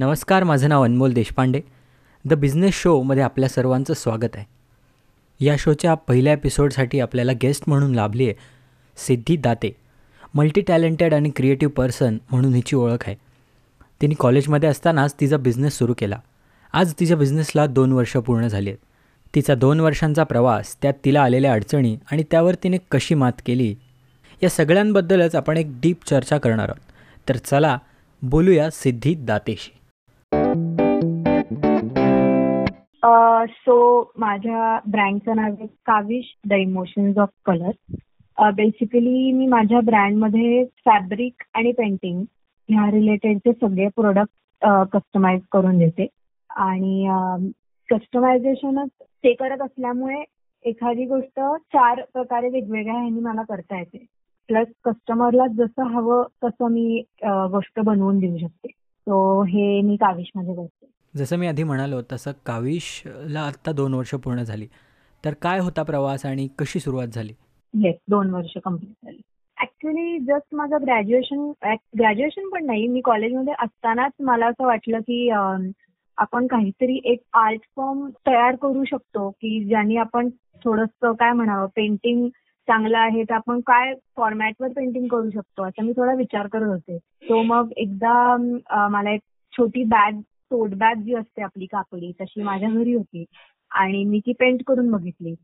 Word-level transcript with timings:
नमस्कार 0.00 0.44
माझं 0.44 0.68
नाव 0.68 0.84
अनमोल 0.84 1.12
देशपांडे. 1.12 1.60
द 2.24 2.32
बिझनेस 2.32 2.74
शोमध्ये 2.74 3.22
आपल्या 3.22 3.48
सर्वांचं 3.48 3.94
स्वागत 3.94 4.28
आहे. 4.34 4.44
या 5.46 5.56
शोच्या 5.58 5.94
पहिल्या 5.94 6.32
एपिसोडसाठी 6.32 7.00
आपल्याला 7.00 7.32
गेस्ट 7.42 7.64
म्हणून 7.66 7.94
लाभली 7.94 8.24
आहे 8.24 8.34
सिद्धी 8.96 9.36
दाते 9.36 9.76
मल्टी 10.34 10.60
टॅलेंटेड 10.60 11.14
आणि 11.14 11.30
क्रिएटिव्ह 11.36 11.72
पर्सन 11.72 12.18
म्हणून 12.30 12.54
हिची 12.54 12.76
ओळख 12.76 13.04
आहे. 13.06 13.16
तिने 14.02 14.14
कॉलेजमध्ये 14.14 14.68
असतानाच 14.68 15.14
तिचा 15.20 15.36
बिझनेस 15.36 15.78
सुरू 15.78 15.94
केला. 15.98 16.18
आज 16.72 16.94
तिच्या 17.00 17.16
बिझनेसला 17.16 17.66
दोन 17.66 17.92
वर्ष 17.92 18.16
पूर्ण 18.16 18.46
झाली 18.46 18.70
आहेत. 18.70 18.78
तिचा 19.34 19.54
दोन 19.54 19.80
वर्षांचा 19.80 20.24
प्रवास 20.24 20.82
त्यात 20.82 20.94
तिला 21.04 21.22
आलेल्या 21.22 21.52
अडचणी 21.52 21.96
आणि 22.10 22.24
त्यावर 22.30 22.54
तिने 22.54 22.76
कशी 22.90 23.14
मात 23.14 23.42
केली 23.46 23.74
या 24.42 24.48
सगळ्यांबद्दलच 24.48 25.34
आपण 25.34 25.56
एक 25.56 25.70
डीप 25.82 26.04
चर्चा 26.06 26.38
करणार 26.38 26.68
आहोत. 26.68 26.92
तर 27.28 27.36
चला 27.36 27.78
बोलूया 28.22 28.70
सिद्धी 28.70 29.14
दातेशी. 29.14 29.76
सो 33.02 33.76
माझ्या 34.18 34.78
ब्रँडचं 34.90 35.36
नाव 35.36 35.52
आहे 35.58 35.66
Kavish 35.86 36.24
the 36.48 36.52
emotions 36.52 37.18
of 37.18 37.28
colour 37.44 38.50
basically 38.54 39.30
मी 39.32 39.46
माझ्या 39.46 39.80
ब्रँडमध्ये 39.84 40.64
फॅब्रिक 40.84 41.42
आणि 41.54 41.72
पेंटिंग 41.78 42.22
ह्या 42.68 42.90
रिलेटेडचे 42.90 43.52
सगळे 43.52 43.86
प्रोडक्ट 43.96 44.66
कस्टमाइज 44.92 45.40
करून 45.52 45.78
देते. 45.78 46.06
आणि 46.50 47.06
कस्टमायझेशनच 47.90 48.88
ते 49.24 49.32
करत 49.34 49.62
असल्यामुळे 49.62 50.22
एखादी 50.64 51.04
गोष्ट 51.06 51.40
चार 51.74 52.00
प्रकारे 52.12 52.48
वेगवेगळ्या 52.48 52.98
ह्यांनी 52.98 53.20
मला 53.20 53.42
करता 53.48 53.78
येते. 53.78 54.04
प्लस 54.48 54.66
कस्टमरला 54.84 55.46
जसं 55.56 55.88
हवं 55.94 56.22
तसं 56.44 56.72
मी 56.72 57.02
गोष्ट 57.24 57.80
बनवून 57.80 58.18
देऊ 58.18 58.38
शकते. 58.38 58.68
सो 58.68 59.42
हे 59.42 59.80
मी 59.80 59.96
काविशमध्ये 59.96 60.54
करते. 60.54 60.79
जसं 61.14 61.36
मी 61.36 61.46
आधी 61.46 61.62
म्हणालो 61.64 62.00
तसं 62.12 62.32
काविशला 62.46 63.40
आत्ता 63.40 63.72
दोन 63.72 63.94
वर्ष 63.94 64.14
पूर्ण 64.14 64.42
झाली. 64.42 64.66
तर 65.24 65.34
काय 65.42 65.58
होता 65.58 65.82
प्रवास 65.82 66.24
आणि 66.26 66.46
कशी 66.58 66.80
सुरुवात 66.80 67.06
झाली? 67.06 67.32
येस 67.74 67.96
दोन 68.10 68.30
वर्ष 68.30 68.56
कंप्लीट 68.64 69.04
झाली. 69.04 69.20
ऍक्च्युली 69.62 70.18
जस्ट 70.18 70.54
माझं 70.54 70.76
ग्रॅज्युएशन 70.82 71.50
ग्रॅज्युएशन 71.98 72.48
पण 72.48 72.66
नाही 72.66 72.86
मी 72.88 73.00
कॉलेजमध्ये 73.00 73.52
असतानाच 73.58 74.12
मला 74.20 74.46
असं 74.46 74.66
वाटलं 74.66 74.98
की 74.98 75.28
आपण 75.30 76.46
काहीतरी 76.46 77.00
एक 77.04 77.18
आर्ट 77.32 77.60
फॉर्म 77.76 78.08
तयार 78.26 78.56
करू 78.56 78.84
शकतो 78.84 79.28
की 79.30 79.64
ज्याने 79.64 79.96
आपण 79.96 80.28
थोडंसं 80.64 81.12
काय 81.12 81.32
म्हणावं 81.32 81.66
पेंटिंग 81.76 82.28
चांगलं 82.66 82.98
आहे 82.98 83.22
तर 83.22 83.34
आपण 83.34 83.60
काय 83.60 83.94
फॉर्मॅटवर 84.16 84.68
पेंटिंग 84.68 85.06
करू 85.08 85.30
शकतो 85.30 85.64
असा 85.64 85.82
मी 85.82 85.92
थोडा 85.92 86.14
विचार 86.14 86.46
करत 86.46 86.68
होते. 86.68 86.98
तो 86.98 87.42
मग 87.42 87.70
एकदा 87.76 88.36
मला 88.90 89.10
एक 89.10 89.20
छोटी 89.52 89.84
बॅग 89.84 90.20
टोट 90.50 90.74
बॅग 90.74 91.02
जी 91.02 91.14
असते 91.14 91.42
आपली 91.42 91.66
कापडी 91.66 92.12
तशी 92.20 92.42
माझ्या 92.42 92.68
घरी 92.70 92.94
होती. 92.94 93.24
आणि 93.70 94.04
मी 94.04 94.20
ती 94.26 94.32
पेंट 94.32 94.62
करून 94.66 94.90
बघितली. 94.90 95.34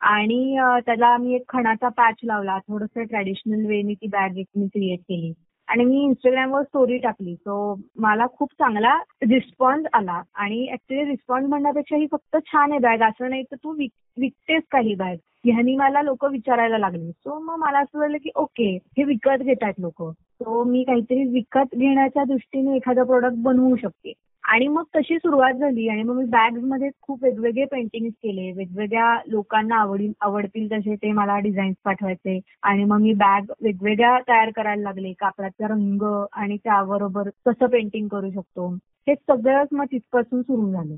आणि 0.00 0.56
त्याला 0.86 1.16
मी 1.16 1.34
एक 1.34 1.42
खणाचा 1.48 1.88
पॅच 1.88 2.14
लावला. 2.24 2.58
थोडस 2.58 2.98
ट्रॅडिशनल 2.98 3.66
वेनी 3.66 3.94
ती 3.94 4.06
बॅग 4.06 4.38
एक 4.38 4.46
मी 4.56 4.66
क्रिएट 4.66 5.00
केली. 5.00 5.32
आणि 5.68 5.84
मी 5.84 6.02
इंस्टाग्रामवर 6.04 6.62
स्टोरी 6.62 6.98
टाकली. 6.98 7.34
सो 7.34 7.80
मला 7.96 8.26
खूप 8.26 8.52
चांगला 8.52 8.96
रिस्पॉन्स 9.22 9.86
आला. 9.92 10.22
आणि 10.34 10.66
ऍक्च्युली 10.72 11.04
रिस्पॉन्स 11.04 11.48
म्हणण्यापेक्षा 11.48 11.96
ही 11.96 12.06
फक्त 12.12 12.36
छान 12.46 12.70
आहे 12.70 12.80
बॅग 12.80 13.02
असं 13.02 13.30
नाही 13.30 13.42
तर 13.42 13.56
तू 13.56 13.72
विकतेस 14.18 14.62
का 14.70 14.78
ही 14.78 14.94
बॅग 14.94 15.16
ह्यानी 15.44 15.76
मला 15.76 16.02
लोक 16.02 16.24
विचारायला 16.24 16.78
लागले. 16.78 17.10
सो 17.10 17.38
मग 17.40 17.56
मला 17.58 17.78
असं 17.78 18.00
झालं 18.00 18.18
की 18.18 18.30
ओके 18.36 18.76
हे 18.98 19.04
विकत 19.04 19.42
घेतात 19.42 19.72
लोक. 19.78 20.02
सो 20.10 20.64
मी 20.64 20.82
काहीतरी 20.82 21.28
विकत 21.28 21.74
घेण्याच्या 21.74 22.24
दृष्टीने 22.24 22.76
एखादा 22.76 23.04
प्रोडक्ट 23.04 23.36
बनवू 23.36 23.76
शकते. 23.76 24.12
आणि 24.50 24.66
मग 24.68 24.84
तशी 24.96 25.16
सुरुवात 25.18 25.52
झाली 25.54 25.88
आणि 25.88 26.02
मग 26.02 26.16
मी 26.16 26.24
बॅग्समध्ये 26.24 26.88
खूप 27.02 27.22
वेगवेगळे 27.24 27.64
पेंटिंग 27.64 28.08
केले. 28.10 28.50
वेगवेगळ्या 28.52 29.14
लोकांना 29.26 29.76
आवडी 29.76 30.08
आवडतील 30.20 30.70
तसे 30.72 30.94
ते 30.96 31.12
मला 31.12 31.38
डिझाईन्स 31.38 31.76
पाठवायचे. 31.84 32.38
आणि 32.62 32.84
मग 32.84 33.00
मी 33.00 33.12
बॅग 33.14 33.52
वेगवेगळ्या 33.62 34.18
तयार 34.28 34.50
करायला 34.50 34.82
लागले. 34.82 35.12
कापडाचा 35.12 35.68
रंग 35.68 36.02
आणि 36.32 36.56
त्याबरोबर 36.56 37.28
कसं 37.46 37.66
पेंटिंग 37.66 38.08
करू 38.08 38.30
शकतो. 38.30 38.68
हे 39.08 39.14
सगळंच 39.14 39.68
मग 39.72 39.84
तिथपासून 39.84 40.42
सुरू 40.42 40.70
झालं. 40.72 40.96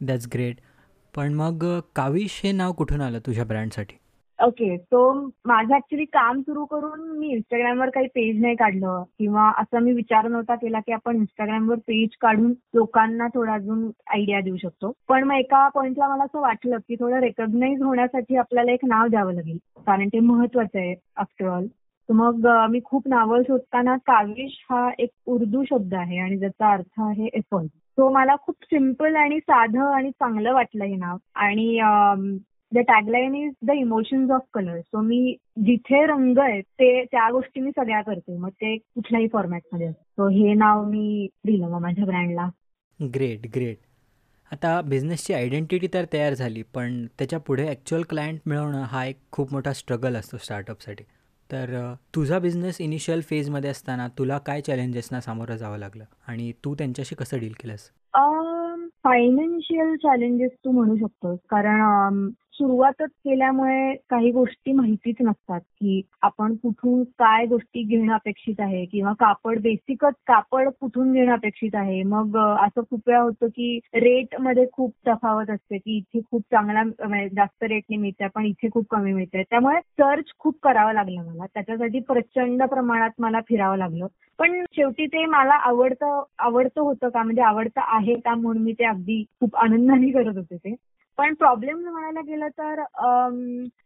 दॅट्स 0.00 0.28
ग्रेट 0.34 0.56
पण 1.14 1.34
मग 1.34 1.64
काविश 1.96 2.40
हे 2.44 2.52
नाव 2.52 2.72
कुठून 2.72 3.00
आलं 3.00 3.18
तुझ्या 3.18 3.44
ब्रँडसाठी 3.44 3.96
ओके 4.42 4.76
सो 4.76 5.00
माझं 5.46 5.74
ऍक्च्युली 5.76 6.04
काम 6.04 6.40
सुरू 6.42 6.64
करून 6.64 7.00
मी 7.18 7.28
इंस्टाग्रामवर 7.32 7.90
काही 7.90 8.06
पेज 8.06 8.40
नाही 8.42 8.54
काढलं. 8.56 9.02
किंवा 9.18 9.50
असं 9.58 9.80
मी 9.80 9.92
विचार 9.92 10.28
नव्हता 10.28 10.54
केला 10.54 10.80
की 10.80 10.92
आपण 10.92 11.16
इंस्टाग्रामवर 11.16 11.76
पेज 11.86 12.16
काढून 12.20 12.52
लोकांना 12.74 13.26
थोडा 13.34 13.54
अजून 13.54 13.90
आयडिया 14.14 14.40
देऊ 14.40 14.56
शकतो. 14.56 14.92
पण 15.08 15.24
मग 15.24 15.34
एका 15.34 15.68
पॉइंटला 15.68 16.08
मला 16.08 16.24
असं 16.24 16.40
वाटलं 16.40 16.76
की 16.88 16.94
थोडं 16.94 17.20
रेकॉग्नाईज 17.20 17.82
होण्यासाठी 17.82 18.36
आपल्याला 18.36 18.72
एक 18.72 18.84
नाव 18.84 19.06
द्यावं 19.06 19.32
लागेल. 19.32 19.58
कारण 19.86 20.08
ते 20.08 20.20
महत्वाचं 20.20 20.78
आहे 20.78 20.94
आफ्टर 21.16 21.48
ऑल 21.48 21.66
मग 22.08 22.46
मी 22.70 22.80
खूप 22.84 23.02
नावं 23.08 23.42
शोधताना 23.42 23.96
काविश 23.96 24.52
हा 24.70 24.90
एक 24.98 25.10
उर्दू 25.26 25.62
शब्द 25.64 25.94
आहे 25.94 26.18
आणि 26.18 26.36
ज्याचा 26.38 26.72
अर्थ 26.72 27.00
आहे 27.00 27.28
एफर्ट 27.34 27.66
सो 27.66 28.08
मला 28.10 28.34
खूप 28.36 28.54
सिंपल 28.62 29.16
आणि 29.16 29.38
साधं 29.38 29.92
आणि 29.94 30.10
चांगलं 30.10 30.52
वाटलं 30.52 30.84
हे 30.84 30.96
नाव. 30.96 31.16
आणि 31.34 31.78
the 32.72 32.78
tagline 32.88 33.34
is 33.34 33.52
the 33.66 33.70
emotions 33.76 34.30
of 34.30 34.42
colour 34.54 34.80
so 34.80 35.00
मी 35.02 35.36
जिथे 35.64 36.04
रंग 36.06 36.38
आहेत 36.38 36.62
ते 36.80 37.04
त्या 37.04 37.30
गोष्टी 37.30 37.60
मी 37.60 37.70
सगळ्या 37.70 38.00
करते. 38.02 38.36
मग 38.36 38.50
ते 38.50 38.76
कुठल्याही 38.76 39.28
फॉर्मॅटमध्ये 39.32 39.90
सो 39.92 40.28
हे 40.28 40.54
नाव 40.54 40.84
मी 40.84 41.28
दिलं 41.46 41.68
मग 41.70 41.80
माझ्या 41.82 42.04
ब्रँडला 42.04 42.48
ग्रेट 43.00 43.46
ग्रेट 43.54 43.78
आता 44.50 44.80
बिझनेसची 44.80 45.34
आयडेंटिटी 45.34 45.86
तर 45.94 46.04
तयार 46.12 46.34
झाली 46.34 46.62
पण 46.74 47.04
त्याच्या 47.18 47.38
पुढे 47.40 47.66
ॲक्च्युअल 47.68 48.02
क्लायंट 48.08 48.40
मिळवणं 48.46 48.82
हा 48.82 49.04
एक 49.06 49.16
खूप 49.32 49.52
मोठा 49.52 49.72
स्ट्रगल 49.72 50.16
असतो 50.16 50.36
स्टार्टअपसाठी 50.36 51.04
तर 51.50 51.72
तुझा 52.14 52.38
बिझनेस 52.38 52.80
इनिशियल 52.80 53.20
फेजमध्ये 53.20 53.70
असताना 53.70 54.06
तुला 54.18 54.38
काय 54.38 54.60
चॅलेंजेसना 54.60 55.20
सामोरं 55.20 55.56
जावं 55.56 55.78
लागलं? 55.78 56.04
आणि 56.28 56.52
तू 56.64 56.74
त्यांच्याशी 56.74 57.14
कसं 57.14 57.38
डील 57.38 57.52
केलंस? 57.60 57.88
फायनान्शियल 59.04 59.94
चॅलेंजेस 59.96 60.50
तू 60.64 60.70
म्हणू 60.70 60.96
शकतोस. 60.96 61.38
कारण 61.50 62.28
सुरुवातच 62.54 63.08
केल्यामुळे 63.24 63.94
काही 64.10 64.30
गोष्टी 64.30 64.72
माहितीच 64.72 65.16
नसतात 65.20 65.60
की 65.60 66.00
आपण 66.22 66.54
कुठून 66.54 67.02
काय 67.18 67.46
गोष्टी 67.46 67.82
घेणं 67.82 68.12
अपेक्षित 68.14 68.60
आहे 68.60 68.84
किंवा 68.84 69.12
कापड 69.12 69.60
बेसिकच 69.60 70.14
कापड 70.26 70.68
कुठून 70.80 71.12
घेणं 71.12 71.32
अपेक्षित 71.32 71.74
आहे. 71.74 72.02
मग 72.02 72.36
असं 72.36 72.82
खूप 72.90 73.00
वेळा 73.06 73.20
होतं 73.20 73.46
की 73.46 73.78
रेटमध्ये 73.94 74.66
खूप 74.72 74.92
तफावत 75.08 75.50
असते 75.50 75.78
की 75.78 75.96
इथे 75.96 76.20
खूप 76.30 76.42
चांगला 76.50 76.82
म्हणजे 76.82 77.28
जास्त 77.28 77.64
रेटने 77.64 77.96
मिळते 77.96 78.28
पण 78.28 78.44
इथे 78.44 78.68
खूप 78.72 78.86
कमी 78.90 79.12
मिळते 79.12 79.42
त्यामुळे 79.42 79.80
सर्च 79.80 80.32
खूप 80.38 80.58
करावं 80.62 80.92
लागलं 80.92 81.22
मला. 81.24 81.46
त्याच्यासाठी 81.54 82.00
प्रचंड 82.00 82.62
प्रमाणात 82.62 83.10
मला 83.18 83.40
फिरावं 83.48 83.76
लागलं. 83.76 84.06
पण 84.38 84.64
शेवटी 84.72 85.06
ते 85.06 85.24
मला 85.26 85.54
आवडतं 85.54 86.22
आवडतं 86.38 86.80
होतं 86.80 87.08
का 87.08 87.22
म्हणजे 87.22 87.42
आवडतं 87.42 87.80
आहे 87.96 88.14
का 88.14 88.34
म्हणून 88.34 88.62
मी 88.62 88.72
ते 88.72 88.84
अगदी 88.84 89.22
खूप 89.40 89.56
आनंदाने 89.56 90.10
करत 90.10 90.36
होते 90.36 90.56
ते. 90.56 90.74
पण 91.18 91.34
प्रॉब्लेम 91.34 91.78
म्हणायला 91.88 92.20
गेलं 92.26 92.48
तर 92.58 92.82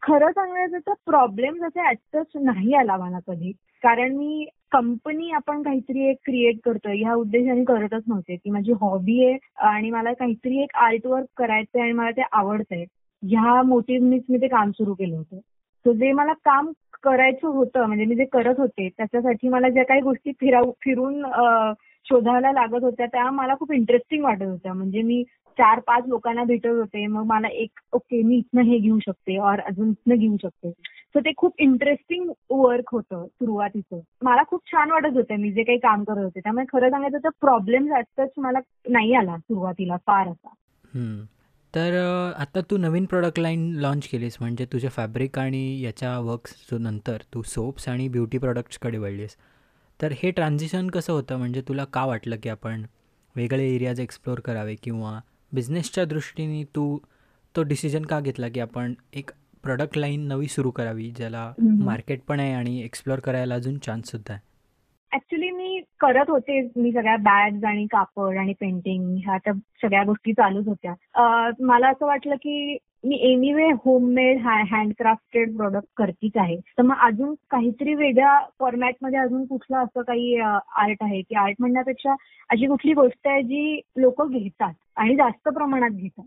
खरं 0.02 0.30
सांगायचं 0.30 0.78
तर 0.86 0.92
प्रॉब्लेम 1.06 1.56
जसे 1.60 1.88
ऍटच 1.90 2.36
नाही 2.42 2.74
आला 2.74 2.96
मला 2.96 3.18
कधी. 3.26 3.52
कारण 3.82 4.16
मी 4.16 4.46
कंपनी 4.72 5.30
आपण 5.30 5.62
काहीतरी 5.62 6.08
एक 6.10 6.16
क्रिएट 6.24 6.58
करतोय. 6.64 6.96
ह्या 7.02 7.14
उद्देशाने 7.14 7.64
करतच 7.64 8.02
नव्हते. 8.08 8.36
की 8.36 8.50
माझी 8.50 8.72
हॉबी 8.80 9.24
आहे 9.24 9.36
आणि 9.68 9.90
मला 9.90 10.12
काहीतरी 10.12 10.62
एक 10.62 10.74
आर्ट 10.84 11.06
वर्क 11.06 11.26
करायचंय 11.38 11.82
आणि 11.82 11.92
मला 11.92 12.10
ते 12.10 12.22
आवडतंय. 12.32 12.84
ह्या 13.22 13.62
मोटिव्हनीच 13.62 14.22
मी 14.28 14.38
ते 14.42 14.48
काम 14.48 14.70
सुरू 14.70 14.94
केलं 14.94 15.16
होतं. 15.16 15.38
सो 15.86 15.92
जे 15.92 16.12
मला 16.12 16.32
काम 16.44 16.70
करायचं 17.02 17.48
होतं 17.48 17.86
म्हणजे 17.86 18.04
मी 18.04 18.14
जे 18.14 18.24
करत 18.32 18.58
होते 18.58 18.88
त्याच्यासाठी 18.88 19.48
मला 19.48 19.68
ज्या 19.68 19.84
काही 19.84 20.00
गोष्टी 20.00 20.32
फिराव 20.40 20.70
फिरून 20.84 21.22
शोधायला 22.06 22.52
लागत 22.52 22.84
होत्या 22.84 23.06
त्या 23.06 23.30
मला 23.30 23.54
खूप 23.58 23.72
इंटरेस्टिंग 23.72 24.24
वाटत 24.24 24.42
होत्या. 24.42 24.72
म्हणजे 24.72 25.02
मी 25.02 25.22
चार 25.58 25.80
पाच 25.80 26.04
लोकांना 26.06 26.44
भेटत 26.44 26.66
होते. 26.66 27.06
मग 27.06 27.24
मला 27.26 27.48
एक 27.48 27.80
ओके 27.92 28.22
मी 28.22 28.36
इथनं 28.36 28.62
हे 28.62 28.78
घेऊ 28.78 28.98
शकते 28.98 29.38
और 29.38 29.60
अजून 29.60 29.90
इथनं 29.90 30.14
घेऊ 30.14 30.36
शकते. 30.42 30.70
सो 31.06 31.20
ते 31.20 31.32
खूप 31.36 31.54
इंटरेस्टिंग 31.58 32.30
वर्क 32.50 32.88
होतं 32.92 33.26
सुरुवातीचं. 33.26 34.00
मला 34.22 34.42
खूप 34.48 34.60
छान 34.66 34.90
वाटत 34.90 35.16
होतं 35.16 35.36
मी 35.36 35.52
जे 35.52 35.62
काही 35.62 35.78
काम 35.78 36.04
करत 36.04 36.22
होते. 36.22 36.40
त्यामुळे 36.40 36.64
खरं 36.68 36.90
सांगायचं 36.90 37.18
तर 37.18 37.28
प्रॉब्लेम 37.40 37.86
जास्तच 37.86 38.30
मला 38.36 38.58
नाही 38.88 39.14
आला 39.14 39.36
सुरुवातीला 39.38 39.96
फार 39.96 40.28
असा. 40.28 40.54
तर 41.74 41.94
आता 42.38 42.60
तू 42.70 42.76
नवीन 42.76 43.04
प्रोडक्ट 43.04 43.38
लाईन 43.38 43.70
लॉन्च 43.76 44.06
केलीस 44.08 44.36
म्हणजे 44.40 44.64
तुझ्या 44.64 44.90
फॅब्रिक 44.90 45.38
आणि 45.38 45.80
याच्या 45.82 46.18
वर्क्स 46.18 46.68
नंतर 46.72 47.22
तू 47.34 47.42
सोप्स 47.42 47.88
आणि 47.88 48.08
ब्युटी 48.08 48.38
प्रॉडक्ट्सकडे 48.38 48.98
वळलीस. 48.98 49.36
तर 50.00 50.12
हे 50.12 50.30
ट्रान्झिशन 50.30 50.88
कसं 50.88 51.12
होतं? 51.12 51.36
म्हणजे 51.36 51.60
तुला 51.68 51.84
का 51.84 52.04
वाटलं 52.06 52.36
की 52.42 52.48
आपण 52.48 52.82
वेगळे 53.36 53.68
एरियाज 53.74 54.00
एक्सप्लोर 54.00 54.40
करावे 54.40 54.74
किंवा 54.74 55.18
बिझनेसच्या 55.56 56.04
दृष्टीने 56.04 56.62
तू 56.76 56.98
तो 57.56 57.62
डिसिजन 57.62 58.02
का 58.02 58.20
घेतला 58.20 58.48
की 58.48 58.60
आपण 58.60 58.92
एक 59.14 59.30
प्रोडक्ट 59.62 59.98
लाईन 59.98 60.26
नवी 60.28 60.46
सुरू 60.46 60.70
करावी 60.70 61.10
ज्याला 61.10 61.52
मार्केट 61.84 62.20
पण 62.28 62.40
आहे 62.40 62.52
आणि 62.52 62.80
एक्सप्लोर 62.82 63.18
करायला 63.18 63.54
अजून 63.54 63.78
चान्स 63.78 64.10
सुद्धा 64.10 64.34
आहे? 64.34 65.16
ऍक्च्युली 65.16 65.50
मी 65.50 65.80
करत 66.00 66.30
होते. 66.30 66.60
मी 66.76 66.92
सगळ्या 66.92 67.16
बॅग्स 67.16 67.64
आणि 67.64 67.86
कापड 67.86 68.36
आणि 68.36 68.52
पेंटिंग 68.60 69.16
ह्या 69.24 69.38
तर 69.38 69.52
सगळ्या 69.82 70.02
गोष्टी 70.04 70.32
चालूच 70.32 70.68
होत्या. 70.68 71.50
मला 71.60 71.88
असं 71.88 72.06
वाटलं 72.06 72.34
की 72.34 72.76
मी 73.04 73.16
एनिवे 73.22 73.70
होममेड 73.84 74.40
हँडक्राफ्टेड 74.42 75.56
प्रोडक्ट 75.56 75.88
करतीच 75.96 76.36
आहे. 76.36 76.56
तर 76.56 76.82
मग 76.82 76.96
अजून 77.00 77.34
काहीतरी 77.50 77.94
वेगळ्या 77.94 78.38
फॉर्मॅटमध्ये 78.58 79.18
अजून 79.18 79.44
कुठलं 79.46 79.76
असं 79.76 80.02
काही 80.02 80.36
आर्ट 80.40 80.96
आहे? 81.00 81.20
की 81.22 81.34
आर्ट 81.34 81.56
म्हणण्यापेक्षा 81.60 82.14
अशी 82.50 82.66
कुठली 82.66 82.92
गोष्ट 82.92 83.28
आहे 83.28 83.42
जी 83.42 83.80
लोक 83.96 84.22
घेतात. 84.26 84.74
आणि 84.96 85.14
जास्त 85.16 85.48
प्रमाणात 85.48 85.90
घेतात. 85.90 86.24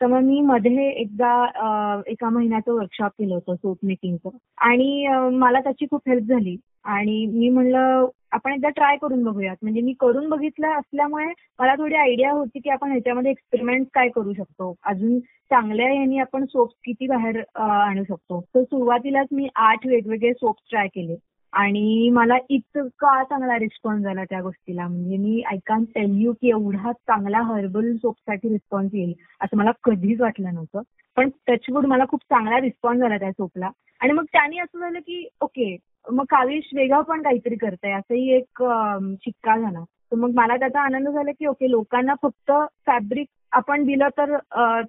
तर 0.00 0.06
मग 0.06 0.20
मी 0.24 0.40
मध्ये 0.40 0.88
एकदा 0.90 2.02
एका 2.06 2.28
महिन्याचं 2.30 2.72
वर्कशॉप 2.72 3.10
केलं 3.18 3.34
होतं 3.34 3.54
सोप 3.54 3.78
मेकिंगचं 3.82 4.36
आणि 4.68 5.06
मला 5.38 5.60
त्याची 5.60 5.86
खूप 5.90 6.08
हेल्प 6.08 6.28
झाली. 6.28 6.56
आणि 6.84 7.24
मी 7.26 7.48
म्हणलं 7.48 8.06
आपण 8.32 8.52
एकदा 8.52 8.68
ट्राय 8.68 8.96
करून 8.96 9.24
बघूयात. 9.24 9.56
म्हणजे 9.62 9.80
मी 9.80 9.92
करून 10.00 10.28
बघितलं 10.28 10.68
असल्यामुळे 10.68 11.26
मला 11.58 11.74
थोडी 11.74 11.94
आयडिया 11.94 12.32
होती 12.32 12.58
की 12.58 12.70
आपण 12.70 12.90
ह्याच्यामध्ये 12.90 13.30
एक्सपेरिमेंट 13.30 13.86
काय 13.94 14.08
करू 14.08 14.32
शकतो. 14.32 14.74
अजून 14.86 15.18
चांगल्या 15.20 15.92
यांनी 15.94 16.18
आपण 16.18 16.44
सोप्स 16.44 16.74
किती 16.84 17.06
बाहेर 17.06 17.42
आणू 17.60 18.04
शकतो. 18.04 18.40
तर 18.54 18.62
सुरुवातीलाच 18.62 19.26
मी 19.32 19.48
आठ 19.54 19.86
वेगवेगळे 19.86 20.32
सोप्स 20.32 20.70
ट्राय 20.70 20.86
केले. 20.88 21.16
आणि 21.52 22.08
मला 22.12 22.36
इतका 22.50 23.22
चांगला 23.24 23.58
रिस्पॉन्स 23.58 24.02
झाला 24.04 24.24
त्या 24.30 24.40
गोष्टीला. 24.42 24.86
म्हणजे 24.88 25.16
मी 25.16 25.40
आय 25.50 25.58
कॅन 25.66 25.84
टेल 25.94 26.16
यू 26.22 26.32
की 26.32 26.48
एवढा 26.50 26.92
चांगला 26.92 27.40
हर्बल 27.44 27.92
सोपसाठी 27.96 28.48
रिस्पॉन्स 28.48 28.94
येईल 28.94 29.12
असं 29.40 29.56
मला 29.56 29.70
कधीच 29.84 30.20
वाटलं 30.20 30.54
नव्हतं. 30.54 30.82
पण 31.16 31.28
टचवूड 31.46 31.86
मला 31.86 32.04
खूप 32.08 32.20
चांगला 32.30 32.60
रिस्पॉन्स 32.60 33.00
झाला 33.02 33.16
त्या 33.18 33.30
सोपला 33.32 33.70
आणि 34.00 34.12
मग 34.12 34.24
त्याने 34.32 34.58
असं 34.60 34.80
झालं 34.80 34.98
की 34.98 35.26
ओके 35.40 35.76
मग 36.10 36.24
काविश 36.30 36.68
वेगळं 36.74 37.02
पण 37.02 37.22
काहीतरी 37.22 37.56
करतंय. 37.56 37.92
असंही 37.92 38.30
एक 38.36 38.62
शिक्का 39.24 39.56
झाला. 39.58 39.84
तर 40.12 40.16
मग 40.16 40.30
मला 40.34 40.56
त्याचा 40.56 40.80
आनंद 40.80 41.08
झाला 41.08 41.30
की 41.38 41.46
ओके 41.46 41.70
लोकांना 41.70 42.14
फक्त 42.22 42.52
फॅब्रिक 42.86 43.26
आपण 43.52 43.84
दिलं 43.84 44.08
तर 44.18 44.36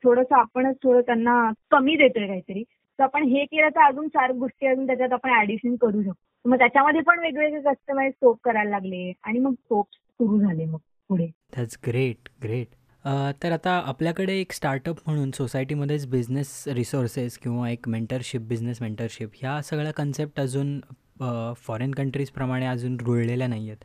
थोडंसं 0.04 0.36
आपणच 0.36 0.75
थोडं 0.84 1.02
त्यांना 1.02 1.36
कमी 1.72 1.96
देतोय 1.96 2.28
काहीतरी. 2.28 2.63
तर 2.63 3.04
आपण 3.04 3.24
हे 3.24 3.46
केलं 3.46 3.69
तर 3.75 3.81
अजून 3.81 4.08
चार 4.08 4.31
गोष्टी 4.31 4.68
अजून 4.68 4.88
त्याच्यात 4.88 5.13
आपण 5.13 5.40
ऍडिशन 5.40 5.75
करू 5.75 6.02
शकतो. 6.02 6.13
मग 6.46 6.58
त्याच्यामध्ये 6.58 7.02
पण 7.02 7.20
वेगवेगळे 7.20 7.62
कस्टमाइज 7.62 8.14
सोप 8.14 8.40
करायला 8.44 8.70
लागले. 8.70 9.12
आणि 9.24 9.40
मग 9.40 9.54
सोप 9.54 9.88
सुरू 9.94 10.40
झाले 10.42 10.66
मग 10.66 10.78
पुढे. 11.10 11.26
दॅट्स 11.58 11.78
ग्रेट 11.88 12.30
ग्रेट 12.44 12.68
तर 13.44 13.52
आता 13.52 13.72
आपल्याकडे 13.86 14.34
एक 14.40 14.52
स्टार्टअप 14.52 14.96
म्हणून 15.06 15.32
सोसायटीमध्येच 15.32 16.06
बिझनेस 16.08 16.64
रिसोर्सेस 16.68 17.38
किंवा 17.38 17.70
एक 17.70 17.88
मेंटरशिप 17.90 18.42
बिझनेस 18.42 18.82
मेंटरशिप 18.82 19.30
ह्या 19.36 19.62
सगळ्या 19.62 19.94
कन्सेप्ट 19.94 20.40
अजून 20.40 20.80
फॉरेन 21.58 21.92
कंट्रीजप्रमाणे 21.92 22.66
अजून 22.66 22.98
रुळलेल्या 23.02 23.48
नाही 23.48 23.70
आहेत 23.70 23.84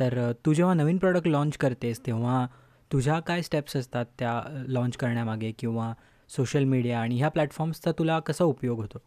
तर 0.00 0.32
तू 0.46 0.52
जेव्हा 0.52 0.74
नवीन 0.74 0.98
प्रॉडक्ट 0.98 1.28
लॉन्च 1.28 1.56
करतेस 1.56 2.00
तेव्हा 2.06 2.46
तुझ्या 2.90 3.18
काय 3.20 3.42
स्टेप्स 3.42 3.76
असतात 3.76 4.06
त्या 4.18 4.40
लॉन्च 4.68 4.96
करण्यामागे 4.96 5.52
किंवा 5.58 5.92
सोशल 6.28 6.64
मीडिया 6.64 7.00
आणि 7.00 7.18
ह्या 7.18 7.28
प्लॅटफॉर्म्सचा 7.28 7.92
तुला 7.98 8.18
कसा 8.18 8.44
उपयोग 8.44 8.80
होतो? 8.80 8.98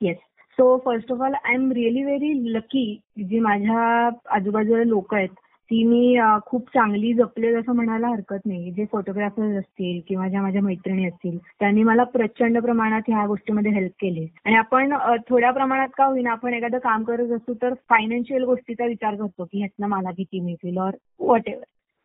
Yes 0.00 0.16
so 0.58 0.76
first 0.84 1.12
of 1.12 1.20
all 1.22 1.34
I 1.34 1.54
am 1.54 1.70
really 1.72 2.02
very 2.04 2.32
lucky 2.52 2.84
जी 3.28 3.38
माझ्या 3.40 4.08
आजूबाजूला 4.36 4.82
लोक 4.84 5.14
आहेत. 5.14 5.28
ती 5.70 5.82
मी 5.86 6.16
खूप 6.46 6.68
चांगली 6.74 7.12
जपले 7.14 7.54
असं 7.56 7.74
म्हणायला 7.74 8.08
हरकत 8.08 8.40
नाही. 8.46 8.70
जे 8.72 8.84
फोटोग्राफर्स 8.92 9.56
असतील 9.58 10.00
किंवा 10.08 10.28
ज्या 10.28 10.42
माझ्या 10.42 10.62
मैत्रिणी 10.62 11.06
असतील 11.06 11.38
त्यांनी 11.60 11.82
मला 11.82 12.04
प्रचंड 12.14 12.58
प्रमाणात 12.62 13.08
ह्या 13.08 13.26
गोष्टीमध्ये 13.26 13.72
हेल्प 13.72 13.92
केली. 14.00 14.26
आणि 14.44 14.54
आपण 14.56 14.94
थोड्या 15.28 15.50
प्रमाणात 15.52 15.88
का 15.98 16.04
होईना 16.04 16.32
आपण 16.32 16.54
एखादं 16.54 16.78
काम 16.78 17.04
करत 17.04 17.32
असू 17.32 17.54
तर 17.62 17.74
फायनान्शियल 17.88 18.44
गोष्टीचा 18.44 18.86
विचार 18.86 19.14
करतो 19.14 19.44
की 19.44 19.58
ह्यातनं 19.58 19.86
मला 19.88 20.10
किती 20.16 20.40
मिळतील 20.40 20.78
और 20.78 20.96
वॉट 21.20 21.48
एव्हर 21.48 21.64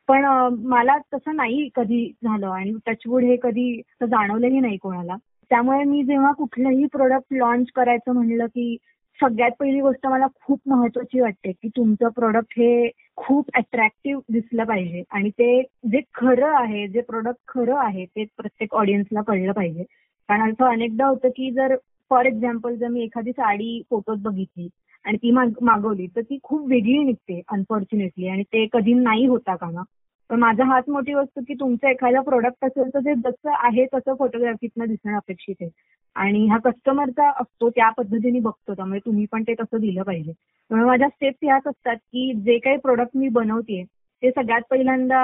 पण 0.10 0.26
मला 0.68 0.98
तसं 1.14 1.36
नाही 1.36 1.68
कधी 1.76 2.06
झालं 2.24 2.48
आणि 2.48 2.72
टचवूड 2.86 3.24
हे 3.24 3.36
कधी 3.44 3.74
जाणवलंही 4.02 4.60
नाही 4.60 4.78
कोणाला. 4.78 5.16
त्यामुळे 5.52 5.84
मी 5.84 6.04
जेव्हा 6.04 6.32
कुठलंही 6.32 6.86
प्रोडक्ट 6.86 7.34
लॉन्च 7.34 7.68
करायचं 7.76 8.12
म्हणलं 8.12 8.46
की 8.46 8.76
सगळ्यात 9.20 9.52
पहिली 9.60 9.80
गोष्ट 9.82 10.08
मला 10.08 10.28
खूप 10.42 10.60
महत्वाची 10.66 11.20
वाटते 11.20 11.52
की 11.52 11.68
तुमचं 11.68 12.10
प्रोडक्ट 12.10 12.54
हे 12.58 12.90
खूप 13.16 13.50
अट्रॅक्टिव्ह 13.54 14.22
दिसलं 14.34 14.64
पाहिजे. 14.64 15.04
आणि 15.12 15.30
ते 15.30 15.62
जे 15.92 16.02
खरं 16.14 16.56
आहे 16.56 16.88
जे 16.88 17.02
प्रोडक्ट 17.02 17.40
खरं 17.48 17.78
आहे 17.78 18.06
ते 18.06 18.26
प्रत्येक 18.38 18.76
ऑडियन्सला 18.76 19.22
कळलं 19.22 19.52
पाहिजे. 19.52 19.84
कारण 20.30 20.52
असं 20.52 20.66
अनेकदा 20.66 21.06
होतं 21.06 21.30
की 21.30 21.52
जर 21.52 21.76
फॉर 22.10 22.26
एक्झाम्पल 22.26 22.76
जर 22.76 22.88
मी 22.88 23.04
एखादी 23.04 23.32
साडी 23.32 23.82
फोटोत 23.90 24.18
बघितली 24.18 24.68
आणि 25.06 25.18
ती 25.18 25.32
मागवली 25.32 26.08
तर 26.08 26.22
ती 26.22 26.38
खूप 26.44 26.68
वेगळी 26.68 27.04
निघते 27.04 27.42
अनफॉर्च्युनेटली 27.48 28.28
आणि 28.28 28.44
ते 28.44 28.66
कधी 28.74 28.94
नाही 28.94 29.26
होता 29.26 29.56
कामा. 29.56 29.82
पण 30.30 30.40
माझा 30.40 30.64
हाच 30.66 30.90
मोठी 30.90 31.14
असतो 31.18 31.42
की 31.48 31.54
तुमचं 31.60 31.88
एखादा 31.88 32.22
प्रोडक्ट 32.22 32.66
असेल 32.66 32.90
तर 32.94 33.00
ते 33.06 33.14
जसं 33.26 33.52
आहे 33.68 33.86
तसं 33.94 34.16
फोटोग्राफीतनं 34.20 34.86
दिसणं 34.88 35.16
अपेक्षित 35.18 35.56
आहे. 35.62 35.70
आणि 36.16 36.46
हा 36.48 36.58
कस्टमरचा 36.64 37.30
असतो 37.42 37.70
त्या 37.70 37.90
पद्धतीने 37.98 38.40
बघतो 38.40 38.74
त्यामुळे 38.76 39.00
तुम्ही 39.06 39.26
पण 39.32 39.44
ते 39.48 39.54
तसं 39.60 39.80
दिलं 39.82 40.04
पाहिजे. 40.04 40.32
त्यामुळे 40.32 40.88
माझ्या 40.88 41.08
स्टेप्स 41.10 41.46
ह्याच 41.46 41.68
असतात 41.68 41.96
की 41.96 42.32
जे 42.46 42.58
काही 42.60 42.78
प्रोडक्ट 42.84 43.18
मी 43.18 43.28
बनवते 43.34 43.84
ते 44.24 44.32
सगळ्यात 44.32 44.62
पहिल्यांदा 44.70 45.20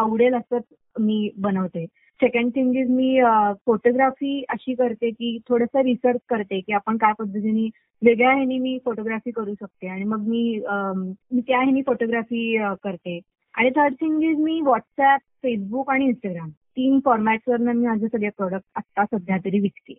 आवडेल 0.00 0.34
असं 0.34 0.58
मी 0.96 1.30
बनवते. 1.38 1.84
सेकंड 2.20 2.50
थिंग 2.54 2.76
इज 2.76 2.90
मी 2.90 3.20
फोटोग्राफी 3.66 4.42
अशी 4.48 4.74
करते 4.74 5.10
की 5.10 5.38
थोडंसं 5.48 5.82
रिसर्च 5.84 6.20
करते 6.28 6.60
की 6.60 6.72
आपण 6.72 6.96
काय 6.96 7.12
पद्धतीने 7.18 7.68
वेगळ्या 8.02 8.32
ह्यानी 8.34 8.58
मी 8.58 8.78
फोटोग्राफी 8.84 9.30
करू 9.30 9.54
शकते. 9.54 9.88
आणि 9.88 10.04
मग 10.04 10.26
मी 10.28 10.60
त्या 11.40 11.60
ह्यानी 11.62 11.82
फोटोग्राफी 11.82 12.56
करते. 12.82 13.18
आणि 13.56 13.70
थर्ड 13.76 13.94
थिंग 14.00 14.22
इज 14.22 14.38
मी 14.38 14.60
व्हॉट्सअप 14.60 15.20
फेसबुक 15.42 15.90
आणि 15.90 16.04
इंस्टाग्राम 16.04 16.50
तीन 16.50 16.98
फॉर्मॅट्सवरनं 17.04 17.72
मी 17.72 17.86
माझे 17.86 18.08
सगळे 18.08 18.28
प्रोडक्ट 18.28 18.64
आत्ता 18.76 19.04
सध्या 19.04 19.36
तरी 19.44 19.60
विकते. 19.60 19.94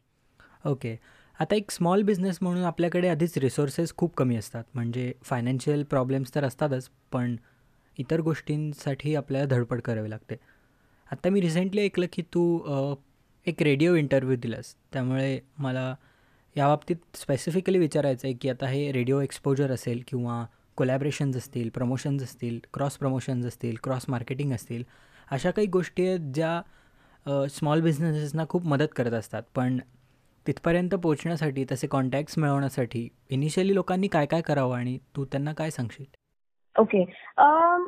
ओके 0.66 0.96
आता 1.40 1.56
एक 1.56 1.72
स्मॉल 1.72 2.02
बिझनेस 2.04 2.38
म्हणून 2.42 2.64
आपल्याकडे 2.64 3.08
आधीच 3.08 3.38
रिसोर्सेस 3.38 3.94
खूप 3.98 4.14
कमी 4.18 4.36
असतात. 4.36 4.64
म्हणजे 4.74 5.12
फायनान्शियल 5.24 5.84
प्रॉब्लेम्स 5.90 6.34
तर 6.36 6.44
असतातच 6.44 6.90
पण 7.12 7.36
इतर 7.98 8.22
गोष्टींसाठी 8.22 9.16
आपल्याला 9.16 9.48
धडपड 9.48 9.82
करावी 9.82 10.10
लागते. 10.10 10.36
आत्ता 11.12 11.30
मी 11.30 11.42
रिसेंटली 11.42 11.82
ऐकलं 11.82 12.06
की 12.14 12.22
तू 12.34 12.96
एक 13.46 13.62
रेडिओ 13.64 13.96
इंटरव्ह्यू 13.96 14.38
दिलास. 14.38 14.74
त्यामुळे 14.94 15.40
मला 15.60 15.94
याबाबतीत 16.56 17.18
स्पेसिफिकली 17.18 17.78
विचारायचं 17.78 18.28
आहे 18.28 18.36
की 18.42 18.50
आता 18.50 18.68
हे 18.68 18.92
रेडिओ 18.92 19.20
एक्सपोजर 19.22 19.72
असेल 19.72 20.02
किंवा 20.08 20.46
कोलॅबरेशन्स 20.78 21.38
असतील 21.38 21.70
प्रमोशन्स 21.70 22.24
असतील 22.24 22.60
क्रॉस 22.74 22.98
प्रमोशन्स 22.98 23.46
असतील 23.46 23.76
क्रॉस 23.84 24.06
मार्केटिंग 24.10 24.54
असतील 24.54 24.84
अशा 25.32 25.52
काही 25.52 25.68
गोष्टी 25.68 26.08
आहेत 26.08 26.32
ज्या 26.34 27.48
स्मॉल 27.50 27.82
बिझनेसेसना 27.82 28.44
खूप 28.50 28.66
मदत 28.66 28.94
करत 28.96 29.14
असतात. 29.14 29.44
पण 29.56 29.78
तिथपर्यंत 30.46 30.94
पोहोचण्यासाठी 30.96 31.64
तसे 31.72 31.88
कॉन्टॅक्ट्स 31.88 32.38
मिळवण्यासाठी 32.38 33.08
इनिशियली 33.30 33.76
लोकांनी 33.76 34.08
काय 34.08 34.26
काय 34.26 34.42
करावं 34.42 34.78
आणि 34.78 34.98
तू 35.16 35.26
त्यांना 35.26 35.54
काय 35.54 35.70
सांगशील? 35.70 36.06
ओके 36.76 37.04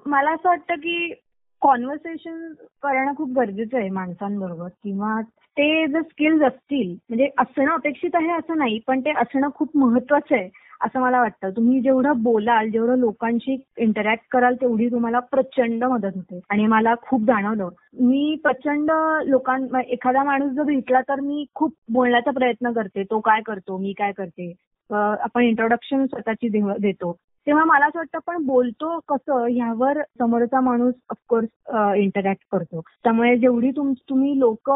मला 0.06 0.32
असं 0.32 0.50
वाटतं 0.50 0.76
की 0.76 1.14
कॉन्व्हर्सेशन 1.62 2.52
करणं 2.84 3.14
खूप 3.18 3.30
गरजेचं 3.36 3.78
आहे 3.78 3.90
माणसांबरोबर. 3.90 4.68
किंवा 4.84 5.20
ते 5.58 5.86
जर 5.88 6.02
स्किल्स 6.02 6.44
असतील 6.44 6.92
म्हणजे 7.10 7.30
असणं 7.38 7.72
अपेक्षित 7.74 8.16
आहे 8.16 8.32
असं 8.32 8.58
नाही 8.58 8.80
पण 8.88 9.00
ते 9.02 9.12
असणं 9.22 9.50
खूप 9.56 9.78
महत्वाचं 9.78 10.36
आहे. 10.36 10.50
असं 10.82 11.00
मला 11.00 11.20
वाटतं. 11.20 11.50
तुम्ही 11.50 11.82
जेवढं 11.82 12.22
बोलाल 12.24 12.70
जेवढं 12.70 12.98
लोकांशी 12.98 13.64
इंटरॅक्ट 13.78 14.24
कराल 14.32 14.56
तेवढी 14.56 14.88
तुम्हाला 14.92 15.20
प्रचंड 15.20 15.84
मदत 15.84 16.16
होते. 16.16 16.40
आणि 16.50 16.68
मला 16.68 16.96
खूप 17.02 17.22
जाणवलं. 17.22 17.70
मी 17.94 18.36
प्रचंड 18.44 18.92
लोकां 19.28 19.80
एखादा 19.80 20.24
माणूस 20.24 20.52
जर 20.52 20.64
भेटला 20.64 21.02
तर 21.02 21.20
मी 21.20 21.46
खूप 21.56 21.74
बोलण्याचा 21.90 22.32
प्रयत्न 22.32 22.72
करते. 22.72 23.04
तो 23.04 23.20
काय 23.20 23.42
करतो? 23.46 23.78
मी 23.78 23.94
काय 23.94 24.12
करते? 24.12 24.54
आपण 24.94 25.42
इंट्रोडक्शन 25.42 26.06
स्वतःची 26.06 26.48
देतो. 26.80 27.16
तेव्हा 27.48 27.64
मला 27.66 27.86
असं 27.86 27.98
वाटतं 28.00 28.18
आपण 28.18 28.46
बोलतो 28.46 28.98
कसं? 29.10 29.46
ह्यावर 29.48 30.02
समोरचा 30.20 30.60
माणूस 30.62 30.94
ऑफकोर्स 31.10 31.96
इंटरॅक्ट 31.98 32.42
करतो. 32.52 32.82
त्यामुळे 33.04 33.36
जेवढी 33.38 33.72
तुम्ही 34.10 34.38
लोक 34.40 34.70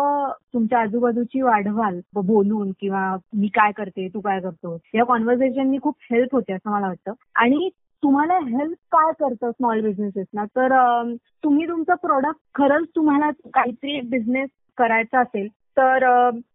तुमच्या 0.53 0.79
आजूबाजूची 0.79 1.41
वाढवाल 1.41 1.99
बोलून 2.15 2.71
किंवा 2.79 3.15
मी 3.33 3.47
काय 3.55 3.71
करते? 3.77 4.07
तू 4.13 4.19
काय 4.19 4.39
करतो? 4.41 4.77
या 4.95 5.05
कॉन्व्हर्सेशननी 5.05 5.77
खूप 5.83 5.95
हेल्प 6.11 6.35
होते 6.35 6.53
असं 6.53 6.71
मला 6.71 6.87
वाटतं. 6.87 7.13
आणि 7.35 7.69
तुम्हाला 8.03 8.37
हेल्प 8.47 8.77
काय 8.91 9.11
करतं 9.19 9.51
स्मॉल 9.51 9.81
बिझनेसेसना 9.81 10.43
तर 10.57 10.73
तुम्ही 11.43 11.67
तुमचं 11.67 11.95
प्रोडक्ट 12.01 12.39
खरंच 12.55 12.87
तुम्हाला 12.95 13.29
काहीतरी 13.53 13.99
बिझनेस 14.09 14.49
करायचा 14.77 15.19
असेल 15.19 15.47
तर 15.77 16.05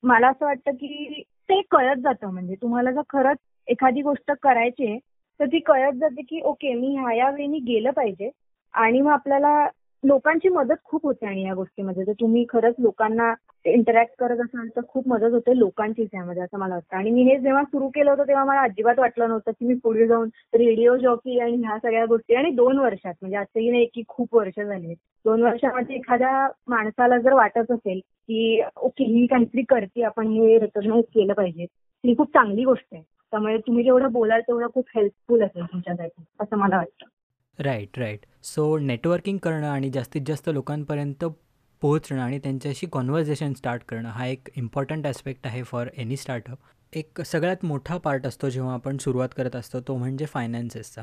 मला 0.03 0.29
असं 0.29 0.45
वाटतं 0.47 0.71
की 0.73 1.23
ते 1.49 1.61
कळत 1.71 2.01
जातं. 2.03 2.31
म्हणजे 2.33 2.55
तुम्हाला 2.63 2.91
जर 2.93 3.03
खरंच 3.11 3.39
एखादी 3.69 4.03
गोष्ट 4.03 4.33
करायची 4.43 4.87
आहे 4.87 4.99
तर 5.41 5.47
ती 5.47 5.59
कळत 5.59 5.93
जाते 5.93 6.23
की 6.23 6.41
ओके 6.45 6.75
मी 6.75 6.95
ह्या 6.97 7.15
या 7.15 7.31
वेळी 7.31 7.59
गेलं 7.65 7.91
पाहिजे. 7.91 8.31
आणि 8.75 9.01
मग 9.01 9.13
आपल्याला 9.13 9.55
लोकांची 10.03 10.49
मदत 10.49 10.75
खूप 10.85 11.07
होते 11.07 11.27
आणि 11.27 11.43
या 11.43 11.55
गोष्टीमध्ये. 11.55 12.05
जर 12.05 12.13
तुम्ही 12.13 12.45
खरंच 12.49 12.75
लोकांना 12.79 13.33
इंटरॅक्ट 13.65 14.15
करत 14.19 14.41
असाल 14.41 14.69
तर 14.77 14.81
खूप 14.89 15.09
मदत 15.09 15.33
होते 15.33 15.59
लोकांचीच 15.59 16.09
यामध्ये 16.15 16.43
असं 16.43 16.59
मला 16.59 16.75
वाटतं. 16.75 16.97
आणि 16.97 17.11
मी 17.11 17.23
हे 17.23 17.39
जेव्हा 17.39 17.63
सुरू 17.65 17.89
केलं 17.89 18.11
होतं 18.11 18.29
तेव्हा 18.29 18.45
मला 18.45 18.61
अजिबात 18.61 18.99
वाटलं 18.99 19.29
नव्हतं 19.29 19.51
की 19.51 19.67
मी 19.67 19.75
पुढे 19.75 20.07
जाऊन 20.07 20.29
रेडिओ 20.55 20.97
जॉकी 20.97 21.39
आणि 21.39 21.57
ह्या 21.57 21.79
सगळ्या 21.79 22.05
गोष्टी 22.05 22.35
आणि 22.35 22.51
दोन 22.51 22.79
वर्षात 22.79 23.15
म्हणजे 23.21 23.37
असंही 23.37 23.71
नाही 23.71 23.87
की 23.95 24.03
खूप 24.09 24.37
वर्ष 24.37 24.61
झाली. 24.61 24.95
दोन 25.25 25.43
वर्षामध्ये 25.43 25.97
एखाद्या 25.97 26.49
माणसाला 26.69 27.19
जर 27.19 27.33
वाटत 27.33 27.71
असेल 27.71 27.99
की 27.99 28.63
ओके 28.77 29.05
ही 29.05 29.27
काहीतरी 29.27 29.63
करते 29.63 30.03
आपण 30.03 30.27
हे 30.27 30.59
रेकॉग्नाईज 30.59 31.05
केलं 31.05 31.33
पाहिजे. 31.33 31.67
ही 32.05 32.17
खूप 32.17 32.29
चांगली 32.29 32.65
गोष्ट 32.65 32.87
आहे. 32.93 33.03
त्यामुळे 33.03 33.59
तुम्ही 33.59 33.85
जेवढं 33.85 34.13
बोलाल 34.13 34.41
तेवढं 34.41 34.67
खूप 34.75 34.85
हेल्पफुल 34.97 35.43
असेल 35.43 35.65
तुमच्यासाठी 35.65 36.25
असं 36.41 36.57
मला 36.57 36.77
वाटतं. 36.77 37.07
राईट 37.59 37.99
राईट 37.99 38.27
सो 38.43 38.79
नेटवर्किंग 38.79 39.39
करणं 39.39 39.67
आणि 39.67 39.91
जास्तीत 39.91 40.23
जास्त 40.27 40.49
लोकांपर्यंत 40.49 41.25
पोहोचणं 41.83 42.21
आणि 42.21 42.39
त्यांच्याशी 42.39 42.87
कॉन्व्हर्जेशन 42.87 43.53
स्टार्ट 43.53 43.83
करणं 43.89 44.09
हा 44.09 44.27
एक 44.27 44.49
इम्पॉर्टंट 44.57 45.07
ॲस्पेक्ट 45.07 45.47
आहे 45.47 45.63
फॉर 45.63 45.89
एनी 45.97 46.17
स्टार्टअप 46.17 46.59
एक 46.93 47.21
सगळ्यात 47.21 47.65
मोठा 47.65 47.97
पार्ट 47.97 48.27
असतो 48.27 48.49
जेव्हा 48.49 48.75
आपण 48.75 48.97
सुरुवात 48.97 49.29
करत 49.37 49.57
असतो 49.57 49.81
तो 49.81 49.97
म्हणजे 49.97 50.27
फायनान्सेसचा 50.27 51.03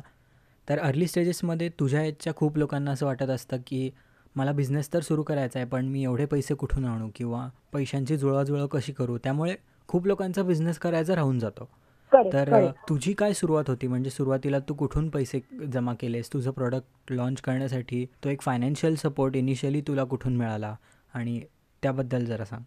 तर 0.70 0.80
अर्ली 0.80 1.08
स्टेजेसमध्ये 1.08 1.70
तुझ्या 1.70 2.04
याच्या 2.06 2.34
खूप 2.36 2.58
लोकांना 2.58 2.92
असं 2.92 3.06
वाटत 3.06 3.30
असतं 3.30 3.58
की 3.68 3.90
मला 4.36 4.52
बिझनेस 4.52 4.94
तर 4.94 5.00
सुरू 5.00 5.24
करायचा 5.24 5.60
आहे 5.60 5.68
पण 5.68 5.86
मी 5.86 6.04
एवढे 6.04 6.26
पैसे 6.26 6.54
कुठून 6.54 6.86
आणू 6.86 7.10
किंवा 7.16 7.48
पैशांची 7.74 8.18
जुळवाजुळव 8.18 8.68
कशी 8.68 8.94
करू? 8.94 9.18
त्यामुळे 9.18 9.56
खूप 9.88 10.08
लोकांचा 10.08 10.44
बिझनेस 10.44 10.80
करायचा 10.80 11.16
राहून 11.16 11.40
जातो. 11.40 11.70
तर 12.14 12.68
तुझी 12.90 13.14
काय 13.14 13.34
सुरुवात 13.34 13.64
होती? 13.68 13.88
म्हणजे 13.88 14.10
सुरुवातीला 14.10 14.60
तू 14.60 14.74
कुठून 14.74 15.10
पैसे 15.10 15.40
जमा 15.74 15.94
केलेस? 15.94 16.34
तुझं 16.34 16.52
प्रोडक्ट 16.52 17.12
लॉन्च 17.12 17.42
करण्यासाठी 17.42 18.06
तो 18.24 18.30
एक 18.30 18.42
फायनान्शियल 18.42 18.96
सपोर्ट 18.96 19.36
इनिशियली 19.36 19.82
तुला 19.82 20.04
कुठून 20.04 20.36
मिळाला? 20.36 20.76
आणि 21.14 21.40
त्याबद्दल 21.84 22.26
जरा 22.26 22.46
सांग. 22.46 22.64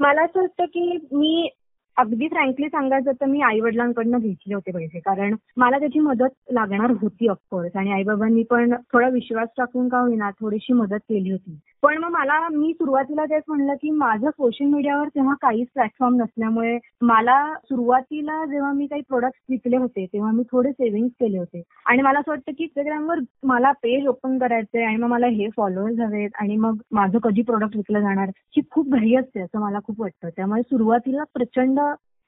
मला 0.00 0.24
असं 0.24 0.40
वाटतं 0.40 0.64
की 0.64 0.98
मी 1.12 1.48
अगदी 1.96 2.28
फ्रँकली 2.28 2.68
सांगायचं 2.68 3.12
तर 3.12 3.26
मी 3.26 3.40
आई 3.42 3.60
वडिलांकडनं 3.60 4.18
घेतले 4.18 4.54
होते 4.54 4.72
पैसे. 4.72 4.98
कारण 4.98 5.34
मला 5.56 5.78
त्याची 5.78 5.98
मदत 5.98 6.52
लागणार 6.52 6.90
होती 6.90 7.28
ऑफकोर्स 7.28 7.76
आणि 7.76 7.92
आई 7.92 8.02
बाबांनी 8.02 8.42
पण 8.42 8.74
थोडा 8.92 9.08
विश्वास 9.08 9.48
टाकून 9.56 9.88
का 9.88 9.98
होईना 9.98 10.30
थोडीशी 10.30 10.72
मदत 10.72 11.02
केली 11.08 11.30
होती. 11.30 11.58
पण 11.82 11.98
मग 11.98 12.10
मला 12.10 12.38
मी 12.48 12.72
सुरुवातीला 12.72 13.24
तेच 13.24 13.42
म्हणलं 13.48 13.74
की 13.74 13.90
माझं 13.90 14.30
सोशल 14.30 14.64
मीडियावर 14.64 15.08
तेव्हा 15.08 15.34
काहीच 15.42 15.68
प्लॅटफॉर्म 15.74 16.14
नसल्यामुळे 16.14 16.78
मला 17.00 17.36
सुरुवातीला 17.54 18.44
जेव्हा 18.46 18.72
मी 18.72 18.86
काही 18.86 19.02
प्रोडक्ट 19.02 19.38
विकले 19.48 19.76
होते 19.76 20.06
तेव्हा 20.06 20.30
मी 20.32 20.42
थोडे 20.42 20.72
सेव्हिंग 20.72 21.08
केले 21.08 21.38
होते. 21.38 21.62
आणि 21.86 22.02
मला 22.02 22.18
असं 22.18 22.30
वाटतं 22.30 22.52
की 22.52 22.64
इंस्टाग्रामवर 22.64 23.18
मला 23.42 23.72
पेज 23.72 24.06
ओपन 24.06 24.38
करायचंय 24.38 24.84
आणि 24.84 24.96
मग 24.96 25.08
मला 25.08 25.26
हे 25.26 25.48
फॉलोअर्स 25.56 26.00
हवेत 26.00 26.30
आणि 26.34 26.56
मग 26.56 26.76
माझं 26.92 27.18
कधी 27.18 27.42
प्रोडक्ट 27.42 27.76
विकलं 27.76 28.00
जाणार 28.00 28.28
ही 28.56 28.62
खूप 28.70 28.88
घाई 28.88 29.14
असते 29.14 29.40
असं 29.40 29.60
मला 29.60 29.78
खूप 29.84 30.00
वाटतं. 30.00 30.28
त्यामुळे 30.28 30.62
सुरुवातीला 30.62 31.22
प्रचंड 31.34 31.80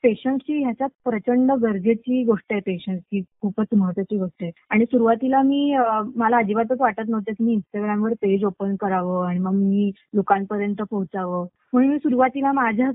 पेशंटची 0.02 0.62
ह्याच्यात 0.62 0.88
प्रचंड 1.04 1.52
गरजेची 1.52 2.22
गोष्ट 2.24 2.52
आहे 2.52 2.60
पेशंटची 2.60 3.20
खूपच 3.40 3.66
महत्वाची 3.76 4.18
गोष्ट 4.18 4.42
आहे. 4.42 4.50
आणि 4.70 4.84
सुरुवातीला 4.84 5.42
मी 5.42 5.74
मला 6.16 6.36
अजिबातच 6.36 6.80
वाटत 6.80 7.08
नव्हतं 7.08 7.32
की 7.32 7.44
मी 7.44 7.52
इंस्टाग्रामवर 7.52 8.12
पेज 8.12 8.44
ओपन 8.44 8.74
करावं 8.76 9.26
आणि 9.28 9.38
मग 9.38 9.54
मी 9.54 9.90
लोकांपर्यंत 10.14 10.82
पोहोचावं. 10.90 11.46
म्हणून 11.72 11.90
मी 11.90 11.98
सुरुवातीला 11.98 12.52
माझ्याच 12.52 12.94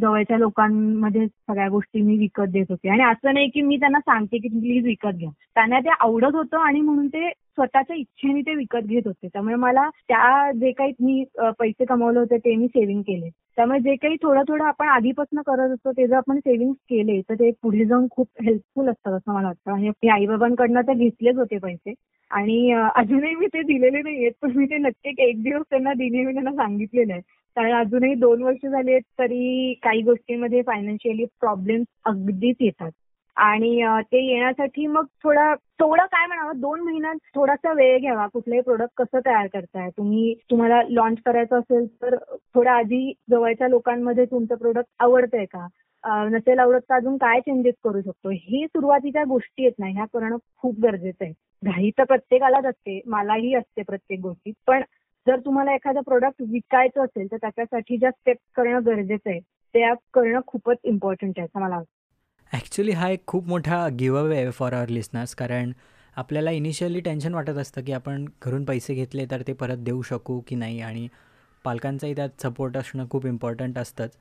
जवळच्या 0.00 0.36
लोकांमध्ये 0.38 1.26
सगळ्या 1.26 1.68
गोष्टी 1.68 2.00
मी 2.02 2.16
विकत 2.18 2.50
देत 2.52 2.66
होते. 2.70 2.88
आणि 2.88 3.02
असं 3.04 3.34
नाही 3.34 3.48
की 3.54 3.62
मी 3.62 3.76
त्यांना 3.80 3.98
सांगते 4.00 4.38
की 4.38 4.48
प्लीज 4.48 4.84
विकत 4.84 5.16
घ्या. 5.18 5.30
त्यांना 5.54 5.80
ते 5.80 5.90
आवडत 6.00 6.34
होतं 6.36 6.58
आणि 6.58 6.80
म्हणून 6.80 7.08
ते 7.08 7.28
स्वतःच्या 7.30 7.96
इच्छेने 7.96 8.40
ते 8.46 8.54
विकत 8.54 8.86
घेत 8.86 9.02
होते. 9.06 9.28
त्यामुळे 9.32 9.54
मला 9.56 9.88
त्या 10.08 10.50
जे 10.60 10.70
काही 10.78 10.92
मी 11.00 11.24
पैसे 11.58 11.84
कमवले 11.84 12.18
होते 12.18 12.38
ते 12.38 12.54
मी 12.56 12.66
सेव्हिंग 12.68 13.02
केले. 13.02 13.28
त्यामुळे 13.56 13.78
जे 13.80 13.94
काही 13.96 14.16
थोडं 14.22 14.42
थोडं 14.48 14.64
आपण 14.64 14.88
आधीपासून 14.88 15.40
करत 15.46 15.70
असतो 15.74 15.92
ते 15.92 16.06
जर 16.06 16.16
आपण 16.16 16.38
सेव्हिंग 16.38 16.72
केले 16.90 17.20
तर 17.28 17.34
ते 17.34 17.50
पुढे 17.62 17.84
जाऊन 17.84 18.06
खूप 18.10 18.28
हेल्पफुल 18.44 18.88
असतात 18.88 19.12
असं 19.12 19.32
मला 19.32 19.46
वाटतं. 19.46 19.72
आणि 19.72 19.88
मी 19.88 20.08
आई 20.08 20.26
बाबांकडनं 20.26 20.80
तर 20.88 20.92
घेतलेच 20.94 21.36
होते 21.36 21.58
पैसे. 21.58 21.94
आणि 22.30 22.70
अजूनही 22.72 23.34
मी 23.36 23.46
ते 23.46 23.62
दिलेले 23.62 24.00
नाहीयेत 24.02 24.32
पण 24.42 24.52
मी 24.56 24.64
ते 24.66 24.76
नक्की 24.78 25.14
एक 25.28 25.42
दिवस 25.42 25.62
त्यांना 25.70 25.92
दिले 25.94 26.24
मी 26.24 26.32
त्यांना 26.32 26.52
सांगितलेलं 26.52 27.12
आहे. 27.12 27.22
कारण 27.56 27.72
अजूनही 27.72 28.14
दोन 28.14 28.42
वर्ष 28.42 28.66
झाली 28.66 28.90
आहेत 28.90 29.02
तरी 29.18 29.74
काही 29.82 30.00
गोष्टींमध्ये 30.02 30.62
फायनान्शियली 30.62 31.24
प्रॉब्लेम्स 31.40 31.86
अगदीच 32.04 32.56
येतात. 32.60 32.90
आणि 33.36 33.82
ते 34.12 34.22
येण्यासाठी 34.24 34.86
मग 34.86 35.04
थोडा 35.24 35.54
थोडं 35.80 36.04
काय 36.04 36.26
म्हणावं? 36.26 36.60
दोन 36.60 36.80
महिन्यात 36.80 37.14
थोडासा 37.34 37.72
वेळ 37.72 37.98
घ्यावा. 37.98 38.26
कुठलंही 38.26 38.60
प्रोडक्ट 38.60 38.92
कसं 38.96 39.20
तयार 39.26 39.46
करताय? 39.46 39.88
तुम्ही 39.96 40.34
तुम्हाला 40.50 40.80
लॉन्च 40.90 41.18
करायचं 41.26 41.58
असेल 41.58 41.86
तर 42.02 42.16
थोडा 42.54 42.72
आधी 42.72 43.12
जवळच्या 43.30 43.68
लोकांमध्ये 43.68 44.24
तुमचं 44.24 44.54
प्रोडक्ट 44.54 44.88
आवडतंय 44.98 45.44
का? 45.44 45.66
नसेल 46.32 46.58
आवडत 46.58 46.80
तर 46.90 46.94
अजून 46.94 47.16
काय 47.16 47.40
चेंजेस 47.40 47.74
करू 47.84 48.00
शकतो? 48.00 48.30
हे 48.30 48.66
सुरुवातीच्या 48.66 49.24
गोष्टी 49.24 49.62
आहेत 49.62 49.78
ना 49.78 49.86
ह्या 49.86 50.04
करणं 50.04 50.36
खूप 50.58 50.80
गरजेचं 50.82 51.24
आहे. 51.24 51.32
घाई 51.64 51.90
तर 51.98 52.04
प्रत्येकालाच 52.04 52.64
असते. 52.64 53.00
मलाही 53.06 53.54
असते 53.54 53.82
प्रत्येक 53.82 54.20
गोष्टीत. 54.20 54.52
पण 54.66 54.82
जर 55.26 55.38
तुम्हाला 55.40 55.74
एखादं 55.74 56.00
प्रोडक्ट 56.00 56.42
विकायचं 56.50 57.04
असेल 57.04 57.26
तर 57.32 57.36
त्याच्यासाठी 57.36 57.96
ज्या 57.96 58.10
स्टेप 58.10 58.36
करणं 58.56 58.84
गरजेचं 58.86 59.30
आहे 59.30 59.40
त्या 59.74 59.92
करणं 60.14 60.40
खूपच 60.46 60.76
इम्पॉर्टंट 60.84 61.38
आहे 61.38 61.44
असं 61.44 61.60
मला 61.60 61.76
वाटतं. 61.76 61.90
ॲक्च्युली 62.52 62.92
हा 62.92 63.08
एक 63.10 63.26
खूप 63.26 63.48
मोठा 63.48 63.86
गिव 63.98 64.16
अवे 64.16 64.36
आहे 64.36 64.50
फॉर 64.50 64.72
आवर 64.72 64.88
लिस्नर्स 64.88 65.34
कारण 65.34 65.72
आपल्याला 66.16 66.50
इनिशियली 66.50 67.00
टेन्शन 67.00 67.34
वाटत 67.34 67.56
असतं 67.58 67.84
की 67.84 67.92
आपण 67.92 68.24
घरून 68.42 68.64
पैसे 68.64 68.94
घेतले 68.94 69.24
तर 69.30 69.42
ते 69.46 69.52
परत 69.52 69.78
देऊ 69.78 70.02
शकू 70.02 70.38
की 70.46 70.56
नाही 70.56 70.80
आणि 70.80 71.06
पालकांचाही 71.64 72.14
त्यात 72.16 72.42
सपोर्ट 72.42 72.76
असणं 72.76 73.08
खूप 73.10 73.26
इम्पॉर्टंट 73.26 73.78
असतंच. 73.78 74.16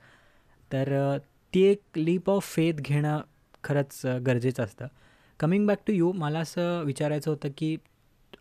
तर 0.71 1.17
ती 1.53 1.61
एक 1.63 1.81
लीप 1.97 2.29
ऑफ 2.29 2.53
फेथ 2.55 2.81
घेणं 2.81 3.21
खरंच 3.63 4.01
गरजेचं 4.25 4.63
असतं. 4.63 4.87
कमिंग 5.39 5.67
बॅक 5.67 5.79
टू 5.87 5.93
यू 5.93 6.11
मला 6.13 6.39
असं 6.39 6.83
विचारायचं 6.85 7.31
होतं 7.31 7.49
की 7.57 7.75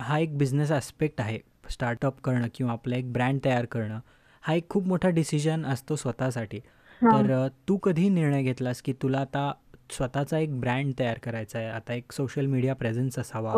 हा 0.01 0.19
एक 0.19 0.37
बिझनेस 0.39 0.71
ॲस्पेक्ट 0.73 1.21
आहे. 1.21 1.39
स्टार्टअप 1.75 2.21
करणं 2.25 2.47
किंवा 2.55 2.73
आपलं 2.73 2.97
एक 2.97 3.13
ब्रँड 3.13 3.41
तयार 3.45 3.65
करणं 3.65 3.99
हा 4.43 4.55
एक 4.55 4.69
खूप 4.69 4.87
मोठा 4.87 5.09
डिसिजन 5.11 5.65
असतो 5.67 5.97
स्वतःसाठी. 5.97 6.59
तर 7.03 7.47
तू 7.69 7.77
कधी 7.77 8.09
निर्णय 8.09 8.43
घेतलास 8.43 8.81
की 8.83 8.93
तुला 9.03 9.19
आता 9.19 9.53
स्वतःचा 9.91 10.39
एक 10.39 10.59
ब्रँड 10.61 10.93
तयार 10.99 11.19
करायचा 11.23 11.59
आहे? 11.59 11.69
आता 11.69 11.95
एक 11.95 12.13
सोशल 12.13 12.47
मीडिया 12.47 12.75
प्रेझेन्स 12.75 13.19
असावा. 13.19 13.55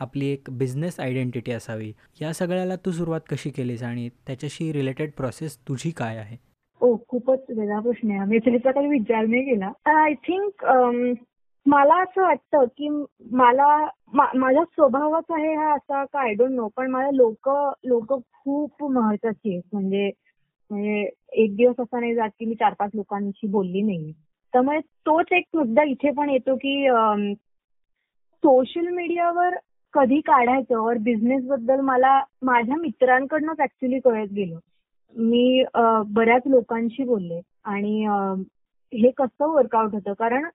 आपली 0.00 0.26
एक 0.26 0.48
बिझनेस 0.50 0.98
आयडेंटिटी 1.00 1.52
असावी. 1.52 1.92
या 2.20 2.32
सगळ्याला 2.32 2.76
तू 2.76 2.92
सुरुवात 2.92 3.20
कशी 3.30 3.50
केलीस 3.50 3.82
आणि 3.82 4.08
त्याच्याशी 4.26 4.72
रिलेटेड 4.72 5.12
प्रोसेस 5.16 5.56
तुझी 5.68 5.90
काय 5.90 6.16
आहे? 6.16 6.36
ओ 6.80 6.96
खूपच 7.08 7.44
वेगळा 7.56 7.80
प्रश्न 7.80 8.10
आहे. 8.10 8.24
मी 8.26 8.38
त्याचा 8.38 8.70
काही 8.70 8.88
विचार 8.88 9.24
नाही 9.26 9.42
केला. 9.44 9.72
आय 10.04 10.14
थिंक 10.28 10.64
मला 11.70 11.94
असं 12.02 12.22
वाटतं 12.22 12.64
की 12.78 12.88
मला 13.32 13.66
माझा 14.14 14.62
स्वभावच 14.64 15.24
आहे 15.30 15.54
हा 15.54 15.72
असा 15.74 16.04
का 16.04 16.20
आय 16.20 16.32
डोंट 16.34 16.50
नो 16.52 16.68
पण 16.76 16.90
मला 16.90 17.10
लोक 17.14 17.48
लोक 17.84 18.12
खूप 18.34 18.82
महत्वाची 18.84 19.52
आहेत. 19.52 19.62
म्हणजे 19.72 20.10
म्हणजे 20.70 21.08
एक 21.42 21.54
दिवस 21.56 21.80
असा 21.80 22.00
नाही 22.00 22.14
जात 22.14 22.30
की 22.38 22.44
मी 22.46 22.54
चार 22.54 22.74
पाच 22.78 22.90
लोकांशी 22.94 23.46
बोलली 23.50 23.82
नाही. 23.82 24.12
त्यामुळे 24.54 24.78
तोच 25.06 25.32
एक 25.32 25.44
मुद्दा 25.54 25.82
इथे 25.88 26.10
पण 26.12 26.30
येतो 26.30 26.54
की 26.56 26.86
सोशल 28.42 28.88
मीडियावर 28.94 29.54
कधी 29.94 30.20
काढायचं? 30.26 30.76
और 30.78 30.96
बिझनेस 31.04 31.44
बद्दल 31.44 31.80
मला 31.84 32.20
माझ्या 32.42 32.76
मित्रांकडनंच 32.76 33.60
ऍक्च्युली 33.60 33.98
कळत 34.04 34.32
गेलं. 34.34 34.58
मी 35.14 35.64
बऱ्याच 36.14 36.42
लोकांशी 36.46 37.04
बोलले. 37.04 37.40
आणि 37.64 38.04
हे 38.92 39.10
कसं 39.16 39.52
वर्कआउट 39.52 39.94
होतं? 39.94 40.12
कारण 40.12 40.48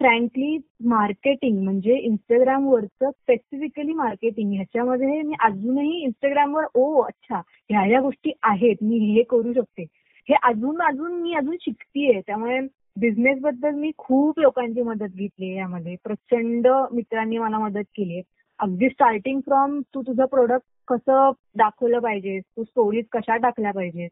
फ्रँकली 0.00 0.58
मार्केटिंग 0.84 1.62
म्हणजे 1.64 1.94
इंस्टाग्राम 1.94 2.66
वरचं 2.68 3.10
स्पेसिफिकली 3.10 3.92
मार्केटिंग 3.92 4.52
ह्याच्यामध्ये 4.52 5.22
मी 5.22 5.34
अजूनही 5.40 6.02
इंस्टाग्रामवर 6.02 6.64
ओ 6.74 7.00
अच्छा 7.00 7.40
ह्या 7.70 7.80
ह्या 7.80 8.00
गोष्टी 8.00 8.32
आहेत 8.42 8.76
मी 8.82 8.98
हे 8.98 9.22
करू 9.22 9.52
शकते. 9.52 9.82
हे 10.28 10.34
अजून 10.42 10.82
अजून 10.82 11.12
मी 11.12 11.34
अजून 11.34 11.56
शिकतीये. 11.60 12.20
त्यामुळे 12.26 12.60
बिझनेस 13.00 13.38
बद्दल 13.40 13.70
मी 13.70 13.90
खूप 13.98 14.40
लोकांची 14.40 14.82
मदत 14.82 15.16
घेतली 15.16 15.54
यामध्ये. 15.56 15.96
प्रचंड 16.04 16.66
मित्रांनी 16.92 17.38
मला 17.38 17.58
मदत 17.58 17.90
केली 17.96 18.20
अगदी 18.58 18.88
स्टार्टिंग 18.88 19.40
फ्रॉम 19.40 19.80
तू 19.94 20.02
तुझं 20.02 20.24
प्रोडक्ट 20.24 20.64
कसं 20.90 21.30
दाखवलं 21.56 21.98
पाहिजे? 22.00 22.38
तू 22.56 22.64
स्टोरीज 22.64 23.04
कशा 23.12 23.36
टाकल्या 23.36 23.72
पाहिजे? 23.72 24.08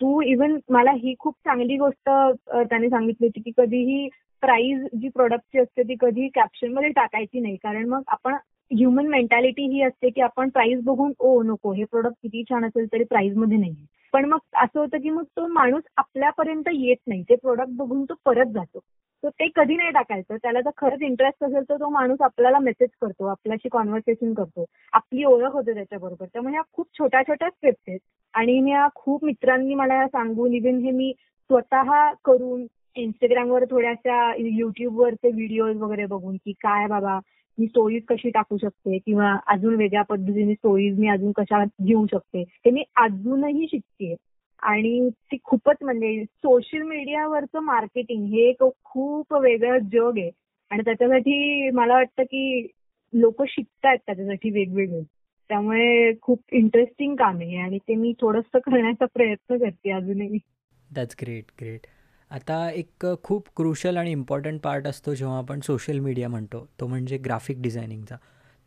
तू 0.00 0.20
इव्हन 0.22 0.58
मला 0.70 0.90
ही 0.92 1.14
खूप 1.18 1.34
चांगली 1.44 1.76
गोष्ट 1.76 2.10
त्याने 2.50 2.88
सांगितली 2.88 3.26
होती 3.26 3.40
की 3.40 3.50
कधीही 3.56 4.08
प्राइस 4.42 4.86
जी 5.00 5.08
प्रोडक्टची 5.08 5.58
असते 5.58 5.82
ती 5.82 5.94
कधी 6.00 6.28
कॅप्शनमध्ये 6.34 6.88
टाकायची 6.88 7.40
नाही. 7.40 7.56
कारण 7.56 7.88
मग 7.88 8.02
आपण 8.08 8.34
ह्युमन 8.70 9.06
मेंटॅलिटी 9.06 9.66
ही 9.72 9.82
असते 9.82 10.10
की 10.10 10.20
आपण 10.20 10.48
प्राइस 10.48 10.80
बघून 10.84 11.12
ओ 11.18 11.42
नको 11.42 11.72
हे 11.72 11.84
प्रोडक्ट 11.84 12.16
किती 12.22 12.42
छान 12.50 12.64
असेल 12.64 12.86
तरी 12.92 13.04
प्राइसमध्ये 13.04 13.58
नाही 13.58 13.86
पण 14.12 14.24
मग 14.24 14.38
असं 14.54 14.80
होतं 14.80 14.98
की 14.98 15.10
मग 15.10 15.24
तो 15.36 15.46
माणूस 15.46 15.82
आपल्यापर्यंत 15.96 16.68
येत 16.72 16.96
नाही. 17.06 17.22
ते 17.22 17.36
प्रोडक्ट 17.36 17.70
बघून 17.72 18.04
तो 18.04 18.14
परत 18.26 18.46
जातो. 18.46 18.80
तर 19.24 19.28
ते 19.28 19.48
कधी 19.56 19.76
नाही 19.76 19.90
टाकायचं. 19.90 20.36
त्याला 20.36 20.60
जर 20.60 20.70
खरंच 20.76 21.02
इंटरेस्ट 21.02 21.44
असेल 21.44 21.62
तर 21.68 21.76
तो 21.76 21.88
माणूस 21.88 22.20
आपल्याला 22.20 22.58
मेसेज 22.58 22.88
करतो 23.00 23.26
आपल्याशी 23.26 23.68
कॉन्व्हर्सेशन 23.68 24.34
करतो. 24.34 24.64
आपली 24.92 25.24
ओळख 25.24 25.52
होते 25.52 25.74
त्याच्याबरोबर. 25.74 26.26
त्यामुळे 26.26 26.52
ह्या 26.54 26.62
खूप 26.72 26.86
छोट्या 26.98 27.22
छोट्या 27.28 27.50
स्टेप्स 27.50 27.82
आहेत. 27.88 27.98
आणि 28.34 28.58
ह्या 28.60 28.88
खूप 28.94 29.24
मित्रांनी 29.24 29.74
मला 29.74 30.06
सांगून 30.06 30.54
इव्हन 30.54 30.78
हे 30.78 30.90
मी 30.90 31.12
स्वतः 31.18 32.12
करून 32.24 32.66
इंस्टाग्रामवर 32.96 33.64
थोड्याशा 33.64 34.34
युट्यूबवरचे 34.38 35.30
व्हिडिओज 35.30 35.76
वगैरे 35.76 36.06
बघून 36.06 36.36
की 36.36 36.52
काय 36.52 36.86
बाबा 36.86 37.18
मी 37.58 37.66
स्टोरीज 37.66 38.02
कशी 38.08 38.30
टाकू 38.30 38.56
शकते? 38.56 38.98
किंवा 38.98 39.36
अजून 39.46 39.74
वेगळ्या 39.74 40.02
पद्धतीने 40.02 40.54
स्टोरीज 40.54 40.98
मी 40.98 41.08
अजून 41.08 41.32
कशा 41.32 41.64
घेऊ 41.64 42.06
शकते? 42.06 42.44
ते 42.44 42.70
मी 42.70 42.84
अजूनही 42.96 43.66
शिकते 43.70 44.14
आणि 44.62 45.08
ती 45.10 45.36
खूपच 45.44 45.76
म्हणजे 45.82 46.24
सोशल 46.24 46.82
मीडियावरचं 46.82 47.60
मार्केटिंग 47.60 48.26
हे 48.26 48.48
एक 48.48 48.64
खूप 48.84 49.34
वेगळं 49.34 49.78
जग 49.78 50.18
आहे. 50.18 50.30
आणि 50.70 50.82
त्याच्यासाठी 50.84 51.70
मला 51.70 51.94
वाटतं 51.94 52.22
की 52.22 52.68
लोक 53.12 53.42
शिकतायत 53.48 53.98
त्याच्यासाठी 54.06 54.50
वेगवेगळे. 54.50 55.02
त्यामुळे 55.48 56.12
खूप 56.22 56.40
इंटरेस्टिंग 56.52 57.16
काम 57.16 57.36
आहे 57.36 57.56
आणि 57.56 57.78
ते 57.78 57.94
मी 57.94 58.12
थोडंसं 58.20 58.58
करण्याचा 58.58 59.04
प्रयत्न 59.04 59.56
करते 59.56 59.90
अजूनही. 59.90 60.38
दॅट्स 60.94 61.16
ग्रेट 61.22 61.44
ग्रेट 61.60 61.86
आता 62.30 62.70
एक 62.70 63.06
खूप 63.22 63.48
क्रुशल 63.56 63.96
आणि 63.96 64.10
इम्पॉर्टंट 64.10 64.60
पार्ट 64.60 64.86
असतो 64.86 65.14
जेव्हा 65.14 65.38
आपण 65.38 65.60
सोशल 65.60 65.98
मीडिया 65.98 66.28
म्हणतो 66.28 66.66
तो 66.80 66.86
म्हणजे 66.86 67.16
ग्राफिक 67.16 67.56
डिझायनिंगचा 67.62 68.16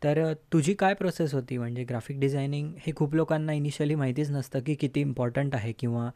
तर 0.02 0.32
तुझी 0.52 0.74
काय 0.74 0.94
प्रोसेस 0.94 1.34
होती? 1.34 1.56
म्हणजे 1.58 1.84
ग्राफिक 1.84 2.18
डिझायनिंग 2.20 2.72
हे 2.78 2.92
खूप 2.96 3.14
लोकांना 3.14 3.52
इनिशियली 3.52 3.94
माहितीच 3.94 4.30
नसतं 4.30 4.60
की 4.66 4.74
किती 4.74 5.00
इम्पॉर्टंट 5.00 5.54
आहे 5.54 5.72
किंवा 5.72 6.10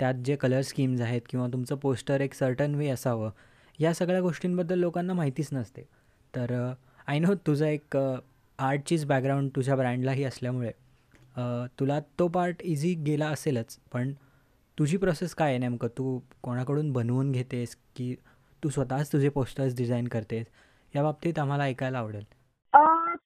त्यात 0.00 0.14
जे 0.24 0.36
कलर 0.36 0.62
स्कीम्स 0.62 1.00
आहेत 1.00 1.22
किंवा 1.30 1.46
तुमचं 1.52 1.76
पोस्टर 1.76 2.20
एक 2.20 2.34
सर्टन 2.34 2.74
वे 2.74 2.88
असावं 2.88 3.30
या 3.78 3.92
सगळ्या 3.94 4.20
गोष्टींबद्दल 4.20 4.78
लोकांना 4.78 5.12
माहितीच 5.14 5.48
नसते. 5.52 5.82
तर 6.34 6.52
आय 7.06 7.18
नो 7.18 7.34
तुझा 7.46 7.68
एक 7.68 7.96
आर्टचीच 7.96 9.04
बॅकग्राऊंड 9.06 9.50
तुझ्या 9.56 9.76
ब्रँडलाही 9.76 10.24
असल्यामुळे 10.24 10.70
तुला 11.80 11.98
तो 12.18 12.28
पार्ट 12.28 12.62
इझी 12.62 12.94
गेला 13.06 13.28
असेलच 13.28 13.76
पण 13.92 14.12
तुझी 14.78 14.96
प्रोसेस 14.96 15.34
काय 15.34 15.50
आहे 15.50 15.58
नेमकं? 15.58 15.88
तू 15.98 16.18
कोणाकडून 16.42 16.92
बनवून 16.92 17.32
घेतेस 17.32 17.76
की 17.96 18.14
तू 18.62 18.68
स्वतःच 18.68 19.12
तुझे 19.12 19.28
पोस्टर्स 19.28 19.76
डिझाईन 19.76 20.08
करतेस? 20.08 20.46
या 20.94 21.02
बाबतीत 21.02 21.38
आम्हाला 21.38 21.64
ऐकायला 21.64 21.98
आवडेल. 21.98 22.24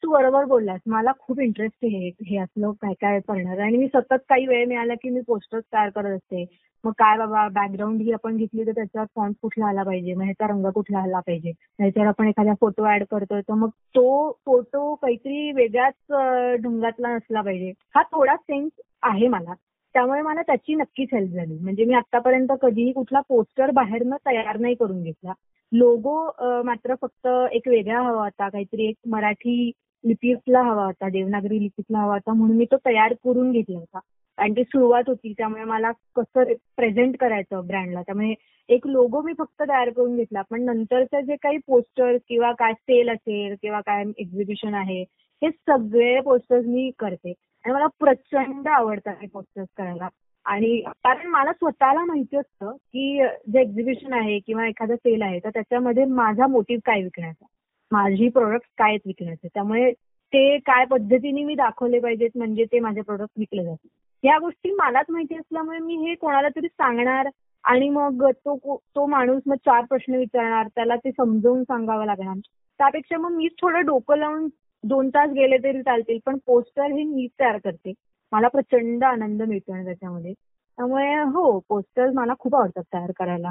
तू 0.03 0.11
बरोबर 0.11 0.45
बोललास. 0.47 0.81
मला 0.89 1.13
खूप 1.21 1.41
इंटरेस्ट 1.41 1.85
आहे 1.85 2.09
हे 2.27 2.37
असलं 2.39 2.71
काय 2.83 2.93
काय 3.01 3.21
करणार. 3.29 3.59
आणि 3.61 3.77
मी 3.77 3.87
सतत 3.95 4.25
काही 4.29 4.47
वेळ 4.47 4.67
मिळाला 4.69 4.95
की 5.03 5.11
मी 5.11 5.21
पोस्टर्स 5.27 5.65
तयार 5.73 5.89
करत 5.95 6.17
असते. 6.17 6.45
मग 6.85 6.93
काय 6.99 7.17
बाबा 7.19 7.47
बॅकग्राऊंड 7.53 8.01
ही 8.03 8.13
आपण 8.13 8.37
घेतली 8.37 8.67
तर 8.67 8.73
त्याच्यावर 8.73 9.07
फॉन्ट 9.17 9.37
कुठला 9.43 9.67
आला 9.67 9.83
पाहिजे? 9.83 10.15
मग 10.15 10.23
ह्याचा 10.25 10.47
रंग 10.49 10.67
कुठला 10.75 10.99
आला 10.99 11.21
पाहिजे? 11.21 11.53
त्याच्यावर 11.79 12.09
आपण 12.09 12.29
एखादा 12.29 12.53
फोटो 12.61 12.87
ऍड 12.95 13.05
करतोय 13.11 13.41
तर 13.49 13.55
मग 13.55 13.69
तो 13.97 14.31
फोटो 14.47 14.95
काहीतरी 14.95 15.51
वेगळ्याच 15.53 16.61
ढंगातला 16.63 17.15
नसला 17.17 17.41
पाहिजे. 17.41 17.73
हा 17.95 18.03
थोडा 18.13 18.37
सेन्स 18.37 18.81
आहे 19.03 19.29
मला. 19.29 19.55
त्यामुळे 19.95 20.23
मला 20.23 20.43
त्याची 20.43 20.75
नक्कीच 20.75 21.09
हेल्प 21.13 21.35
झाली. 21.35 21.59
म्हणजे 21.59 21.85
मी 21.85 21.95
आतापर्यंत 21.95 22.53
कधीही 22.63 22.93
कुठला 22.93 23.21
पोस्टर 23.29 23.71
बाहेरनं 23.71 24.17
तयार 24.27 24.59
नाही 24.59 24.75
करून 24.75 25.03
घेतला. 25.03 25.33
लोगो 25.73 26.17
मात्र 26.65 26.95
फक्त 27.03 27.29
एक 27.53 27.69
वेगळा 27.69 28.01
हवा 28.01 28.23
होता. 28.25 28.49
काहीतरी 28.49 28.87
एक 28.89 28.97
मराठी 29.07 29.71
लिपीतला 30.05 30.63
हवा 30.63 30.85
होता 30.85 31.09
देवनागरी 31.09 31.61
लिपीतला 31.63 31.99
हवा 31.99 32.15
होता 32.15 32.33
म्हणून 32.33 32.57
मी 32.57 32.65
तो 32.65 32.77
तयार 32.87 33.13
करून 33.25 33.51
घेतला 33.53 33.79
होता. 33.79 33.99
आणि 34.39 34.53
ती 34.57 34.63
सुरुवात 34.65 35.03
होती 35.07 35.33
त्यामुळे 35.33 35.65
मला 35.65 35.91
कसं 36.17 36.53
प्रेझेंट 36.77 37.17
करायचं 37.21 37.67
ब्रँडला 37.67 38.03
त्यामुळे 38.03 38.35
एक 38.69 38.87
लोगो 38.87 39.23
मी 39.23 39.33
फक्त 39.39 39.63
तयार 39.63 39.91
करून 39.91 40.17
घेतला 40.17 40.43
पण 40.51 40.63
नंतरचं 40.63 41.21
जे 41.21 41.37
काही 41.37 41.59
पोस्टर 41.67 42.17
किंवा 42.29 42.53
काय 42.53 42.73
सेल 42.73 43.09
असेल 43.09 43.55
किंवा 43.63 43.81
काय 43.81 44.05
एक्झिबिशन 44.19 44.75
आहे 44.75 45.03
हे 45.43 45.51
सगळे 45.51 46.21
पोस्टर्स 46.21 46.67
मी 46.67 46.91
करते. 46.99 47.33
आणि 47.65 47.73
मला 47.73 47.87
प्रचंड 47.87 48.69
आवडतात 48.69 49.17
हे 49.23 49.27
पोस्टर्स 49.27 49.69
करायला. 49.77 50.09
आणि 50.45 50.81
कारण 51.05 51.27
मला 51.27 51.53
स्वतःला 51.53 52.05
माहिती 52.05 52.37
असतं 52.37 52.71
की 52.73 53.23
जे 53.53 53.61
एक्झिबिशन 53.61 54.13
आहे 54.13 54.39
किंवा 54.39 54.67
एखादा 54.69 54.97
सेल 54.97 55.23
आहे 55.23 55.39
तर 55.39 55.51
त्याच्यामध्ये 55.51 56.05
माझा 56.05 56.47
मोटिव्ह 56.47 56.81
काय 56.85 57.03
विकण्याचा. 57.03 57.47
माझी 57.93 58.29
प्रोडक्ट 58.29 58.67
काय 58.79 58.89
आहेत 58.89 59.01
विकण्याचे 59.07 59.49
त्यामुळे 59.49 59.93
ते 60.33 60.59
काय 60.59 60.85
पद्धतीने 60.85 61.45
मी 61.45 61.55
दाखवले 61.55 61.99
पाहिजेत 62.01 62.31
म्हणजे 62.37 62.65
ते 62.65 62.81
माझे 62.81 63.01
प्रोडक्ट 63.01 63.39
विकले 63.39 63.65
जातील. 63.65 63.89
या 64.25 64.39
गोष्टी 64.39 64.71
मलाच 64.71 65.07
माहिती 65.09 65.35
असल्यामुळे 65.35 65.79
मी 65.79 65.97
हे 65.97 66.15
कोणाला 66.15 66.49
तरी 66.49 66.69
सांगणार 66.69 67.29
आणि 67.65 67.89
मग 67.89 68.25
तो 68.31 68.77
तो 68.95 69.07
माणूस 69.07 69.43
मग 69.47 69.55
चार 69.55 69.85
प्रश्न 69.85 70.15
विचारणार 70.15 70.67
त्याला 70.69 70.97
ते 70.97 71.11
समजवून 71.11 71.63
सांगावं 71.63 72.05
लागणार. 72.05 72.37
त्यापेक्षा 72.81 73.19
मग 73.19 73.31
मीच 73.31 73.53
थोडं 73.63 73.81
डोकं 73.81 74.17
लावून 74.17 74.49
दोन 74.85 75.09
तास 75.09 75.31
गेले 75.31 75.57
तरी 75.59 75.83
चालतील 75.83 76.19
पण 76.27 76.39
पोस्टर 76.47 76.83
हे 76.83 77.05
मीच 77.05 77.31
तयार 77.41 77.59
करते. 77.59 77.93
मला 78.33 78.49
प्रचंड 78.49 79.05
आनंद 79.05 79.43
मिळतो 79.43 79.85
त्याच्यामध्ये. 79.85 80.33
त्यामुळे 80.33 81.15
हो 81.15 81.59
पोस्टर 81.69 82.11
मला 82.11 82.33
खूप 82.39 82.55
आवडतात 82.57 82.83
तयार 82.95 83.13
करायला. 83.17 83.51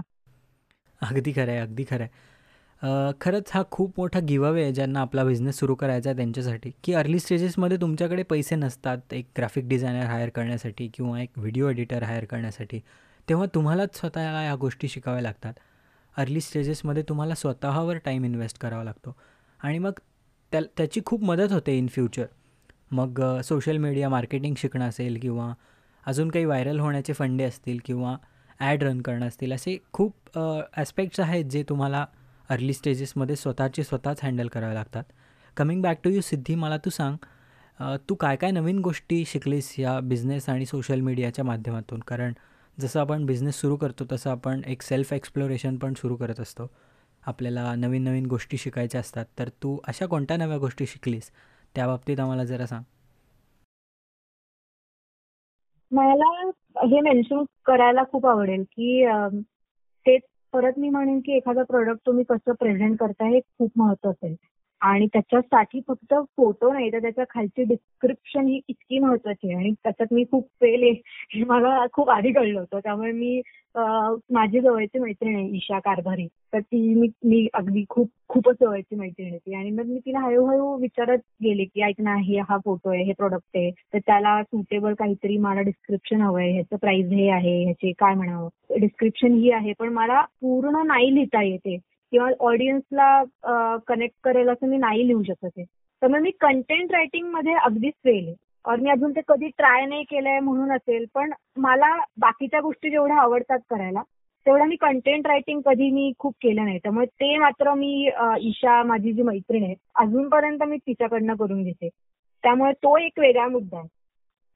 अगदी 1.01 1.31
खरं 1.31 1.51
आहे 1.51 1.59
अगदी 1.59 1.83
खरं 1.89 2.03
आहे 2.03 2.35
खरंच 3.21 3.51
हा 3.53 3.61
खूप 3.71 3.93
मोठा 3.97 4.19
गिवावे 4.19 4.63
आहे 4.63 4.71
ज्यांना 4.73 5.01
आपला 5.01 5.23
बिझनेस 5.23 5.59
सुरू 5.59 5.75
करायचा 5.75 6.09
आहे 6.09 6.17
त्यांच्यासाठी. 6.17 6.71
की 6.83 6.93
अर्ली 6.93 7.19
स्टेजेसमध्ये 7.19 7.77
तुमच्याकडे 7.81 8.23
पैसे 8.23 8.55
नसतात 8.55 9.13
एक 9.13 9.27
ग्राफिक 9.37 9.67
डिझायनर 9.67 10.05
हायर 10.05 10.29
करण्यासाठी 10.29 10.87
किंवा 10.93 11.21
एक 11.21 11.37
व्हिडिओ 11.37 11.69
एडिटर 11.69 12.03
हायर 12.03 12.25
करण्यासाठी 12.25 12.79
तेव्हा 13.27 13.45
तुम्हालाच 13.55 13.99
स्वतःला 13.99 14.43
या 14.43 14.55
गोष्टी 14.55 14.87
शिकाव्या 14.87 15.21
लागतात. 15.21 15.53
अर्ली 16.15 16.41
स्टेजेसमध्ये 16.41 17.03
तुम्हाला 17.09 17.35
स्वतःवर 17.35 17.97
टाईम 18.05 18.25
इन्व्हेस्ट 18.25 18.59
करावा 18.59 18.83
लागतो. 18.83 19.15
आणि 19.59 19.79
मग 19.79 19.99
त्या 20.51 20.61
त्याची 20.77 21.01
खूप 21.05 21.23
मदत 21.23 21.51
होते 21.51 21.77
इन 21.77 21.87
फ्युचर 21.87 22.25
मग 22.91 23.21
सोशल 23.43 23.77
मीडिया 23.77 24.09
मार्केटिंग 24.09 24.53
शिकणं 24.57 24.87
असेल 24.89 25.17
किंवा 25.19 25.53
अजून 26.03 26.29
काही 26.29 26.45
व्हायरल 26.45 26.79
होण्याचे 26.79 27.13
फंडे 27.13 27.43
असतील 27.43 27.79
किंवा 27.85 28.15
ॲड 28.59 28.83
रन 28.83 29.01
करणं 29.01 29.27
असतील 29.27 29.53
असे 29.53 29.77
खूप 29.93 30.37
ॲस्पेक्ट्स 30.37 31.19
आहेत 31.19 31.45
जे 31.45 31.63
तुम्हाला 31.69 32.05
अर्ली 32.49 32.73
स्टेजेसमध्ये 32.73 33.35
स्वतःचे 33.35 33.83
स्वतःच 33.83 34.23
हँडल 34.23 34.47
करावे 34.47 34.73
लागतात. 34.75 35.03
Coming 35.57 35.81
back 35.81 35.99
to 36.03 36.09
you 36.09 36.21
Siddhi 36.21 36.55
मला 36.55 36.77
तू 36.85 36.89
सांग 36.89 37.17
तू 38.09 38.15
काय 38.15 38.35
काय 38.35 38.51
नवीन 38.51 38.79
गोष्टी 38.79 39.23
शिकलीस 39.27 39.73
या 39.79 39.99
बिझनेस 40.03 40.47
आणि 40.49 40.65
सोशल 40.65 40.99
मीडियाच्या 41.01 41.45
माध्यमातून? 41.45 41.99
कारण 41.99 42.33
जसं 42.77 42.99
आपण 42.99 43.25
बिझनेस 43.25 43.59
सुरू 43.61 43.75
करतो 43.77 44.05
तसं 44.11 44.29
आपण 44.31 44.61
एक 44.65 44.81
सेल्फ 44.81 45.13
एक्सप्लोरेशन 45.13 45.77
पण 45.77 45.93
सुरू 45.93 46.15
करत 46.15 46.39
असतो. 46.39 46.67
आपल्याला 47.23 47.73
नवीन 47.75 48.03
नवीन 48.03 48.25
गोष्टी 48.25 48.57
शिकायच्या 48.57 48.99
असतात. 49.01 49.25
तर 49.39 49.49
तू 49.63 49.77
अशा 49.87 50.05
कोणत्या 50.05 50.37
नव्या 50.37 50.57
गोष्टी 50.57 50.85
शिकलीस? 50.87 51.31
त्या 51.75 51.87
बाबतीत 51.87 52.19
आम्हाला 52.19 52.43
जरा 52.45 52.65
सांग. 52.65 52.83
मला 55.91 56.29
हे 56.85 56.99
मेन्शन 57.01 57.43
करायला 57.65 58.03
खूप 58.11 58.25
आवडेल 58.27 58.63
की 58.71 59.05
ते 60.05 60.17
परत 60.57 60.77
मी 60.77 60.89
म्हणेन 60.89 61.19
की 61.19 61.35
एखादा 61.37 61.63
प्रोडक्ट 61.63 61.99
तुम्ही 62.05 62.23
कसं 62.29 62.53
प्रेझेंट 62.53 62.97
करता 62.99 63.25
हे 63.25 63.39
खूप 63.39 63.71
महत्वाचं 63.75 64.25
आहे. 64.27 64.35
आणि 64.81 65.05
त्याच्यासाठी 65.13 65.79
फक्त 65.87 66.13
फोटो 66.37 66.71
नाही 66.73 66.91
तर 66.91 66.99
त्याच्या 67.01 67.23
खालची 67.29 67.63
डिस्क्रिप्शन 67.63 68.47
ही 68.47 68.59
इतकी 68.69 68.99
महत्वाची 68.99 69.47
आहे. 69.47 69.55
आणि 69.57 69.71
त्याच्यात 69.83 70.13
मी 70.13 70.23
खूप 70.31 70.47
फेल 70.61 70.83
आहे 70.83 70.91
हे 71.35 71.43
मला 71.43 71.85
खूप 71.93 72.09
आधी 72.09 72.31
कळलं 72.33 72.59
होतं. 72.59 72.79
त्यामुळे 72.83 73.11
मी 73.11 73.41
माझी 73.75 74.59
जवळची 74.59 74.99
मैत्रीण 74.99 75.35
आहे 75.35 75.47
ईशा 75.57 75.79
कारभारी. 75.79 76.27
तर 76.53 76.59
ती 76.59 76.93
मी 76.95 77.07
मी 77.25 77.47
अगदी 77.53 77.83
खूप 77.89 78.09
खूपच 78.29 78.55
जवळची 78.61 78.95
मैत्रीण 78.95 79.27
आहे 79.29 79.37
ती. 79.37 79.53
आणि 79.55 79.71
मग 79.71 79.85
मी 79.85 79.99
तिला 80.05 80.19
हळूहळू 80.19 80.75
विचारत 80.81 81.19
गेले 81.43 81.63
की 81.65 81.81
ऐक 81.83 82.01
ना 82.01 82.15
हे 82.17 82.39
हा 82.49 82.57
फोटो 82.65 82.89
आहे 82.89 83.03
हे 83.03 83.13
प्रोडक्ट 83.17 83.57
आहे. 83.57 83.71
तर 83.93 83.99
त्याला 83.99 84.41
सुटेबल 84.43 84.93
काहीतरी 84.99 85.37
मला 85.37 85.61
डिस्क्रिप्शन 85.61 86.21
हवंय 86.21 86.51
ह्याचं 86.51 86.75
प्राइस 86.81 87.11
हे 87.11 87.29
आहे 87.29 87.61
ह्याचे 87.63 87.91
काय 87.99 88.15
म्हणावं? 88.15 88.49
डिस्क्रिप्शन 88.79 89.33
ही 89.33 89.51
आहे 89.51 89.73
पण 89.79 89.93
मला 89.93 90.21
पूर्ण 90.41 90.85
नाही 90.87 91.13
लिहिता 91.15 91.41
येते. 91.43 91.77
किंवा 92.13 92.29
ऑडियन्सला 92.49 93.23
कनेक्ट 93.87 94.15
करेल 94.23 94.49
असं 94.49 94.67
मी 94.69 94.77
नाही 94.77 95.07
लिहू 95.07 95.23
शकत 95.23 95.45
आहे. 95.47 95.63
त्यामुळे 96.01 96.21
मी 96.21 96.31
कंटेंट 96.41 96.91
रायटिंगमध्ये 96.91 97.53
अगदीच 97.55 97.93
फेल 98.03 98.25
आहे. 98.27 98.35
और 98.65 98.79
मी 98.79 98.89
अजून 98.89 99.11
ते 99.15 99.21
कधी 99.27 99.47
ट्राय 99.57 99.85
नाही 99.85 100.03
केलंय 100.03 100.39
म्हणून 100.39 100.71
असेल 100.71 101.05
पण 101.15 101.31
मला 101.65 101.95
बाकीच्या 102.19 102.59
गोष्टी 102.61 102.89
जेवढ्या 102.89 103.17
आवडतात 103.21 103.59
करायला 103.69 104.01
तेवढा 104.45 104.65
मी 104.65 104.75
कंटेंट 104.81 105.27
रायटिंग 105.27 105.61
कधी 105.65 105.89
मी 105.91 106.11
खूप 106.19 106.33
केलं 106.41 106.65
नाही. 106.65 106.77
त्यामुळे 106.83 107.05
ते 107.05 107.37
मात्र 107.37 107.73
मी 107.73 108.09
ईशा 108.47 108.81
माझी 108.83 109.13
जी 109.13 109.21
मैत्रीण 109.23 109.63
आहे 109.63 109.75
अजूनपर्यंत 110.03 110.63
मी 110.63 110.77
तिच्याकडनं 110.77 111.35
करून 111.35 111.63
घेते. 111.63 111.89
त्यामुळे 112.43 112.71
तो 112.83 112.97
एक 112.97 113.19
वेगळा 113.19 113.47
मुद्दा 113.47 113.77
आहे. 113.77 113.87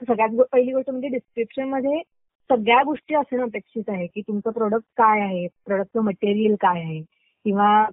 सगळ्यात 0.01 0.45
पहिली 0.51 0.71
गोष्ट 0.73 0.89
म्हणजे 0.89 1.07
डिस्क्रिप्शनमध्ये 1.07 2.01
सगळ्या 2.49 2.81
गोष्टी 2.83 3.15
असणं 3.15 3.43
अपेक्षित 3.43 3.89
आहे 3.89 4.05
की 4.07 4.21
तुमचं 4.21 4.51
प्रोडक्ट 4.51 4.85
काय 4.97 5.21
आहे 5.21 5.47
प्रोडक्टचं 5.65 6.03
मटेरियल 6.03 6.55
काय 6.61 6.81
आहे. 6.81 7.01
किंवा 7.45 7.85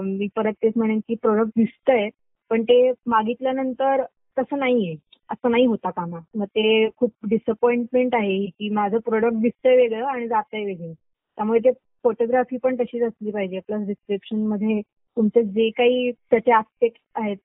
मी 0.00 0.28
परत 0.36 0.52
तेच 0.52 0.72
म्हणेन 0.76 0.98
की 0.98 1.14
प्रोडक्ट 1.14 1.50
दिसतंय 1.56 2.08
पण 2.50 2.62
ते 2.62 2.92
मागितल्यानंतर 3.06 4.02
तसं 4.38 4.58
नाहीये. 4.58 4.96
असं 5.30 5.50
नाही 5.50 5.64
होता 5.66 5.90
कामा. 5.90 6.18
मग 6.34 6.44
ते 6.44 6.88
खूप 6.96 7.12
डिसअपॉइंटमेंट 7.28 8.14
आहे 8.14 8.46
की 8.46 8.68
माझं 8.70 8.98
प्रोडक्ट 8.98 9.36
दिसतंय 9.36 9.76
वेगळं 9.76 10.06
आणि 10.06 10.28
जातंय 10.28 10.64
वेगळं. 10.64 10.92
त्यामुळे 11.36 11.60
ते 11.60 11.70
फोटोग्राफी 12.02 12.56
पण 12.56 12.76
तशीच 12.76 13.02
असली 13.02 13.30
पाहिजे. 13.30 13.60
प्लस 13.66 13.86
डिस्क्रिप्शनमध्ये 13.86 14.80
तुमचे 15.16 15.42
जे 15.42 15.70
काही 15.70 16.10
त्याचे 16.12 16.52
आस्पेक्ट 16.52 17.00
आहेत 17.14 17.36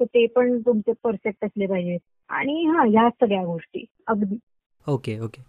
तर 0.00 0.04
ते 0.04 0.26
पण 0.26 0.58
तुमचे 0.60 0.92
परफेक्ट 1.02 1.44
असले 1.44 1.66
पाहिजेत 1.66 1.98
आणि 2.28 2.64
हा 2.64 2.82
ह्या 2.82 3.08
सगळ्या 3.10 3.44
गोष्टी. 3.44 3.84
अगदी. 4.06 4.36
ओके 4.88 5.18
ओके 5.18 5.42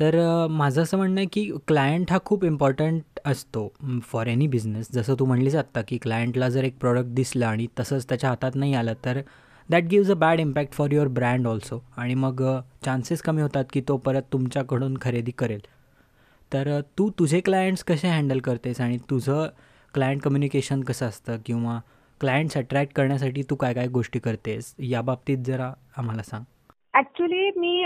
तर 0.00 0.16
माझं 0.50 0.82
असं 0.82 0.96
म्हणणं 0.96 1.20
आहे 1.20 1.26
की 1.32 1.50
क्लायंट 1.66 2.10
हा 2.10 2.18
खूप 2.24 2.44
इम्पॉर्टंट 2.44 3.20
असतो 3.24 3.68
फॉर 4.02 4.26
एनी 4.26 4.46
बिझनेस 4.46 4.88
जसं 4.92 5.14
तू 5.18 5.24
म्हणलीस 5.24 5.54
आत्ता 5.54 5.80
की 5.88 5.98
क्लायंटला 5.98 6.48
जर 6.48 6.64
एक 6.64 6.78
प्रॉडक्ट 6.78 7.08
दिसलं 7.08 7.46
आणि 7.46 7.66
तसंच 7.80 8.08
त्याच्या 8.08 8.30
हातात 8.30 8.54
नाही 8.54 8.74
आलं 8.74 8.94
तर 9.04 9.20
that 9.68 9.84
gives 9.84 10.10
a 10.10 10.14
bad 10.14 10.40
impact 10.40 10.72
for 10.72 10.92
your 10.92 11.08
brand 11.08 11.46
also 11.46 11.80
आणि 11.96 12.14
मग 12.14 12.42
चान्सेस 12.84 13.22
कमी 13.22 13.42
होतात 13.42 13.64
की 13.72 13.80
तो 13.88 13.96
परत 13.96 14.22
तुमच्याकडून 14.32 14.96
खरेदी 15.00 15.30
करेल. 15.30 15.60
तर 16.52 16.80
तू 16.98 17.08
तुझे 17.18 17.40
क्लायंट्स 17.40 17.84
कसे 17.84 18.08
हँडल 18.08 18.38
करतेस 18.38 18.80
आणि 18.80 18.98
तुझं 19.10 19.46
क्लायंट 19.94 20.22
कम्युनिकेशन 20.22 20.80
कसं 20.82 21.06
असतं 21.08 21.36
किंवा 21.46 21.78
क्लायंट्स 22.20 22.56
अट्रॅक्ट 22.56 22.92
करण्यासाठी 22.94 23.42
तू 23.50 23.54
काय 23.56 23.74
काय 23.74 23.86
गोष्टी 23.88 24.18
करतेस 24.18 24.74
या 24.78 25.00
बाबतीत 25.02 25.38
जरा 25.38 25.72
आम्हाला 25.96 26.22
सांग. 26.22 26.44
ॲक्च्युली 26.94 27.50
मी 27.50 27.84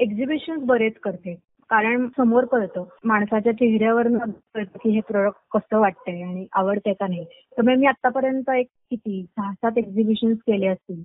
एक्झिबिशन 0.00 0.58
बरेच 0.66 0.98
करते. 0.98 1.34
कारण 1.70 2.06
समोर 2.16 2.44
कळतं 2.44 2.84
माणसाच्या 3.04 3.52
चेहऱ्यावर 3.52 4.08
कळतं 4.54 4.78
की 4.82 4.90
हे 4.90 5.00
प्रोडक्ट 5.00 5.38
कसं 5.52 5.78
वाटतंय 5.80 6.22
आणि 6.22 6.46
आवडतंय 6.52 6.92
का 6.92 7.06
नाही. 7.06 7.24
त्यामुळे 7.24 7.74
मी 7.76 7.86
आतापर्यंत 7.86 8.50
एक 8.50 8.66
किती 8.90 9.24
सहा 9.36 9.52
सात 9.52 9.78
एक्झिबिशन 9.78 10.34
केले 10.34 10.66
असतील. 10.66 11.02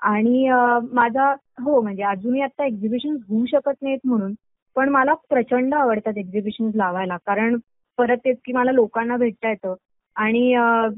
आणि 0.00 0.48
माझा 0.92 1.30
हो 1.62 1.80
म्हणजे 1.80 2.02
अजूनही 2.02 2.40
आता 2.40 2.66
एक्झिबिशन 2.66 3.16
होऊ 3.28 3.44
शकत 3.46 3.82
नाहीत 3.82 3.98
म्हणून 4.04 4.34
पण 4.76 4.88
मला 4.88 5.14
प्रचंड 5.14 5.74
आवडतात 5.74 6.18
एक्झिबिशन 6.18 6.70
लावायला. 6.74 7.16
कारण 7.16 7.56
परत 7.98 8.16
तेच 8.16 8.38
की 8.44 8.52
मला 8.52 8.72
लोकांना 8.72 9.16
भेटता 9.16 9.48
येतं. 9.48 9.74
आणि 10.16 10.54
अं, 10.54 10.88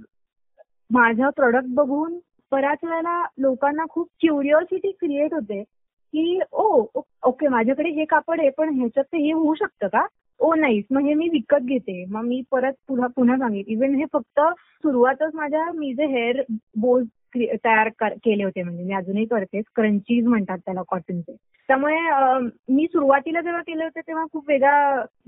माझं 0.90 1.30
प्रोडक्ट 1.30 1.66
बघून 1.68 2.18
बऱ्याच 2.52 2.78
वेळेला 2.82 3.24
लोकांना 3.38 3.84
खूप 3.90 4.08
क्युरिओसिटी 4.20 4.90
क्रिएट 4.90 5.34
होते. 5.34 5.64
की 6.12 6.40
ओ 6.52 6.86
ओके 7.26 7.48
माझ्याकडे 7.48 7.88
हे 7.88 8.04
कापड 8.04 8.40
आहे 8.40 8.50
पण 8.50 8.74
ह्याच्यात 8.74 9.04
तर 9.04 9.16
हे 9.16 9.32
होऊ 9.32 9.54
शकतं 9.54 9.86
का? 9.86 10.06
ओ 10.40 10.54
नाही 10.54 10.82
मग 10.90 11.00
हे 11.00 11.14
मी 11.14 11.28
विकत 11.28 11.62
घेते. 11.62 12.04
मग 12.10 12.24
मी 12.24 12.42
परत 12.50 12.72
पुन्हा 12.88 13.06
पुन्हा 13.06 13.36
सांगेन 13.36 13.64
इव्हन 13.66 13.94
हे 13.94 14.04
फक्त 14.12 14.40
सुरुवातच 14.82 15.34
माझ्या 15.34 15.72
मी 15.72 15.94
जे 15.94 16.06
हेअर 16.06 16.42
बोज 16.76 17.06
तयार 17.36 17.88
केले 18.02 18.44
होते 18.44 18.62
म्हणजे 18.62 18.84
मी 18.84 18.94
अजूनही 18.94 19.24
करते. 19.26 19.60
क्रंचीज 19.74 20.26
म्हणतात 20.26 20.58
त्याला 20.64 20.82
कॉटनचे 20.88 21.34
त्यामुळे 21.68 21.96
मी 22.74 22.86
सुरुवातीला 22.92 23.40
जेव्हा 23.40 23.60
केले 23.62 23.84
होते 23.84 24.00
तेव्हा 24.06 24.24
खूप 24.32 24.48
वेगळा 24.48 24.70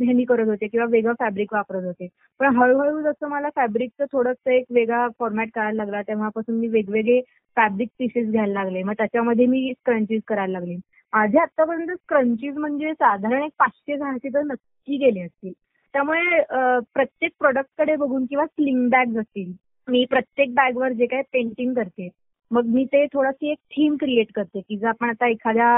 ह्यानी 0.00 0.24
करत 0.24 0.48
होते 0.48 0.66
किंवा 0.66 0.86
वेगळं 0.90 1.14
फॅब्रिक 1.18 1.52
वापरत 1.54 1.84
होते. 1.84 2.08
पण 2.40 2.56
हळूहळू 2.56 3.00
जसं 3.02 3.28
मला 3.28 3.48
फॅब्रिकचं 3.56 4.04
थोडंसं 4.12 4.50
एक 4.50 4.64
वेगळा 4.70 5.06
फॉर्मॅट 5.18 5.50
करायला 5.54 5.76
लागला 5.84 6.02
तेव्हापासून 6.08 6.58
मी 6.60 6.68
वेगवेगळे 6.68 7.20
फॅब्रिक 7.56 7.88
पीसेस 7.98 8.30
घ्यायला 8.30 8.52
लागले. 8.52 8.82
मग 8.82 8.94
त्याच्यामध्ये 8.98 9.46
मी 9.46 9.72
क्रंचीज 9.84 10.20
करायला 10.26 10.52
लागले. 10.52 10.76
माझे 11.12 11.38
आतापर्यंत 11.38 11.90
स्क्रंचीज 11.92 12.56
म्हणजे 12.58 12.92
साधारण 12.92 13.42
एक 13.42 13.52
पाचशे 13.58 13.98
सहाशे 13.98 14.28
तर 14.34 14.42
नक्की 14.42 14.96
गेले 14.98 15.20
असतील. 15.20 15.52
त्यामुळे 15.94 16.40
प्रत्येक 16.94 17.32
प्रोडक्टकडे 17.38 17.96
बघून 17.96 18.24
किंवा 18.26 18.46
स्लिंग 18.46 18.88
बॅग्स 18.90 19.16
असतील 19.16 19.52
मी 19.88 20.04
प्रत्येक 20.10 20.54
बॅगवर 20.54 20.92
जे 20.92 21.06
काही 21.06 21.22
पेंटिंग 21.32 21.74
करते 21.74 22.08
मग 22.50 22.66
मी 22.66 22.84
ते 22.84 23.06
थोडीशी 23.06 23.50
एक 23.50 23.58
थीम 23.70 23.96
क्रिएट 23.96 24.32
करते 24.34 24.60
की 24.60 24.76
जर 24.76 24.86
आपण 24.86 25.10
आता 25.10 25.26
एखाद्या 25.26 25.68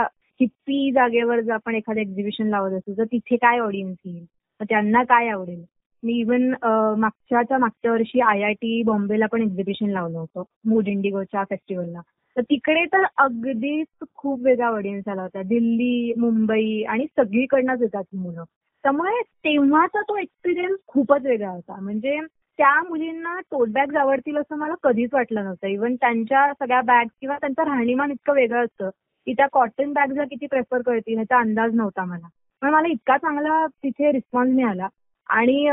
हिप्पी 0.40 0.90
जागेवर 0.92 1.40
जर 1.40 1.52
आपण 1.52 1.74
एखादं 1.74 2.00
एक्झिबिशन 2.00 2.46
लावत 2.46 2.72
असू 2.72 2.94
तर 2.98 3.04
तिथे 3.04 3.36
काय 3.36 3.58
ऑडियन्स 3.58 3.96
येईल? 4.04 4.24
तर 4.60 4.64
त्यांना 4.68 5.02
काय 5.02 5.28
आवडेल? 5.28 5.64
मी 6.02 6.18
इव्हन 6.18 6.54
मागच्याच्या 6.98 7.58
मागच्या 7.58 7.92
वर्षी 7.92 8.20
आय 8.20 8.42
आय 8.42 8.52
टी 8.52 8.82
बॉम्बेला 8.82 9.26
पण 9.26 9.42
एक्झिबिशन 9.42 9.90
लावलं 9.90 10.18
होतं 10.18 10.42
मूड 10.64 10.88
इंडिगोच्या 10.88 11.44
फेस्टिवलला 11.44 12.00
तर 12.36 12.42
तिकडे 12.42 12.84
तर 12.84 13.04
अगदीच 13.16 14.04
खूप 14.14 14.40
वेगळा 14.42 14.66
ऑडियन्स 14.66 15.08
आला 15.08 15.22
होता. 15.22 15.42
दिल्ली 15.42 16.12
मुंबई 16.18 16.82
आणि 16.82 17.06
सगळीकडनंच 17.16 17.82
येतात 17.82 18.04
मुलं. 18.14 18.44
त्यामुळे 18.84 19.20
तेव्हाचा 19.44 20.02
तो 20.02 20.16
एक्सपिरियन्स 20.16 20.78
खूपच 20.86 21.26
वेगळा 21.26 21.50
होता. 21.50 21.80
म्हणजे 21.80 22.18
त्या 22.58 22.72
मुलींना 22.82 23.38
टोट 23.50 23.68
बॅग्स 23.68 23.96
आवडतील 23.96 24.36
असं 24.36 24.56
मला 24.56 24.74
कधीच 24.82 25.10
वाटलं 25.14 25.44
नव्हतं. 25.44 25.66
इव्हन 25.66 25.94
त्यांच्या 25.94 26.52
सगळ्या 26.52 26.80
बॅग्स 26.82 27.10
किंवा 27.20 27.36
त्यांचं 27.40 27.62
राहणीमान 27.62 28.10
इतकं 28.10 28.34
वेगळं 28.34 28.64
असतं 28.64 28.90
की 29.26 29.32
त्या 29.32 29.46
कॉटन 29.52 29.92
बॅग्सला 29.92 30.24
किती 30.24 30.46
प्रेफर 30.46 30.82
करतील 30.86 31.14
ह्याचा 31.14 31.38
अंदाज 31.38 31.74
नव्हता 31.74 32.04
मला. 32.04 32.28
पण 32.62 32.70
मला 32.70 32.88
इतका 32.88 33.16
चांगला 33.16 33.66
तिथे 33.66 34.12
रिस्पॉन्स 34.12 34.54
मिळाला. 34.54 34.88
आणि 35.28 35.68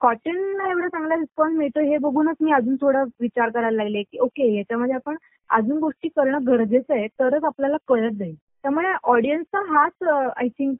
कॉटनला 0.00 0.70
एवढा 0.70 0.88
चांगला 0.88 1.14
रिस्पॉन्स 1.16 1.56
मिळतो 1.58 1.80
हे 1.80 1.96
बघूनच 1.98 2.36
मी 2.40 2.52
अजून 2.52 2.76
थोडा 2.80 3.02
विचार 3.20 3.48
करायला 3.48 3.76
लागले 3.76 4.02
की 4.02 4.18
ओके 4.18 4.54
याच्यामध्ये 4.56 4.94
आपण 4.94 5.16
अजून 5.50 5.78
गोष्टी 5.78 6.08
करणं 6.08 6.46
गरजेचं 6.46 6.94
आहे 6.94 7.06
तरच 7.20 7.44
आपल्याला 7.44 7.76
कळत 7.88 8.12
जाईल. 8.12 8.34
त्यामुळे 8.62 8.92
ऑडियन्सचा 9.04 9.58
हाच 9.68 10.08
आय 10.36 10.48
थिंक 10.48 10.76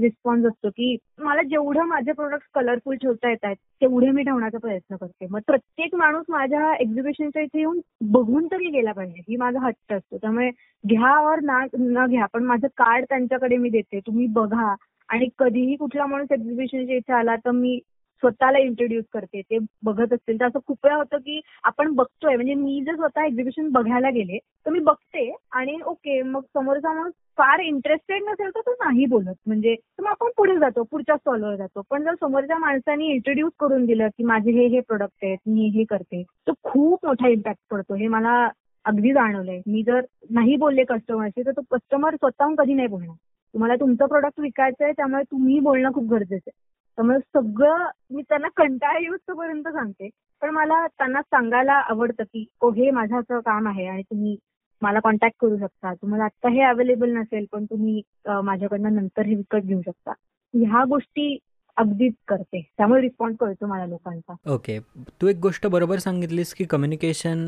रिस्पॉन्स 0.00 0.46
असतो 0.46 0.68
की 0.70 0.96
मला 1.18 1.42
जेवढं 1.42 1.84
माझे 1.84 2.12
प्रोडक्ट 2.12 2.46
कलरफुल 2.54 2.96
ठेवता 2.96 3.28
येत 3.28 3.44
आहेत 3.44 3.56
तेवढे 3.80 4.10
मी 4.10 4.22
ठेवण्याचा 4.22 4.58
प्रयत्न 4.58 4.96
करते. 4.96 5.26
मग 5.30 5.40
प्रत्येक 5.46 5.94
माणूस 5.94 6.24
माझ्या 6.28 6.74
एक्झिबिशनच्या 6.74 7.42
इथे 7.42 7.58
येऊन 7.58 7.80
बघून 8.10 8.46
तरी 8.46 8.70
गेला 8.70 8.92
पाहिजे 8.92 9.22
ही 9.28 9.36
माझा 9.36 9.66
हट्ट 9.66 9.92
असतो. 9.92 10.16
त्यामुळे 10.16 10.50
घ्या 10.84 11.18
और 11.26 11.40
ना 11.42 11.64
न 11.78 12.06
घ्या 12.06 12.26
पण 12.32 12.44
माझं 12.44 12.66
कार्ड 12.76 13.04
त्यांच्याकडे 13.08 13.56
मी 13.56 13.70
देते. 13.70 14.00
तुम्ही 14.00 14.26
बघा. 14.26 14.74
आणि 15.08 15.28
कधीही 15.38 15.76
कुठला 15.76 16.06
माणूस 16.06 16.32
एक्झिबिशनच्या 16.32 16.96
इथे 16.96 17.12
आला 17.12 17.34
तर 17.36 17.50
मी 17.50 17.78
स्वतःला 18.22 18.58
इंट्रोड्यूस 18.58 19.04
करते 19.12 19.40
ते 19.40 19.58
बघत 19.84 20.12
असतील. 20.12 20.38
तर 20.40 20.46
असं 20.46 20.58
खूप 20.66 20.78
वेळा 20.84 20.96
होतं 20.96 21.18
की 21.18 21.40
आपण 21.64 21.92
बघतोय. 21.94 22.34
म्हणजे 22.36 22.54
मी 22.54 22.80
जर 22.86 22.94
स्वतः 22.96 23.24
एक्झिबिशन 23.24 23.68
बघायला 23.72 24.10
गेले 24.10 24.38
तर 24.66 24.70
मी 24.70 24.78
बघते 24.80 25.30
आणि 25.52 25.78
ओके 25.86 26.20
मग 26.22 26.42
समोरचा 26.54 26.92
माणूस 26.92 27.12
फार 27.38 27.60
इंटरेस्टेड 27.60 28.22
नसेल 28.22 28.50
तर 28.50 28.60
तो 28.60 28.72
नाही 28.84 29.06
बोलत. 29.06 29.34
म्हणजे 29.46 29.74
तर 29.74 30.02
मग 30.02 30.08
आपण 30.08 30.30
पुढे 30.36 30.56
जातो 30.58 30.82
पुढच्या 30.90 31.16
स्टॉलवर 31.16 31.56
जातो. 31.56 31.82
पण 31.90 32.04
जर 32.04 32.14
समोरच्या 32.20 32.58
माणसाने 32.58 33.06
इंट्रोड्यूस 33.06 33.52
करून 33.60 33.84
दिलं 33.86 34.08
की 34.08 34.24
माझे 34.24 34.50
हे 34.50 34.66
हे 34.66 34.80
प्रोडक्ट 34.80 35.24
आहेत 35.24 35.38
मी 35.46 35.68
हे 35.68 35.84
करते 35.84 36.22
तर 36.46 36.52
खूप 36.62 37.06
मोठा 37.06 37.28
इम्पॅक्ट 37.28 37.60
पडतो. 37.70 37.94
हे 37.94 38.08
मला 38.08 38.48
अगदी 38.84 39.12
जाणवलंय. 39.12 39.60
मी 39.66 39.82
जर 39.82 40.00
नाही 40.30 40.56
बोलले 40.56 40.84
कस्टमरशी 40.84 41.42
तर 41.42 41.52
तो 41.52 41.60
कस्टमर 41.70 42.14
स्वतःहून 42.14 42.54
कधी 42.56 42.74
नाही 42.74 42.88
बोलणार. 42.88 43.16
तुम्हाला 43.54 43.74
तुमचं 43.76 44.06
प्रोडक्ट 44.06 44.40
विकायचं 44.40 44.84
आहे 44.84 44.92
त्यामुळे 44.92 45.22
तुम्ही 45.22 45.58
बोलणं 45.60 45.92
खूप 45.92 46.04
गरजेचं 46.04 46.50
आहे. 46.50 46.73
त्यामुळे 46.96 47.18
सगळं 47.18 47.86
मी 48.10 48.22
त्यांना 48.22 48.48
कंटाळा 48.56 48.98
येऊपर्यंत 49.02 49.68
सांगते. 49.68 50.08
पण 50.42 50.50
मला 50.50 50.86
त्यांना 50.86 51.22
सांगायला 51.22 51.72
आवडतं 51.72 52.24
की 52.24 52.44
ओ 52.60 52.70
हे 52.70 52.90
माझं 52.90 53.18
असं 53.18 53.40
काम 53.40 53.68
आहे 53.68 53.86
आणि 53.86 54.02
तुम्ही 54.02 54.36
मला 54.82 55.00
कॉन्टॅक्ट 55.00 55.36
करू 55.40 55.56
शकता. 55.58 55.92
तुम्हाला 55.94 56.24
आता 56.24 56.48
हे 56.48 56.62
अवेलेबल 56.62 57.16
नसेल 57.16 57.44
पण 57.52 57.64
तुम्ही 57.64 58.00
माझ्याकडनं 58.44 58.94
नंतर 58.94 59.26
हे 59.26 59.34
विकत 59.34 59.64
घेऊ 59.64 59.80
शकता. 59.82 60.12
ह्या 60.54 60.84
गोष्टी 60.88 61.36
अगदीच 61.76 62.14
करते. 62.28 62.60
त्यामुळे 62.76 63.00
रिस्पॉन्ड 63.02 63.36
कळतो 63.36 63.66
मला 63.66 63.86
लोकांचा. 63.86 64.34
ओके. 64.46 64.78
तू 65.20 65.26
एक 65.26 65.36
गोष्ट 65.42 65.66
बरोबर 65.66 65.98
सांगितलीस 65.98 66.54
की 66.54 66.64
कम्युनिकेशन 66.64 67.46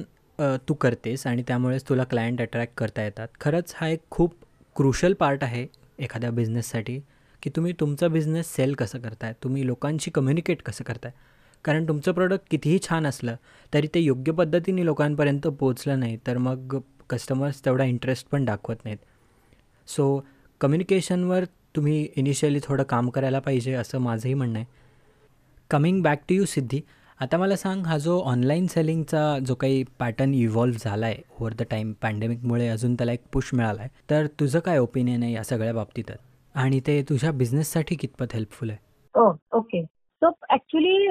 तू 0.68 0.74
करतेस 0.74 1.26
आणि 1.26 1.42
त्यामुळेच 1.42 1.88
तुला 1.88 2.04
क्लायंट 2.04 2.40
अट्रॅक्ट 2.42 2.74
करता 2.78 3.02
येतात. 3.04 3.28
खरंच 3.40 3.74
हा 3.76 3.88
एक 3.88 4.00
खूप 4.10 4.34
क्रुशल 4.76 5.12
पार्ट 5.12 5.44
आहे 5.44 5.66
एखाद्या 5.98 6.30
बिझनेससाठी 6.30 7.00
की 7.42 7.50
तुम्ही 7.50 7.72
तुमचा 7.72 8.08
बिझनेस 8.08 8.54
सेल 8.56 8.74
कसं 8.74 8.98
करताय? 8.98 9.32
तुम्ही 9.42 9.66
लोकांशी 9.66 10.10
कम्युनिकेट 10.10 10.62
कसं 10.62 10.84
करताय? 10.84 11.12
कारण 11.64 11.88
तुमचं 11.88 12.12
प्रोडक्ट 12.12 12.44
कितीही 12.50 12.78
छान 12.78 13.06
असलं 13.06 13.36
तरी 13.72 13.88
ते 13.94 14.00
योग्य 14.00 14.32
पद्धतीने 14.32 14.84
लोकांपर्यंत 14.84 15.46
पोचलं 15.60 16.00
नाही 16.00 16.16
तर 16.26 16.38
मग 16.38 16.78
कस्टमर्स 17.10 17.64
तेवढा 17.64 17.84
इंटरेस्ट 17.84 18.28
पण 18.28 18.44
दाखवत 18.44 18.84
नाहीत. 18.84 18.98
सो 19.88 20.24
कम्युनिकेशनवर 20.60 21.44
तुम्ही 21.76 22.08
इनिशियली 22.16 22.60
थोडं 22.64 22.82
काम 22.82 23.08
करायला 23.10 23.38
पाहिजे 23.38 23.72
असं 23.72 23.98
माझंही 23.98 24.34
म्हणणं 24.34 24.58
आहे. 24.58 24.66
Coming 25.70 26.02
back 26.02 26.22
to 26.28 26.34
you 26.34 26.44
Siddhi. 26.44 26.80
आता 27.20 27.36
मला 27.38 27.56
सांग 27.56 27.84
हा 27.86 27.96
जो 27.98 28.18
ऑनलाईन 28.20 28.66
सेलिंगचा 28.66 29.38
जो 29.38 29.54
काही 29.54 29.82
पॅटर्न 29.98 30.34
इव्हॉल्व्ह 30.34 30.78
झाला 30.84 31.06
आहे 31.06 31.22
ओव्हर 31.40 31.54
द 31.54 31.62
टाईम 31.62 31.92
पॅन्डेमिकमुळे 31.92 32.68
अजून 32.68 32.94
त्याला 32.94 33.12
एक 33.12 33.22
पुश 33.32 33.50
मिळाला 33.54 33.80
आहे 33.80 33.90
तर 34.10 34.26
तुझं 34.40 34.58
काय 34.58 34.78
ओपिनियन 34.78 35.22
आहे 35.22 35.32
या 35.32 35.44
सगळ्या 35.44 35.74
बाबतीतच? 35.74 36.18
आणि 36.56 36.80
ते 36.80 37.02
तुझ्या 37.02 37.32
बिझनेससाठी 37.32 37.96
कितपत 37.96 38.26
हेल्पफुल 38.34 38.70
आहे? 38.70 38.86
Okay 39.52 39.84
so 39.84 40.30
actually 40.50 41.08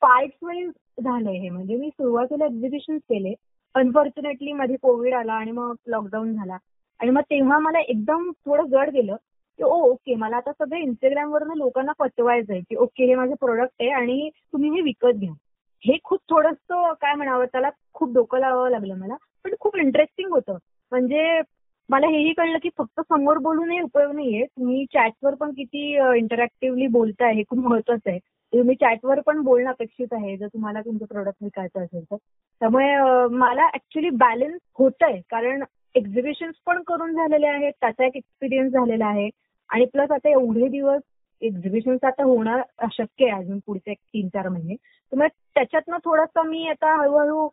part 0.00 0.30
wise 0.42 0.70
झालंय 1.04 1.38
हे. 1.38 1.50
म्हणजे 1.50 1.76
मी 1.76 1.88
सुरुवातीला 1.88 2.44
एक्झिबिशन 2.44 2.96
केले. 2.96 3.34
अनफॉर्च्युनेटली 3.74 4.52
मध्ये 4.52 4.76
कोविड 4.76 5.14
आला 5.14 5.32
आणि 5.32 5.50
मग 5.50 5.74
लॉकडाऊन 5.86 6.34
झाला. 6.34 6.56
आणि 7.00 7.10
मग 7.10 7.20
तेव्हा 7.20 7.58
मला 7.58 7.78
एकदम 7.78 8.30
थोडं 8.30 8.66
जड 8.66 8.90
गेलं 8.90 9.16
की 9.56 9.62
oh, 9.62 9.68
ओ 9.68 9.74
ओके 9.74 10.14
मला 10.14 10.36
आता 10.36 10.52
सगळं 10.52 10.78
इंस्टाग्रामवरनं 10.78 11.54
लोकांना 11.56 11.92
पटवायचं 11.92 12.52
आहे 12.52 12.62
की 12.62 12.76
ओके 12.76 13.04
हे 13.04 13.14
माझं 13.14 13.34
प्रोडक्ट 13.34 13.74
आहे 13.80 13.90
आणि 13.90 14.30
तुम्ही 14.52 14.70
हे 14.70 14.80
विकत 14.80 15.16
घ्या. 15.16 15.32
हे 15.80 15.96
खूप 16.04 16.18
थोडंसं 16.30 16.92
काय 16.92 17.14
म्हणावं 17.14 17.44
त्याला 17.44 17.70
खूप 17.92 18.12
डोकं 18.12 18.38
लावावं 18.38 18.70
लागलं 18.70 18.96
मला. 18.96 19.16
पण 19.44 19.54
खूप 19.60 19.76
इंटरेस्टिंग 19.76 20.30
होतं. 20.30 20.58
म्हणजे 20.90 21.40
मला 21.88 22.06
हेही 22.08 22.32
कळलं 22.32 22.58
की 22.62 22.68
फक्त 22.78 23.00
समोर 23.00 23.38
बोलूनही 23.38 23.80
उपयोग 23.80 24.12
नाहीये. 24.14 24.44
तुम्ही 24.46 24.84
चॅटवर 24.92 25.34
पण 25.40 25.50
किती 25.56 25.86
इंटरॅक्टिव्हली 26.18 26.86
बोलताय 26.96 27.32
हे 27.34 27.42
खूप 27.48 27.58
महत्वाचं 27.58 28.10
आहे. 28.10 28.18
तुम्ही 28.52 28.74
चॅटवर 28.76 29.20
पण 29.26 29.40
बोलणं 29.44 29.70
अपेक्षित 29.70 30.12
आहे. 30.12 30.36
जर 30.36 30.46
तुम्हाला 30.46 30.80
तुमचं 30.80 31.04
प्रोडक्ट 31.06 31.42
विकायचं 31.42 31.84
असेल 31.84 32.04
तर. 32.04 32.16
त्यामुळे 32.60 32.94
मला 33.36 33.66
ऍक्च्युली 33.74 34.10
बॅलन्स 34.10 34.60
होत 34.78 35.02
आहे 35.02 35.20
कारण 35.30 35.62
एक्झिबिशन्स 35.94 36.54
पण 36.66 36.82
करून 36.86 37.12
झालेले 37.14 37.46
आहेत. 37.46 37.72
त्याचा 37.80 38.06
एक 38.06 38.16
एक्सपिरियन्स 38.16 38.72
झालेला 38.72 39.06
आहे. 39.06 39.28
आणि 39.70 39.84
प्लस 39.92 40.10
आता 40.12 40.28
एवढे 40.30 40.68
दिवस 40.68 41.00
एक्झिबिशन्स 41.42 42.04
आता 42.04 42.24
होणार 42.24 42.60
अशक्य 42.78 43.30
आहे 43.30 43.40
अजून 43.42 43.58
पुढचे 43.66 43.94
तीन 43.94 44.28
चार 44.28 44.48
महिने. 44.48 44.74
त्यामुळे 44.74 45.28
त्याच्यातनं 45.54 45.96
थोडंसं 46.04 46.46
मी 46.48 46.66
आता 46.68 46.94
हळूहळू 46.96 47.48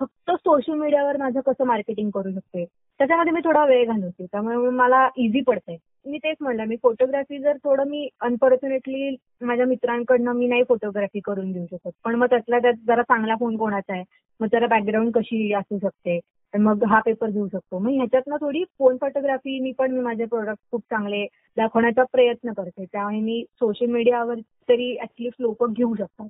फक्त 0.00 0.30
सोशल 0.30 0.72
मीडियावर 0.78 1.16
माझं 1.16 1.40
कसं 1.40 1.64
मार्केटिंग 1.66 2.10
करू 2.10 2.30
शकते? 2.32 2.64
त्याच्यामध्ये 3.02 3.32
मी 3.32 3.40
थोडा 3.44 3.64
वेळ 3.64 3.86
घालवते. 3.86 4.26
त्यामुळे 4.26 4.56
मला 4.56 5.08
इझी 5.16 5.40
पडतंय. 5.40 5.76
मी 6.06 6.18
तेच 6.18 6.36
म्हणलं 6.40 6.64
मी 6.64 6.76
फोटोग्राफी 6.82 7.38
जर 7.38 7.56
थोडं 7.64 7.84
मी 7.86 8.08
अनफॉर्च्युनेटली 8.20 9.16
माझ्या 9.40 9.66
मित्रांकडनं 9.66 10.32
मी 10.32 10.46
नाही 10.46 10.62
फोटोग्राफी 10.68 11.20
करून 11.20 11.52
देऊ 11.52 11.66
शकत. 11.70 11.90
पण 12.04 12.14
मग 12.14 12.26
त्यातला 12.26 12.58
त्यात 12.58 12.74
जरा 12.86 13.02
चांगला 13.02 13.34
फोन 13.34 13.56
कोणाचा 13.56 13.92
आहे? 13.92 14.04
मग 14.40 14.46
जरा 14.52 14.66
बॅकग्राऊंड 14.66 15.12
कशी 15.14 15.52
असू 15.54 15.78
शकते? 15.78 16.20
मग 16.58 16.84
हा 16.84 17.00
पेपर 17.00 17.30
घेऊ 17.30 17.48
शकतो. 17.48 17.78
मग 17.78 17.90
ह्याच्यातनं 17.90 18.36
थोडी 18.36 18.64
फोन 18.78 18.96
फोटोग्राफी 19.00 19.60
मी 19.60 19.72
पण 19.78 19.90
मी 19.92 20.00
माझे 20.00 20.24
प्रोडक्ट 20.24 20.70
खूप 20.70 20.80
चांगले 20.80 21.26
दाखवण्याचा 21.56 22.02
प्रयत्न 22.12 22.52
करते. 22.52 22.84
त्यामुळे 22.92 23.20
मी 23.20 23.44
सोशल 23.54 23.86
मीडियावर 23.86 24.34
तरी 24.68 24.98
ऍटलिस्ट 25.02 25.40
लोक 25.40 25.68
घेऊ 25.70 25.94
शकतात. 25.94 26.28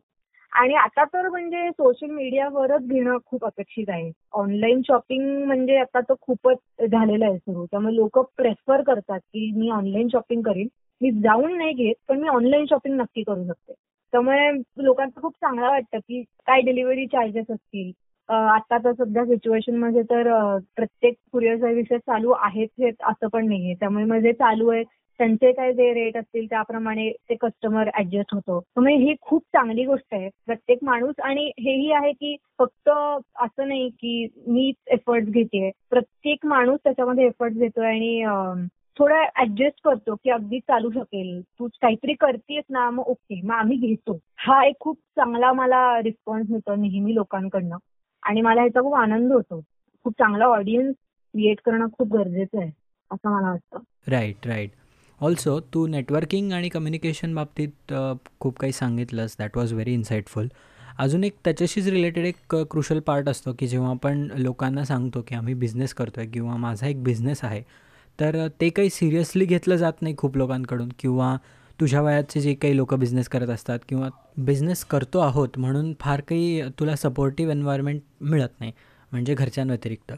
आणि 0.53 0.75
आता 0.75 1.05
तर 1.05 1.29
म्हणजे 1.29 1.69
सोशल 1.71 2.11
मीडियावरच 2.11 2.83
घेणं 2.89 3.17
खूप 3.27 3.45
अपेक्षित 3.45 3.91
आहे. 3.91 4.11
ऑनलाईन 4.33 4.81
शॉपिंग 4.89 5.45
म्हणजे 5.47 5.77
आता 5.77 6.01
तर 6.01 6.15
खूपच 6.21 6.85
झालेलं 6.91 7.25
आहे 7.25 7.39
सुरू. 7.39 7.65
त्यामुळे 7.67 7.95
लोक 7.97 8.19
प्रेफर 8.37 8.83
करतात 8.83 9.21
की 9.21 9.51
मी 9.57 9.71
ऑनलाईन 9.71 10.09
शॉपिंग 10.13 10.43
करीन. 10.43 10.69
मी 11.01 11.11
जाऊन 11.23 11.57
नाही 11.59 11.73
घेत 11.73 11.95
पण 12.09 12.21
मी 12.21 12.29
ऑनलाईन 12.29 12.65
शॉपिंग 12.71 12.95
नक्की 12.97 13.23
करू 13.23 13.45
शकते. 13.47 13.73
त्यामुळे 14.13 14.51
लोकांना 14.85 15.21
खूप 15.21 15.33
चांगलं 15.35 15.69
वाटतं 15.69 15.99
की 15.99 16.23
काय 16.47 16.61
डिलिव्हरी 16.61 17.07
चार्जेस 17.07 17.51
असतील. 17.51 17.91
आता 18.29 18.77
तर 18.79 18.93
सध्या 18.93 19.25
सिच्युएशनमध्ये 19.25 20.03
तर 20.03 20.29
प्रत्येक 20.77 21.15
कुरिअर 21.33 21.57
सर्व्हिसेस 21.57 22.01
चालू 22.01 22.31
आहेत 22.33 23.03
असं 23.03 23.29
पण 23.29 23.49
नाहीये. 23.49 23.75
त्यामुळे 23.75 24.05
म्हणजे 24.05 24.33
चालू 24.33 24.69
आहे 24.71 24.83
त्यांचे 25.19 25.53
काय 25.53 25.73
जे 25.73 25.93
रेट 25.95 26.17
असतील 26.17 26.47
त्याप्रमाणे 26.51 27.11
ते 27.31 27.35
कस्टमर 27.35 27.89
ऍडजस्ट 27.99 28.35
होतो. 28.35 28.61
त्यामुळे 28.61 28.95
ही 28.95 29.15
खूप 29.21 29.43
चांगली 29.43 29.85
गोष्ट 29.85 30.15
आहे. 30.15 30.29
प्रत्येक 30.47 30.79
माणूस 30.83 31.21
आणि 31.25 31.51
हेही 31.61 31.93
आहे 31.93 32.13
की 32.13 32.37
फक्त 32.59 32.89
असं 32.89 33.69
नाही 33.69 33.89
की 33.89 34.27
मीच 34.47 34.77
एफर्ट्स 34.87 35.29
घेते 35.29 35.71
प्रत्येक 35.91 36.47
माणूस 36.47 36.79
त्याच्यामध्ये 36.85 37.27
एफर्ट्स 37.27 37.59
घेतोय 37.59 37.87
आणि 37.87 38.65
थोडं 38.99 39.23
ऍडजस्ट 39.41 39.81
करतो 39.85 40.15
की 40.15 40.31
अगदी 40.31 40.59
चालू 40.61 40.91
शकेल. 40.91 41.41
तू 41.43 41.69
काहीतरी 41.83 42.15
करतेस 42.15 42.65
ना 42.71 42.89
मग 42.91 43.03
ओके 43.07 43.41
मग 43.45 43.55
आम्ही 43.55 43.77
घेतो. 43.77 44.19
हा 44.37 44.65
एक 44.65 44.75
खूप 44.81 44.97
चांगला 45.17 45.53
मला 45.53 46.03
रिस्पॉन्स 46.03 46.51
मिळतो 46.51 46.75
नेहमी 46.75 47.15
लोकांकडनं. 47.15 47.77
आणि 48.23 48.41
मला 48.41 48.61
ह्याचा 48.61 48.81
खूप 48.81 48.95
आनंद 48.95 49.33
होतो. 49.33 49.61
खूप 50.05 50.13
चांगला 50.13 50.45
ऑडियन्स 50.45 50.95
क्रिएट 51.35 51.61
करणं 51.65 51.87
खूप 51.93 52.13
गरजेचं 52.13 52.61
आहे 52.61 52.71
असं 53.11 53.31
मला 53.31 53.51
वाटतं. 53.51 53.79
राईट 54.11 54.47
राईट 54.47 54.71
ऑल्सो 55.23 55.59
तू 55.75 55.87
नेटवर्किंग 55.87 56.53
आणि 56.53 56.69
कम्युनिकेशन 56.69 57.35
बाबतीत 57.35 57.93
खूप 58.41 58.59
काही 58.59 58.73
सांगितलंस. 58.73 59.37
दॅट 59.39 59.57
वॉज 59.57 59.73
व्हेरी 59.73 59.93
इन्साइटफुल 59.95 60.49
अजून 60.99 61.25
एक 61.25 61.35
त्याच्याशीच 61.45 61.87
रिलेटेड 61.89 62.25
एक 62.27 62.55
क्रुशल 62.71 63.01
पार्ट 63.01 63.29
असतो 63.29 63.53
की 63.59 63.67
जेव्हा 63.69 63.91
आपण 63.91 64.27
लोकांना 64.37 64.85
सांगतो 64.85 65.21
की 65.29 65.35
आम्ही 65.35 65.55
बिझनेस 65.55 65.95
करतो 65.95 66.21
आहे 66.21 66.29
किंवा 66.31 66.57
माझा 66.57 66.87
एक 66.87 67.03
बिझनेस 67.03 67.45
आहे 67.45 67.63
तर 68.19 68.47
ते 68.61 68.69
काही 68.69 68.91
सिरियसली 68.91 69.45
घेतलं 69.45 69.77
जात 69.77 70.03
नाही 70.03 70.15
खूप 70.19 70.37
लोकांकडून. 70.37 70.89
किंवा 70.99 71.37
तुझ्या 71.81 72.01
वयाचे 72.03 72.41
जे 72.41 72.55
काही 72.55 72.77
लोक 72.77 72.95
बिझनेस 72.95 73.29
करत 73.29 73.51
असतात 73.51 73.79
किंवा 73.89 74.09
बिझनेस 74.37 74.85
करतो 74.85 75.19
आहोत 75.21 75.59
म्हणून 75.59 75.93
फार 76.01 76.21
काही 76.21 76.63
तुला 76.79 76.97
सपोर्टिव्ह 76.97 77.53
एन्व्हायरमेंट 77.53 78.03
मिळत 78.21 78.61
नाही 78.61 78.73
म्हणजे 79.13 79.35
घरच्यांव्यतिरिक्त. 79.35 80.13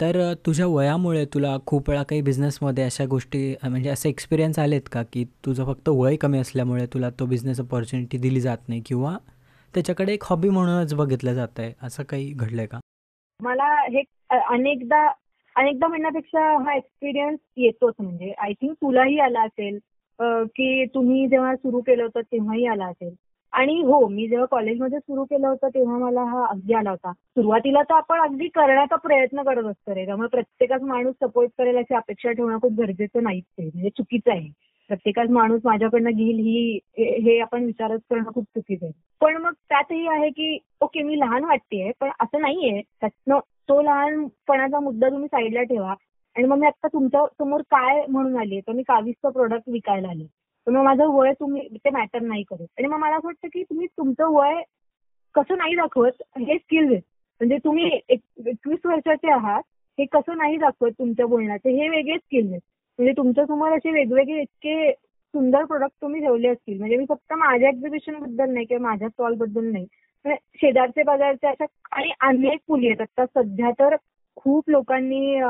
तर 0.00 0.16
तुझ्या 0.46 0.66
वयामुळे 0.66 1.24
तुला 1.24 1.56
खूप 1.66 1.88
वेळा 1.90 2.02
काही 2.02 2.20
बिझनेसमध्ये 2.22 2.84
अशा 2.84 3.04
गोष्टी 3.10 3.40
म्हणजे 3.64 3.90
असे 3.90 4.08
एक्सपिरियन्स 4.08 4.58
आलेत 4.58 4.88
का? 4.92 5.02
की 5.12 5.24
तुझं 5.46 5.64
फक्त 5.64 5.88
वय 5.88 6.16
कमी 6.16 6.38
असल्यामुळे 6.38 6.86
तुला 6.86 7.10
तो 7.10 7.26
बिझनेस 7.26 7.60
अपॉर्च्युनिटी 7.60 8.18
दिली 8.18 8.40
जात 8.40 8.68
नाही 8.68 8.82
किंवा 8.86 9.16
त्याच्याकडे 9.74 10.12
एक 10.12 10.24
हॉबी 10.24 10.48
म्हणूनच 10.48 10.94
बघितलं 10.94 11.34
जात 11.34 11.58
आहे 11.58 11.72
असं 11.82 12.02
काही 12.02 12.32
घडलंय 12.32 12.66
का? 12.66 12.78
मला 13.40 13.74
हे 13.84 14.02
अनेकदा 14.30 15.06
अनेकदा 15.56 15.86
म्हणण्यापेक्षा 15.86 16.40
हा 16.64 16.76
एक्सपिरियन्स 16.76 17.38
येतोच 17.56 17.94
म्हणजे. 17.98 18.32
आय 18.38 18.52
थिंक 18.52 18.74
तुलाही 18.74 19.18
आला 19.18 19.42
असेल 19.42 19.78
की 20.46 20.84
तुम्ही 20.84 21.26
जेव्हा 21.28 21.54
सुरू 21.56 21.80
केलं 21.80 22.02
होतं 22.02 22.20
तेव्हाही 22.32 22.66
आला 22.66 22.86
असेल. 22.86 23.14
आणि 23.58 23.80
हो 23.82 24.06
मी 24.08 24.26
जेव्हा 24.28 24.46
कॉलेजमध्ये 24.46 24.98
सुरू 24.98 25.24
केलं 25.24 25.46
होतं 25.48 25.68
तेव्हा 25.68 25.96
मला 25.98 26.22
हा 26.22 26.44
अगदी 26.46 26.74
आला 26.74 26.90
होता. 26.90 27.12
सुरुवातीला 27.12 27.82
तर 27.82 27.94
आपण 27.94 28.20
अगदी 28.20 28.48
करण्याचा 28.48 28.96
प्रयत्न 28.96 29.42
करत 29.42 29.64
असतो 29.64 29.94
रे. 29.94 30.04
त्यामुळे 30.06 30.28
प्रत्येकाच 30.28 30.82
माणूस 30.82 31.14
सपोर्ट 31.22 31.50
करेल 31.58 31.76
अशी 31.76 31.94
अपेक्षा 31.94 32.32
ठेवणं 32.32 32.58
खूप 32.58 32.72
गरजेचं 32.72 33.22
नाहीच 33.22 33.44
आहे. 33.58 33.66
म्हणजे 33.66 33.90
चुकीचं 33.90 34.30
आहे. 34.30 34.48
प्रत्येकाच 34.90 35.30
माणूस 35.30 35.60
माझ्याकडनं 35.64 36.10
घेईल 36.10 36.38
ही 36.38 36.78
हे 36.98 37.38
आपण 37.40 37.64
विचारच 37.64 38.00
करणं 38.10 38.30
खूप 38.34 38.44
चुकीचं 38.44 38.86
आहे. 38.86 38.92
पण 39.20 39.36
मग 39.36 39.52
त्यातही 39.68 40.06
आहे 40.06 40.30
की 40.30 40.58
ओके 40.80 41.02
मी 41.02 41.18
लहान 41.20 41.44
वाटतेय 41.44 41.90
पण 42.00 42.10
असं 42.20 42.40
नाहीये. 42.40 42.80
त्यातनं 43.00 43.38
तो 43.68 43.82
लहानपणाचा 43.82 44.80
मुद्दा 44.80 45.08
तुम्ही 45.08 45.26
साईडला 45.26 45.62
ठेवा. 45.62 45.94
आणि 46.36 46.44
मग 46.44 46.58
मी 46.58 46.66
आता 46.66 46.88
तुमच्यासमोर 46.88 47.60
काय 47.60 48.04
म्हणून 48.08 48.36
आली 48.36 48.60
तर 48.60 48.72
मी 48.72 48.82
कावीसचं 48.82 49.30
प्रोडक्ट 49.30 49.68
विकायला 49.68 50.08
आले 50.08 50.24
तर 50.68 50.72
मग 50.72 50.82
माझं 50.84 51.12
वय 51.12 51.32
तुम्ही 51.32 51.68
ते 51.76 51.90
मॅटर 51.90 52.20
नाही 52.20 52.42
करत. 52.42 52.66
आणि 52.78 52.86
मग 52.88 52.98
मला 52.98 53.16
असं 53.16 53.26
वाटतं 53.26 53.48
की 53.48 53.62
तुम्ही 53.62 53.86
तुमचं 53.86 54.32
वय 54.32 54.62
कसं 55.34 55.56
नाही 55.58 55.74
दाखवत 55.76 56.22
हे 56.38 56.56
स्किल 56.58 56.86
आहेत 56.86 57.02
म्हणजे 57.40 57.56
तुम्ही 57.64 57.90
एकवीस 58.08 58.86
वर्षाचे 58.86 59.30
आहात 59.32 59.62
हे 59.98 60.04
कसं 60.12 60.36
नाही 60.38 60.56
दाखवत 60.56 60.90
तुमच्या 60.98 61.26
बोलण्याचे 61.26 61.70
हे 61.70 61.88
वेगळे 61.88 62.16
स्किल 62.18 62.46
आहेत. 62.48 62.60
म्हणजे 62.98 63.12
तुमच्यासमोर 63.16 63.72
असे 63.72 63.90
वेगवेगळे 63.90 64.40
इतके 64.42 64.92
सुंदर 64.92 65.64
प्रोडक्ट 65.64 65.94
तुम्ही 66.02 66.20
ठेवले 66.20 66.48
असतील. 66.48 66.78
म्हणजे 66.78 66.96
मी 66.96 67.04
फक्त 67.08 67.32
माझ्या 67.32 67.68
एक्झिबिशनबद्दल 67.68 68.50
नाही 68.50 68.66
किंवा 68.66 68.88
माझ्या 68.88 69.08
स्टॉलबद्दल 69.08 69.70
नाही. 69.72 69.86
शेजारचे 70.54 71.02
बाजारचे 71.02 71.46
अशा 71.46 71.64
आणि 71.92 72.10
अनेक 72.20 72.60
फुली 72.68 72.86
आहेत. 72.86 73.00
आता 73.00 73.26
सध्या 73.26 73.70
तर 73.70 73.96
खूप 74.36 74.70
लोकांनी 74.70 75.40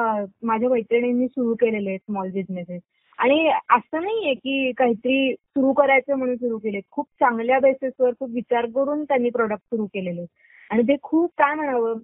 माझ्या 0.42 0.68
मैत्रिणींनी 0.68 1.26
सुरू 1.28 1.54
केलेले 1.54 1.88
आहेत 1.88 2.00
स्मॉल 2.00 2.30
बिझनेसेस 2.30 2.82
आणि 3.18 3.48
असं 3.68 4.02
नाहीये 4.02 4.34
की 4.34 4.72
काहीतरी 4.72 5.34
सुरू 5.34 5.72
करायचं 5.72 6.16
म्हणून 6.16 6.36
सुरू 6.36 6.58
केले 6.58 6.80
खूप 6.90 7.06
चांगल्या 7.20 7.58
बेसिसवर 7.58 8.12
खूप 8.18 8.30
विचार 8.30 8.66
करून 8.66 9.04
त्यांनी 9.04 9.30
प्रोडक्ट 9.30 9.62
सुरू 9.64 9.86
केलेले 9.86 10.24
आणि 10.70 10.82
ते 10.82 10.96
खूप 11.02 11.30
काय 11.38 11.54
म्हणावं 11.54 11.98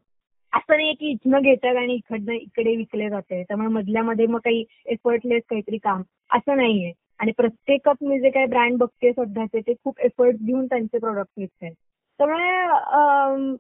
असं 0.53 0.77
नाही 0.77 0.93
की 0.95 1.11
इथनं 1.11 1.41
घेतात 1.41 1.77
आणि 1.77 1.95
इकडनं 1.95 2.33
इकडे 2.33 2.75
विकले 2.77 3.09
जाते. 3.11 3.43
त्यामुळे 3.43 3.69
मधल्यामध्ये 3.69 4.27
मग 4.27 4.39
काही 4.39 4.65
एफर्टलेस 4.87 5.43
काहीतरी 5.51 5.79
काम. 5.79 6.03
असं 6.31 6.57
नाहीये. 6.57 6.93
आणि 7.19 7.33
प्रत्येकच 7.33 7.97
मी 8.03 8.19
जे 8.21 8.31
काही 8.31 8.47
ब्रँड 8.47 8.77
बघते 8.79 9.13
सध्याचे 9.13 9.61
ते 9.61 9.75
खूप 9.85 10.01
एफर्ट 10.01 10.37
घेऊन 10.37 10.67
त्यांचे 10.67 10.99
प्रोडक्ट 10.99 11.31
विकत 11.39 11.63
आहेत 11.63 11.75
त्यामुळे 12.21 13.55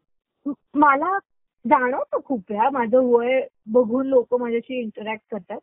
मला 0.74 1.18
जाणवतं 1.64 2.18
खूप 2.24 2.40
वेळा. 2.50 2.70
माझं 2.70 2.98
वय 3.02 3.40
बघून 3.66 4.06
लोक 4.06 4.34
माझ्याशी 4.34 4.80
इंटरॅक्ट 4.80 5.24
करतात. 5.30 5.58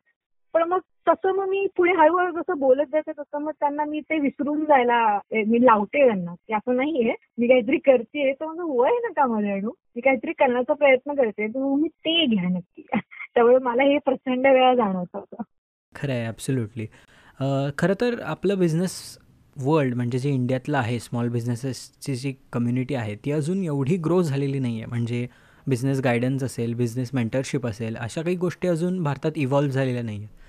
पण 0.54 0.64
मग 0.64 0.80
तसं 1.08 1.36
मग 1.36 1.48
मी 1.50 1.66
पुढे 1.78 1.92
हळूहळू 1.92 2.32
जसं 2.32 2.60
बोलत 2.60 2.86
जाते 2.92 3.12
तसं 3.12 3.42
मग 3.42 3.52
त्यांना 3.60 3.86
मी 3.86 4.00
ते 4.00 4.20
विसरून 4.20 4.64
जायला 4.66 4.98
मी 5.48 5.64
लावते 5.66 6.06
त्यांना 6.06 6.34
की 6.34 6.54
असं 6.54 6.76
नाहीये. 6.76 7.14
मी 7.38 7.48
काहीतरी 7.48 7.78
करते 7.78 8.32
तर 8.34 8.46
माझं 8.46 8.64
वय 8.72 8.98
नका 9.08 9.26
मला 9.28 9.54
आणू 9.54 9.72
मी 9.96 10.02
काहीतरी 10.02 10.34
करण्याचा 10.34 10.74
प्रयत्न 10.74 11.14
करते 11.14 11.48
तर 11.48 11.60
मग 11.60 11.80
मी 11.80 11.88
ते 11.88 12.26
घ्या 12.26 12.50
नक्की. 12.50 12.84
त्यामुळे 13.36 13.58
मला 13.58 13.84
हे 13.84 13.98
प्रचंड 13.98 14.48
वेळा 14.48 14.74
जाणवतं 14.76 15.42
खरं 15.96 16.14
आहे 16.14 16.26
ॲब्सोल्युटली 16.26 16.86
खरं 17.78 17.94
तर 18.02 18.20
आपलं 18.22 18.60
बिझनेस 18.60 19.18
वर्ल्ड 19.58 19.96
म्हणजे 19.96 20.20
जे 20.20 20.30
इंडियातलं 20.30 20.78
आहे 20.78 21.00
स्मॉल 21.00 21.30
बिझनेसेसची 21.30 22.16
जी 22.16 22.34
कम्युनिटी 22.54 22.96
आहे 22.96 23.16
ती 23.16 23.32
अजून 23.32 23.64
एवढी 23.64 23.98
ग्रो 23.98 24.22
झालेली 24.22 24.60
नाही 24.60 24.78
आहे 24.78 24.86
म्हणजे 24.86 25.26
बिझनेस 25.68 26.00
गायडन्स 26.02 26.44
असेल 26.44 26.74
बिझनेस 26.74 27.10
मेंटरशिप 27.14 27.66
असेल 27.68 27.96
अशा 27.96 28.22
काही 28.22 28.36
गोष्टी 28.36 28.68
अजून 28.68 29.02
भारतात 29.04 29.32
इव्हॉल्व्ह 29.36 29.74
झालेल्या 29.74 30.04
नाही 30.04 30.18
आहेत 30.18 30.40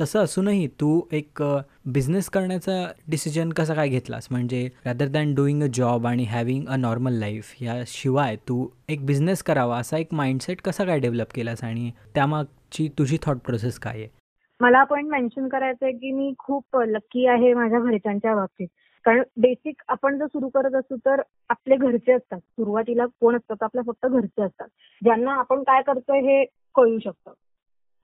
तसं 0.00 0.22
असूनही 0.24 0.66
तू 0.80 1.00
एक 1.12 1.42
बिझनेस 1.86 2.28
करण्याचा 2.30 2.92
डिसिजन 3.10 3.50
कसा 3.50 3.74
काय 3.74 3.88
घेतलास? 3.88 4.28
म्हणजे 4.30 4.68
rather 4.86 5.06
than 5.06 5.34
doing 5.34 5.62
a 5.62 5.66
job 5.74 6.06
आणि 6.06 6.24
हॅव्हिंग 6.24 6.66
अ 6.68 6.76
नॉर्मल 6.76 7.12
लाईफ 7.12 7.54
याशिवाय 7.60 8.36
तू 8.36 8.66
एक 8.88 9.06
बिझनेस 9.06 9.42
करावा 9.42 9.78
असा 9.78 9.98
एक 9.98 10.14
माइंडसेट 10.14 10.60
कसा 10.60 10.84
काय 10.84 10.98
डेव्हलप 10.98 11.32
केलास? 11.34 11.64
आणि 11.64 11.90
त्यामागची 12.14 12.88
तुझी 12.98 13.18
थॉट 13.22 13.36
प्रोसेस 13.36 13.78
काय 13.78 13.98
आहे? 13.98 14.08
मला 14.60 14.84
पण 14.84 15.06
मेन्शन 15.06 15.48
करायचं 15.48 15.84
आहे 15.84 15.92
की 15.92 16.12
मी 16.12 16.32
खूप 16.38 16.76
लकी 16.76 17.26
आहे 17.26 17.54
माझ्या 17.54 17.80
घरच्यांच्या 17.80 18.34
बाबतीत. 18.34 18.68
कारण 19.04 19.22
बेसिक 19.36 19.82
आपण 19.88 20.18
जर 20.18 20.26
सुरू 20.26 20.48
करत 20.48 20.74
असू 20.74 20.96
तर 20.96 21.20
आपले 21.48 21.76
घरचे 21.76 22.12
असतात. 22.12 22.38
सुरुवातीला 22.38 23.06
कोण 23.06 23.36
असतात? 23.36 23.62
आपल्या 23.62 23.82
फक्त 23.86 24.06
घरचे 24.06 24.42
असतात. 24.42 24.68
ज्यांना 25.02 25.32
आपण 25.32 25.62
काय 25.62 25.82
करतोय 25.82 26.20
हे 26.20 26.44
कळू 26.74 26.98
शकतं. 26.98 27.32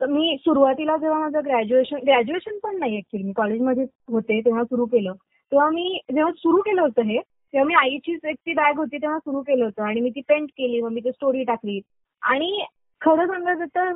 तर 0.01 0.07
मी 0.07 0.37
सुरुवातीला 0.41 0.97
जेव्हा 0.97 1.19
माझं 1.21 1.45
ग्रॅज्युएशन 1.45 1.99
ग्रॅज्युएशन 2.07 2.59
पण 2.63 2.79
नाही 2.79 2.97
ऍक्च्युली 2.99 3.25
मी 3.25 3.33
कॉलेजमध्ये 3.37 3.85
होते 4.09 4.41
तेव्हा 4.41 4.65
सुरू 4.65 4.85
केलं. 4.87 5.13
तेव्हा 5.53 5.69
मी 5.71 5.99
जेव्हा 6.15 6.33
सुरू 6.33 6.61
केलं 6.63 6.81
होतं 6.83 7.03
हे 7.03 7.19
तेव्हा 7.19 7.67
मी 7.69 7.75
आईचीच 7.75 8.25
एक 8.25 8.37
ती 8.47 8.53
बॅग 8.55 8.79
होती 8.79 8.99
तेव्हा 8.99 9.19
सुरू 9.19 9.41
केलं 9.43 9.65
होतं. 9.65 9.83
आणि 9.83 10.01
मी 10.01 10.11
ती 10.11 10.21
पेंट 10.29 10.49
केली 10.59 10.81
मग 10.81 10.93
मी 10.93 11.01
ती 11.01 11.11
स्टोरी 11.13 11.45
टाकली. 11.45 11.81
आणि 12.23 12.65
खरं 13.03 13.27
सांगायचं 13.27 13.65
तर 13.77 13.93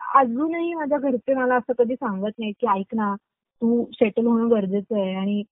अजूनही 0.00 0.74
माझ्या 0.74 0.98
घरचे 0.98 1.34
मला 1.34 1.56
असं 1.56 1.72
कधी 1.78 1.94
सांगत 1.94 2.38
नाही 2.38 2.52
की 2.60 2.66
ऐक 2.68 2.94
ना 2.94 3.14
तू 3.62 3.84
सेटल 3.92 4.26
होणं 4.26 4.50
गरजेचं 4.50 5.00
आहे. 5.00 5.14
आणि 5.14 5.42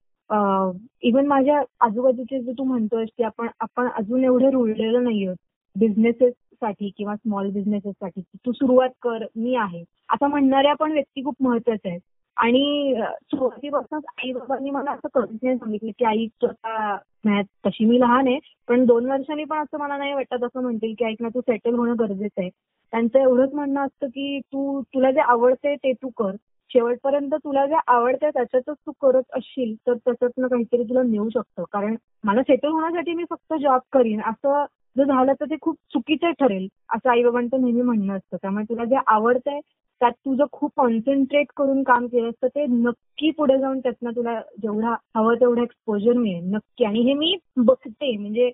इव्हन 1.03 1.27
माझ्या 1.27 1.61
आजूबाजूचे 1.81 2.39
जे 2.39 2.51
तू 2.51 2.63
म्हणतोय 2.63 3.05
की 3.05 3.23
आपण 3.23 3.47
आपण 3.59 3.87
अजून 3.97 4.23
एवढे 4.23 4.49
रुळलेलो 4.51 4.99
नाही 4.99 5.25
आहोत 5.25 5.37
बिझनेसेस 5.75 6.33
साठी 6.61 6.89
किंवा 6.97 7.15
स्मॉल 7.15 7.49
बिझनेसेससाठी 7.51 8.21
तू 8.45 8.51
सुरुवात 8.51 8.89
कर 9.01 9.25
मी 9.35 9.55
आहे. 9.55 9.83
असं 10.13 10.27
म्हणणाऱ्या 10.27 10.73
पण 10.73 10.91
व्यक्ती 10.91 11.23
खूप 11.23 11.35
महत्त्वाच्या 11.39 11.91
आहेत. 11.91 12.01
आणि 12.37 12.93
सुरुवातीपासूनच 13.31 14.03
आई 14.17 14.31
बाबांनी 14.33 14.69
मला 14.69 14.91
असं 14.91 15.07
कधीच 15.13 15.39
सांगितलं 15.39 15.91
की 15.99 16.05
आई 16.05 16.27
स्वतः 16.27 17.41
तशी 17.65 17.85
मी 17.85 17.99
लहान 17.99 18.27
आहे 18.27 18.39
पण 18.67 18.85
दोन 18.85 19.09
वर्षांनी 19.11 19.43
पण 19.43 19.57
असं 19.57 19.77
मला 19.79 19.97
नाही 19.97 20.13
वाटत 20.13 20.43
असं 20.43 20.61
म्हणतील 20.61 20.93
की 20.99 21.05
ऐक 21.05 21.21
ना 21.21 21.29
तू 21.33 21.41
सेटल 21.41 21.75
होणं 21.75 21.95
गरजेचं 21.99 22.41
आहे. 22.41 22.49
त्यांचं 22.93 23.19
एवढंच 23.19 23.53
म्हणणं 23.53 23.81
असतं 23.81 24.07
की 24.07 24.39
तू 24.53 24.81
तुला 24.93 25.11
जे 25.11 25.19
आवडते 25.21 25.75
ते 25.75 25.91
तू 25.93 26.09
कर. 26.17 26.35
शेवटपर्यंत 26.71 27.33
तुला 27.33 27.65
जे 27.65 27.75
आवडतं 27.87 28.29
त्याच्यातच 28.29 28.75
तू 28.87 28.91
करत 29.01 29.35
असशील 29.35 29.75
तर 29.87 29.93
त्याच्यातनं 29.95 30.47
काहीतरी 30.47 30.83
तुला 30.83 31.01
मिळू 31.01 31.29
शकतं. 31.29 31.63
कारण 31.71 31.95
मला 32.23 32.41
सेटल 32.41 32.67
होण्यासाठी 32.67 33.13
मी 33.13 33.23
फक्त 33.29 33.53
जॉब 33.61 33.81
करीन 33.93 34.21
असं 34.21 34.65
जर 34.99 35.05
झालं 35.05 35.33
तर 35.39 35.45
ते 35.45 35.55
खूप 35.61 35.75
चुकीचं 35.93 36.31
ठरेल 36.39 36.67
असं 36.89 37.09
आई 37.09 37.23
बाबांचं 37.23 37.61
नेहमी 37.61 37.81
म्हणणं 37.81 38.15
असतं. 38.15 38.37
त्यामुळे 38.41 38.63
तुला 38.69 38.85
जे 38.85 38.97
आवडतंय 39.07 39.59
त्यात 40.01 40.11
तुझं 40.25 40.45
खूप 40.51 40.71
कॉन्सन्ट्रेट 40.77 41.47
करून 41.57 41.81
काम 41.83 42.05
केलं 42.07 42.29
तर 42.41 42.47
ते 42.47 42.65
नक्की 42.65 43.31
पुढे 43.37 43.57
जाऊन 43.59 43.79
त्यातनं 43.79 44.11
तुला 44.15 44.39
जेवढा 44.61 44.95
हवं 45.15 45.35
तेवढा 45.35 45.61
एक्सपोजर 45.61 46.17
मिळेल 46.17 46.43
नक्की. 46.53 46.85
आणि 46.85 46.99
हे 46.99 47.13
मी 47.13 47.35
बघते 47.57 48.15
म्हणजे 48.17 48.49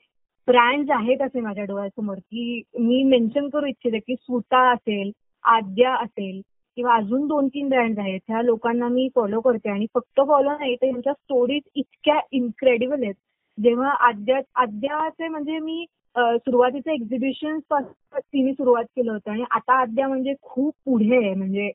ब्रँड 0.48 0.92
आहेत 0.92 1.22
असे 1.22 1.42
माझ्या 1.42 1.64
डोळ्यासमोर 1.66 2.18
की 2.18 2.62
मी 2.80 3.04
मेन्शन 3.04 3.50
करू 3.50 3.66
इच्छिते 3.66 4.00
की 4.00 4.16
सुता 4.16 4.60
असेल 4.72 5.12
आद्या 5.44 5.94
असेल 5.96 6.42
किंवा 6.78 6.96
अजून 6.96 7.28
दोन 7.28 7.48
तीन 7.48 7.70
ब्रँड्स 7.70 8.00
आहेत. 8.00 8.20
ह्या 8.28 8.42
लोकांना 8.42 8.88
मी 8.88 9.08
फॉलो 9.16 9.40
करते 9.42 9.70
आणि 9.70 9.86
फक्त 9.94 10.22
फॉलो 10.28 10.50
नाही 10.50 10.76
तर 10.76 10.86
यांच्या 10.86 11.14
स्टोरीज 11.14 11.62
इतक्या 11.76 12.20
इन्क्रेडिबल 12.32 13.04
आहेत. 13.04 13.16
जेव्हा 13.58 13.90
आद्या 14.08 14.40
आद्याचे 14.56 15.28
म्हणजे 15.28 15.60
मी 15.60 15.86
सुरुवातीचं 16.16 16.92
एक्झिबिशन 16.92 17.60
तिने 17.70 18.52
सुरुवात 18.54 18.84
केलं 18.96 19.12
होतं. 19.12 19.32
आणि 19.32 19.44
आता 19.52 19.80
अद्या 19.82 20.08
म्हणजे 20.08 20.34
खूप 20.42 20.74
पुढे 20.86 21.16
आहे. 21.18 21.34
म्हणजे 21.34 21.70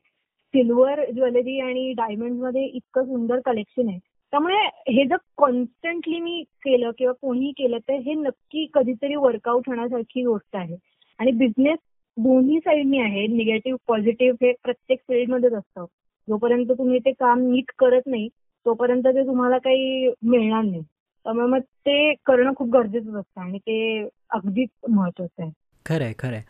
सिल्वर 0.53 1.03
ज्वेलरी 1.11 1.59
आणि 1.61 1.91
डायमंडमध्ये 1.97 2.63
इतकं 2.65 3.05
सुंदर 3.05 3.39
कलेक्शन 3.45 3.89
आहे. 3.89 3.99
त्यामुळे 4.33 4.55
हे 4.89 5.05
जर 5.07 5.15
कॉन्स्टंटली 5.37 6.19
मी 6.19 6.41
केलं 6.63 6.91
किंवा 6.97 7.13
कोणीही 7.21 7.51
केलं 7.57 7.77
तर 7.89 7.93
हे 8.05 8.13
नक्की 8.13 8.65
कधीतरी 8.73 9.15
वर्कआउट 9.15 9.69
होण्यासारखी 9.69 10.23
गोष्ट 10.25 10.55
आहे. 10.55 10.75
आणि 11.19 11.31
बिझनेस 11.31 11.77
दोन्ही 12.17 12.59
साईडनी 12.59 12.99
आहे. 12.99 13.25
निगेटिव्ह 13.27 13.77
पॉझिटिव्ह 13.87 14.37
हे 14.41 14.51
प्रत्येक 14.63 14.99
फील्डमध्येच 15.07 15.53
असतं. 15.53 15.85
जोपर्यंत 16.27 16.71
तुम्ही 16.71 16.99
ते 16.99 17.11
काम 17.11 17.39
नीट 17.51 17.71
करत 17.79 18.01
नाही 18.05 18.27
तोपर्यंत 18.65 19.03
ते 19.05 19.25
तुम्हाला 19.27 19.57
काही 19.57 20.07
मिळणार 20.23 20.63
नाही. 20.63 20.81
त्यामुळे 21.25 21.45
मग 21.47 21.59
ते 21.85 22.13
करणं 22.25 22.53
खूप 22.57 22.69
गरजेचं 22.69 23.19
असतं 23.19 23.41
आणि 23.41 23.57
ते 23.59 24.07
अगदीच 24.29 24.69
महत्वाचं 24.89 25.43
आहे. 25.43 25.51
खरं 25.85 26.03
आहे 26.03 26.13
खरं 26.19 26.35
आहे 26.35 26.43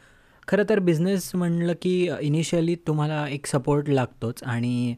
खरं 0.48 0.64
तर 0.70 0.80
बिझनेस 0.80 1.32
म्हणलं 1.36 1.74
की 1.82 1.94
इनिशियली 2.22 2.76
तुम्हाला 2.88 3.28
एक 3.28 3.46
सपोर्ट 3.48 3.90
लागतोच 3.90 4.44
आणि 4.44 4.96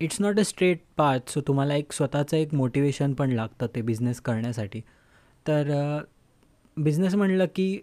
it's 0.00 0.20
not 0.20 0.38
a 0.38 0.42
straight 0.42 0.80
path 0.96 1.30
so 1.30 1.40
तुम्हाला 1.40 1.74
एक 1.74 1.92
स्वतःचं 1.92 2.36
एक 2.36 2.54
मोटिवेशन 2.54 3.12
पण 3.14 3.30
लागतं 3.30 3.66
ते 3.74 3.82
बिझनेस 3.82 4.20
करण्यासाठी. 4.20 4.80
तर 5.46 5.72
बिझनेस 6.76 7.14
म्हणलं 7.14 7.46
की 7.54 7.76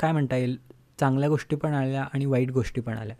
काय 0.00 0.12
म्हणता 0.12 0.36
येईल 0.36 0.56
चांगल्या 1.00 1.28
गोष्टी 1.28 1.56
पण 1.56 1.74
आल्या 1.74 2.02
आणि 2.14 2.26
वाईट 2.26 2.50
गोष्टी 2.50 2.80
पण 2.80 2.96
आल्या. 2.98 3.16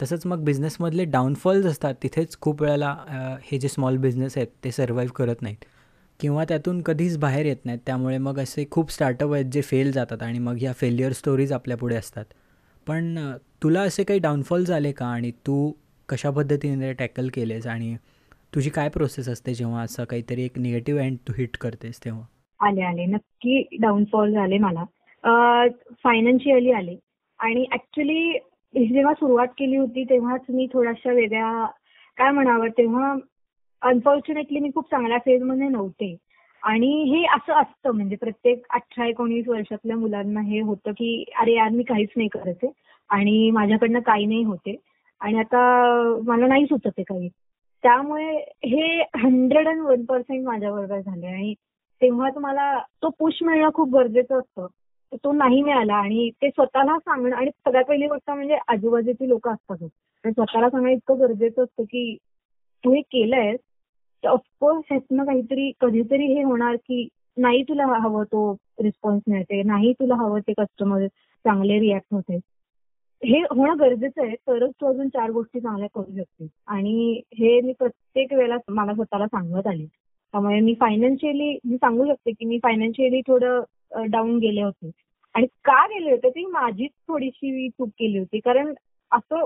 तसंच 0.00 0.26
मग 0.26 0.44
बिझनेसमधले 0.44 1.04
डाऊनफॉल्स 1.04 1.66
असतात 1.66 1.94
तिथेच 2.02 2.36
खूप 2.40 2.62
वेळेला 2.62 2.94
हे 3.42 3.58
जे 3.58 3.68
स्मॉल 3.68 3.96
बिझनेस 3.96 4.36
आहेत 4.36 4.48
ते 4.64 4.70
सर्वाईव्ह 4.72 5.12
करत 5.16 5.42
नाहीत. 5.42 5.64
किंवा 6.20 6.44
त्यातून 6.44 6.80
कधीच 6.82 7.18
बाहेर 7.18 7.46
येत 7.46 7.64
नाहीत. 7.64 7.80
त्यामुळे 7.86 8.18
मग 8.18 8.38
असे 8.38 8.64
खूप 8.70 8.90
स्टार्टअप 8.90 9.32
आहेत 9.32 9.44
जे 9.44 9.62
फेल 9.62 9.90
जातात 9.92 10.22
आणि 10.22 10.38
मग 10.38 10.56
ह्या 10.60 10.72
फेल्युअर 10.72 11.12
स्टोरीज 11.12 11.52
आपल्या 11.52 11.76
पुढे 11.76 11.96
असतात. 11.96 12.24
पण 12.86 13.18
तुला 13.62 13.80
असे 13.80 14.04
काही 14.04 14.20
डाऊनफॉल 14.20 14.64
झाले 14.64 14.92
का 14.92 15.06
आणि 15.06 15.30
तू 15.46 15.70
कशा 16.08 16.30
पद्धतीने 16.30 16.92
टॅकल 16.92 17.28
केलेस 17.34 17.66
आणि 17.66 17.96
तुझी 18.54 18.70
काय 18.70 18.88
प्रोसेस 18.88 19.28
असते 19.28 19.54
जेव्हा 19.54 19.82
असं 19.82 20.04
काहीतरी 20.04 20.44
एक 20.44 20.58
निगेटिव्ह 20.58 21.00
एंड 21.02 21.16
तू 21.28 21.32
हिट 21.38 21.56
करतेस 21.56 22.04
तेव्हा? 22.04 22.22
आले 22.66 22.82
आले. 22.82 23.04
नक्की 23.06 23.66
डाऊनफॉल 23.80 24.32
झाले 24.32 24.58
मला. 24.58 24.84
फायनान्शियली 26.04 26.70
आले. 26.70 26.96
आणि 27.38 27.66
ऍक्च्युली 27.72 28.38
जेव्हा 28.74 29.14
सुरुवात 29.14 29.46
केली 29.46 29.76
होती 29.76 30.04
तेव्हाच 30.04 30.40
मी 30.48 30.66
थोड्याशा 30.72 31.12
वेगळ्या 31.12 31.66
काय 32.16 32.30
म्हणावं 32.30 32.68
तेव्हा 32.68 33.14
अनफॉर्च्युनेटली 33.82 34.60
मी 34.60 34.70
खूप 34.74 34.90
चांगल्या 34.90 35.18
फेजमध्ये 35.18 35.68
नव्हते. 35.68 36.16
आणि 36.62 36.88
हे 37.10 37.24
असं 37.26 37.52
असतं 37.52 37.90
म्हणजे 37.90 38.16
प्रत्येक 38.16 38.62
अठरा 38.70 39.06
एकोणीस 39.06 39.48
वर्षातल्या 39.48 39.96
मुलांना 39.96 40.40
हे 40.40 40.60
होतं 40.60 40.92
की 40.92 41.24
अरे 41.40 41.54
यार 41.54 41.68
मी 41.70 41.82
काहीच 41.82 42.08
नाही 42.16 42.28
करायचे 42.28 42.70
आणि 43.10 43.50
माझ्याकडनं 43.50 44.00
काही 44.00 44.26
नाही 44.26 44.42
होते. 44.44 44.74
आणि 45.20 45.38
आता 45.38 45.60
मला 46.26 46.46
नाही 46.46 46.64
सुचत 46.66 46.86
आहे 46.86 47.02
काही. 47.02 47.28
त्यामुळे 47.84 48.36
हे 48.64 49.02
हंड्रेड 49.16 49.68
अँड 49.68 49.80
वन 49.80 50.04
पर्सेंट 50.04 50.44
माझ्याबरोबर 50.46 51.00
झाले 51.00 51.26
आणि 51.26 51.54
तेव्हाच 52.02 52.36
मला 52.36 52.78
तो 53.02 53.08
पुश 53.08 53.38
मिळणं 53.42 53.70
खूप 53.74 53.94
गरजेचं 53.94 54.38
असतं. 54.38 54.66
तो 55.24 55.32
नाही 55.32 55.62
मिळाला 55.62 55.94
आणि 55.94 56.30
ते 56.42 56.48
स्वतःला 56.50 56.98
सांगणं 56.98 57.36
आणि 57.36 57.50
सगळ्यात 57.50 57.84
पहिली 57.84 58.06
गोष्ट 58.06 58.30
म्हणजे 58.30 58.58
आजूबाजूची 58.68 59.28
लोक 59.28 59.48
असतातच 59.48 59.90
स्वतःला 60.24 60.68
सांगणं 60.70 60.90
इतकं 60.90 61.20
गरजेचं 61.20 61.62
असतं 61.62 61.82
की 61.82 62.16
तू 62.84 62.92
हे 62.94 63.00
केलंयस 63.00 63.60
तर 64.24 64.28
ऑफकोर्स 64.28 64.84
ह्यातनं 64.90 65.24
काहीतरी 65.24 65.70
कधीतरी 65.80 66.26
हे 66.34 66.42
होणार 66.42 66.76
की 66.76 67.06
नाही 67.36 67.62
तुला 67.62 67.84
हवं 68.02 68.24
तो 68.24 68.52
रिस्पॉन्स 68.82 69.22
मिळते 69.28 69.62
नाही 69.62 69.92
तुला 69.92 70.14
हवं 70.14 70.40
ते 70.48 70.52
कस्टमर 70.52 71.06
चांगले 71.44 71.78
रिॲक्ट 71.80 72.14
होते. 72.14 72.38
हे 73.22 73.38
होणं 73.40 73.78
गरजेचं 73.80 74.22
आहे 74.26 74.34
तरच 74.48 74.70
तू 74.80 74.86
अजून 74.86 75.08
चार 75.08 75.30
गोष्टी 75.30 75.60
चांगल्या 75.60 75.88
करू 75.94 76.16
शकते 76.16 76.46
आणि 76.66 77.20
हे 77.38 77.60
मी 77.60 77.72
प्रत्येक 77.78 78.32
वेळेला 78.32 78.56
मला 78.68 78.94
स्वतःला 78.94 79.26
सांगत 79.26 79.66
आले. 79.66 79.84
त्यामुळे 80.34 80.60
मी 80.60 80.74
फायनान्शियली 80.80 81.52
मी 81.64 81.76
सांगू 81.76 82.06
शकते 82.06 82.32
की 82.32 82.44
मी 82.44 82.58
फायनान्शियली 82.62 83.20
थोडं 83.26 84.06
डाऊन 84.10 84.38
गेले 84.38 84.62
होते. 84.62 84.90
आणि 85.34 85.46
का 85.64 85.86
गेले 85.86 86.10
होते? 86.10 86.30
ती 86.30 86.44
माझीच 86.46 86.90
थोडीशी 87.08 87.68
चूक 87.68 87.88
केली 87.88 88.18
होती. 88.18 88.40
कारण 88.40 88.72
असं 89.12 89.44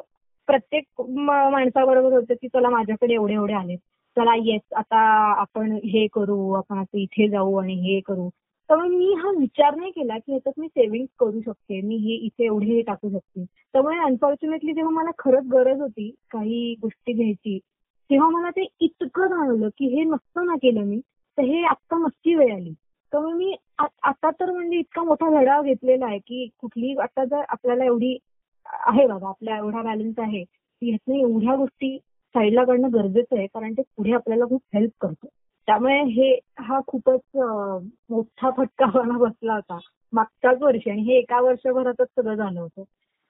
प्रत्येक 0.49 1.01
माणसाबरोबर 1.01 2.13
होतं 2.13 2.35
की 2.35 2.49
चला 2.49 2.69
माझ्याकडे 2.71 3.15
एवढे 3.15 3.35
एवढे 3.35 3.55
आले 3.55 3.77
चला 4.17 4.35
येस 4.45 4.73
आता 4.77 4.99
आपण 5.41 5.73
हे 5.85 6.07
करू 6.13 6.51
आपण 6.53 6.79
आता 6.79 6.99
इथे 6.99 7.29
जाऊ 7.29 7.55
आणि 7.57 7.75
हे 7.83 7.99
करू. 8.07 8.29
त्यामुळे 8.71 8.89
मी 8.89 9.13
हा 9.15 9.31
विचार 9.39 9.75
नाही 9.77 9.91
केला 9.91 10.17
की 10.19 10.33
ह्याच्यात 10.33 10.59
मी 10.61 10.67
सेव्हिंग 10.69 11.07
करू 11.19 11.41
शकते 11.41 11.81
मी 11.81 11.97
हे 11.99 12.15
इथे 12.27 12.45
एवढे 12.45 12.81
टाकू 12.83 13.11
शकते. 13.11 13.45
त्यामुळे 13.45 13.99
अनफॉर्च्युनेटली 14.05 14.73
जेव्हा 14.73 14.93
मला 14.95 15.11
खरंच 15.19 15.47
गरज 15.53 15.81
होती 15.81 16.11
काही 16.31 16.75
गोष्टी 16.83 17.13
घ्यायची 17.13 17.59
तेव्हा 18.11 18.29
मला 18.29 18.51
ते 18.51 18.67
इतकं 18.81 19.27
जाणवलं 19.27 19.69
की 19.79 19.87
हे 19.95 20.05
नसतं 20.05 20.47
ना 20.47 20.55
केलं 20.63 20.85
मी 20.85 21.01
तर 21.39 21.43
हे 21.43 21.63
आत्ता 21.65 21.99
नक्की 21.99 22.35
वेळ 22.35 22.55
आली. 22.55 22.73
त्यामुळे 23.13 23.33
मी 23.35 23.55
आता 23.79 24.31
तर 24.31 24.51
म्हणजे 24.51 24.79
इतका 24.79 25.03
मोठा 25.03 25.29
धडा 25.31 25.61
घेतलेला 25.63 26.07
आहे 26.07 26.19
की 26.19 26.47
कुठली 26.61 26.95
आता 27.03 27.25
जर 27.25 27.43
आपल्याला 27.49 27.85
एवढी 27.85 28.17
आहे 28.67 29.07
बाबा 29.07 29.29
आपल्या 29.29 29.57
एवढा 29.57 29.83
बॅलन्स 29.83 30.19
आहे 30.19 30.43
की 30.45 30.89
ह्यातनं 30.89 31.15
एवढ्या 31.17 31.57
गोष्टी 31.57 31.97
साईडला 32.35 32.65
काढणं 32.65 32.89
गरजेचं 32.93 33.37
आहे 33.39 33.47
कारण 33.47 33.73
ते 33.73 33.83
पुढे 33.97 34.13
आपल्याला 34.13 34.45
खूप 34.45 34.63
हेल्प 34.75 34.91
करतो. 35.01 35.27
त्यामुळे 35.67 36.03
हे 36.03 36.39
हा 36.59 36.81
खूपच 36.87 37.21
मोठा 37.37 38.51
फटका 38.51 38.87
मला 38.87 39.19
बसला 39.19 39.55
होता. 39.55 39.79
मागच्याच 40.13 40.63
वर्षी 40.63 40.91
आणि 40.91 41.03
हे 41.03 41.19
एका 41.19 41.41
वर्षभरातच 41.41 42.07
सगळं 42.17 42.35
झालं 42.35 42.61
होतं. 42.61 42.83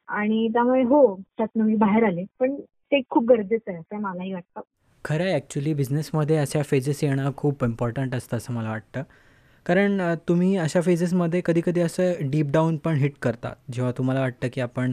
आणि 0.08 0.48
त्यामुळे 0.48 0.82
हो 0.82 1.16
त्यातनं 1.38 1.64
मी 1.64 1.74
बाहेर 1.74 2.04
आले. 2.04 2.24
पण 2.40 2.54
ते 2.92 3.00
खूप 3.10 3.24
गरजेचं 3.24 3.70
आहे 3.70 3.78
असं 3.78 4.00
मलाही 4.00 4.32
वाटतं. 4.32 4.60
खरं 5.04 5.24
आहे 5.24 5.34
ॲक्च्युली 5.34 5.74
बिझनेसमध्ये 5.74 6.36
अशा 6.36 6.62
फेजेस 6.62 7.04
येणं 7.04 7.30
खूप 7.36 7.64
इम्पॉर्टंट 7.64 8.14
असतं 8.14 8.36
असं 8.36 8.54
मला 8.54 8.70
वाटतं. 8.70 9.02
कारण 9.66 10.00
तुम्ही 10.28 10.56
अशा 10.56 10.80
फेजेसमध्ये 10.80 11.40
कधी 11.44 11.60
कधी 11.60 11.80
असं 11.80 12.30
डीप 12.30 12.46
डाऊन 12.52 12.76
पण 12.76 12.94
हिट 12.94 13.16
करतात 13.22 13.72
जेव्हा 13.72 13.92
तुम्हाला 13.98 14.20
वाटतं 14.20 14.48
की 14.52 14.60
आपण 14.60 14.92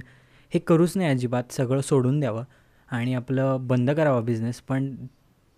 हे 0.53 0.59
करूच 0.59 0.97
नाही 0.97 1.09
अजिबात 1.09 1.51
सगळं 1.51 1.81
सोडून 1.81 2.19
द्यावं. 2.19 2.43
आणि 2.91 3.13
आपलं 3.13 3.57
बंद 3.67 3.91
करावं 3.91 4.25
बिझनेस 4.25 4.61
पण 4.61 4.93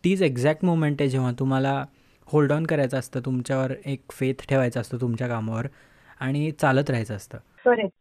तीच 0.04 0.22
एक्झॅक्ट 0.22 0.66
मोमेंट 0.66 1.02
आहे 1.02 1.10
जेव्हा 1.10 1.32
तुम्हाला 1.40 1.86
होल्ड 2.28 2.52
ऑन 2.52 2.66
करायचं 2.66 2.98
असतं 3.00 3.20
तुमच्यावर 3.20 3.72
एक 3.86 4.02
फेथ 4.12 4.34
ठेवायचं 4.50 4.82
असतं 4.82 4.98
तुमच्या 5.02 5.28
कामावर 5.28 5.68
आणि 6.20 6.52
चालत 6.52 6.90
राहायचं 6.90 7.16
असतं. 7.16 7.38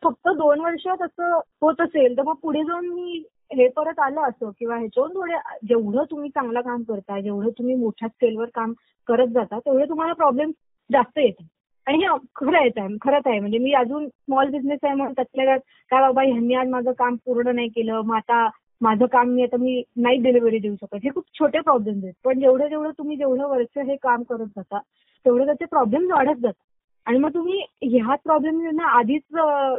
फक्त 0.03 0.29
दोन 0.29 0.61
वर्षात 0.61 1.03
असं 1.03 1.39
होत 1.63 1.81
असेल 1.81 2.17
तर 2.17 2.23
मग 2.23 2.35
पुढे 2.35 2.63
जाऊन 2.63 2.89
मी 2.89 3.23
हे 3.53 3.69
परत 3.69 3.99
आलं 3.99 4.21
असं 4.21 4.51
किंवा 4.59 4.77
ह्याच्यावरून 4.77 5.15
थोडे 5.17 5.35
जेवढं 5.69 6.05
तुम्ही 6.11 6.31
चांगलं 6.31 6.61
काम 6.61 6.83
करताय 6.83 7.23
जेवढं 7.23 7.49
तुम्ही 7.49 7.75
मोठ्या 7.75 8.09
स्केलवर 8.09 8.49
काम 8.55 8.73
करत 9.09 9.27
जाता 9.27 9.59
तेवढे 9.59 9.85
तुम्हाला 9.89 10.13
प्रॉब्लेम 10.13 10.51
जास्त 10.91 11.19
येतात. 11.19 11.47
आणि 11.87 11.99
हे 11.99 12.07
खरं 12.37 12.63
येत 12.63 12.79
आहे 12.79 12.97
खरंच 13.03 13.23
आहे. 13.27 13.41
म्हणजे 13.41 13.59
मी 13.59 13.73
अजून 13.73 14.09
स्मॉल 14.09 14.51
बिझनेस 14.51 14.79
आहे 14.83 14.95
म्हणून 14.95 15.13
त्यातल्या 15.13 15.57
काय 15.57 16.01
बाबा 16.01 16.23
ह्यांनी 16.23 16.55
आज 16.55 16.69
माझं 16.69 16.93
काम 16.93 17.17
पूर्ण 17.25 17.55
नाही 17.55 17.69
केलं 17.69 18.01
मग 18.01 18.15
आता 18.17 18.49
माझं 18.81 19.07
काम 19.07 19.29
मी 19.29 19.43
आता 19.43 19.57
मी 19.57 19.83
नाही 19.97 20.17
डिलिव्हरी 20.23 20.59
देऊ 20.59 20.75
शकत. 20.77 20.97
हे 21.05 21.11
खूप 21.11 21.25
छोटे 21.39 21.61
प्रॉब्लेम्स 21.61 22.05
आहेत. 22.05 22.15
पण 22.25 22.41
जेवढं 22.41 22.69
जेवढं 22.69 22.91
तुम्ही 22.99 23.17
जेवढं 23.17 23.47
वर्ष 23.49 23.79
हे 23.79 23.97
काम 24.03 24.23
करत 24.23 24.47
जाता 24.57 24.79
तेवढे 25.27 25.45
त्याचे 25.47 25.65
प्रॉब्लेम्स 25.65 26.11
वाढत 26.11 26.37
जातात. 26.43 26.53
आणि 27.07 27.19
मग 27.19 27.35
तुम्ही 27.35 27.61
ह्याच 27.85 28.21
प्रॉब्लेम 28.25 28.81
आधीच 28.81 29.23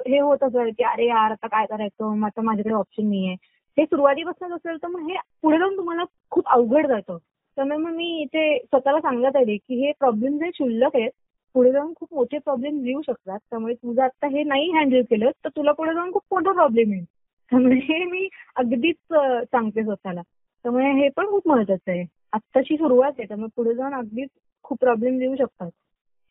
हे 0.07 0.19
होत 0.19 0.43
असेल 0.43 0.71
की 0.77 0.83
अरे 0.83 1.05
यार 1.07 1.31
आता 1.31 1.47
काय 1.47 1.65
करायचं? 1.65 2.15
मग 2.15 2.25
आता 2.25 2.41
माझ्याकडे 2.41 2.73
ऑप्शन 2.73 3.07
नाहीये. 3.09 3.35
हे 3.77 3.85
सुरुवातीपासूनच 3.85 4.53
असेल 4.53 4.77
तर 4.83 4.87
मग 4.87 5.09
हे 5.09 5.17
पुढे 5.41 5.57
जाऊन 5.59 5.77
तुम्हाला 5.77 6.03
खूप 6.31 6.47
अवघड 6.47 6.87
जातं. 6.87 7.17
त्यामुळे 7.57 7.77
मग 7.77 7.91
मी 7.95 8.05
इथे 8.21 8.57
स्वतःला 8.59 8.99
सांगत 9.01 9.35
आहे 9.35 9.55
की 9.57 9.85
हे 9.85 9.91
प्रॉब्लेम 9.99 10.37
जे 10.37 10.49
शुल्लक 10.55 10.95
आहेत. 10.95 11.09
पुढे 11.55 11.71
जाऊन 11.71 11.93
खूप 11.99 12.13
मोठे 12.13 12.37
प्रॉब्लेम 12.37 12.85
येऊ 12.85 13.01
शकतात. 13.01 13.39
त्यामुळे 13.49 13.73
तुझं 13.73 14.01
आता 14.03 14.27
हे 14.27 14.43
नाही 14.43 14.69
हँडल 14.71 15.01
केलं 15.09 15.31
तर 15.45 15.49
तुला 15.55 15.71
पुढे 15.71 15.93
जाऊन 15.93 16.11
खूप 16.11 16.23
मोठा 16.31 16.51
प्रॉब्लेम 16.51 16.93
येईल. 16.93 17.05
त्यामुळे 17.51 17.75
हे 17.75 18.03
मी 18.05 18.27
अगदीच 18.55 18.95
सांगते 19.13 19.83
स्वतःला. 19.83 20.21
त्यामुळे 20.65 20.91
हे 20.93 21.07
पण 21.17 21.25
खूप 21.25 21.47
महत्वाचं 21.47 21.91
आहे. 21.91 22.05
आत्ताची 22.33 22.75
सुरुवात 22.77 23.11
आहे 23.19 23.27
त्यामुळे 23.27 23.49
पुढे 23.55 23.73
जाऊन 23.75 23.93
अगदीच 23.93 24.29
खूप 24.65 24.77
प्रॉब्लेम 24.79 25.17
देऊ 25.19 25.35
शकतात. 25.35 25.69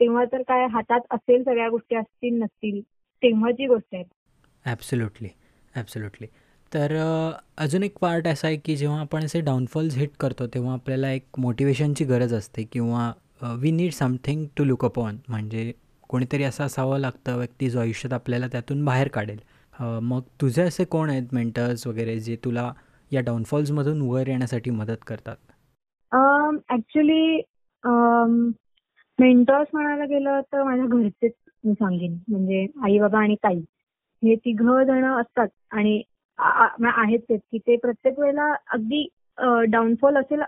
तेव्हा 0.00 0.24
तर 0.24 0.42
काय 0.42 0.66
हातात 0.72 1.00
असेल 1.10 1.42
सगळ्या 1.44 1.68
गोष्टी 1.68 1.96
असतील 1.96 2.42
नसतील 2.42 2.80
तेव्हाची 3.22 3.66
गोष्ट 3.66 3.94
आहे. 3.94 4.04
ॲब्सोल्युटली 4.64 5.28
ॲब्सोल्युटली 5.74 6.26
तर 6.72 6.94
अजून 7.58 7.82
एक 7.82 7.98
पार्ट 7.98 8.26
असा 8.28 8.46
आहे 8.46 8.56
की 8.56 8.76
जेव्हा 8.76 9.00
आपण 9.00 9.24
असे 9.24 9.40
डाऊनफॉल्स 9.40 9.96
हिट 9.96 10.10
करतो 10.20 10.46
तेव्हा 10.46 10.72
आपल्याला 10.72 11.10
एक 11.12 11.38
मोटिवेशनची 11.38 12.04
गरज 12.04 12.34
असते 12.34 12.64
किंवा 12.72 13.12
we 13.58 13.70
need 13.70 13.92
something 13.92 14.46
to 14.56 14.64
look 14.64 14.84
upon 14.84 15.16
म्हणजे 15.28 15.72
कोणीतरी 16.08 16.42
असं 16.42 16.64
असावं 16.64 16.98
लागतं 16.98 17.36
व्यक्ती 17.36 17.70
जो 17.70 17.80
आयुष्यात 17.80 18.12
आपल्याला 18.12 18.46
त्यातून 18.46 18.84
बाहेर 18.84 19.08
काढेल. 19.08 19.38
मग 20.02 20.20
तुझे 20.40 20.62
असे 20.62 20.84
कोण 20.84 21.10
आहेत 21.10 21.34
मेंटर्स 21.34 21.86
वगैरे 21.86 22.18
जे 22.20 22.36
तुला 22.44 22.72
या 23.10 23.20
डाऊनफॉल्समधून 23.20 24.00
वर 24.02 24.28
येण्यासाठी 24.28 24.70
मदत 24.70 25.04
करतात? 25.06 25.36
ऍक्च्युली 26.72 27.40
मेंटर्स 29.18 29.68
म्हणायला 29.72 30.04
गेलं 30.04 30.40
तर 30.52 30.62
माझ्या 30.62 30.86
घरचेच 30.86 31.32
मी 31.64 31.72
सांगेन. 31.72 32.16
म्हणजे 32.28 32.66
आई 32.84 32.98
बाबा 32.98 33.18
आणि 33.18 33.34
ताई. 33.44 33.60
हे 34.22 34.34
तिघ 34.36 34.62
जण 34.62 35.04
असतात 35.04 35.48
आणि 35.70 36.00
आहेत 36.38 37.18
तेच 37.28 37.40
की 37.52 37.58
ते 37.58 37.76
प्रत्येक 37.76 38.18
वेळेला 38.18 38.52
अगदी 38.72 39.06
डाऊनफॉल 39.70 40.16
असेल 40.16 40.40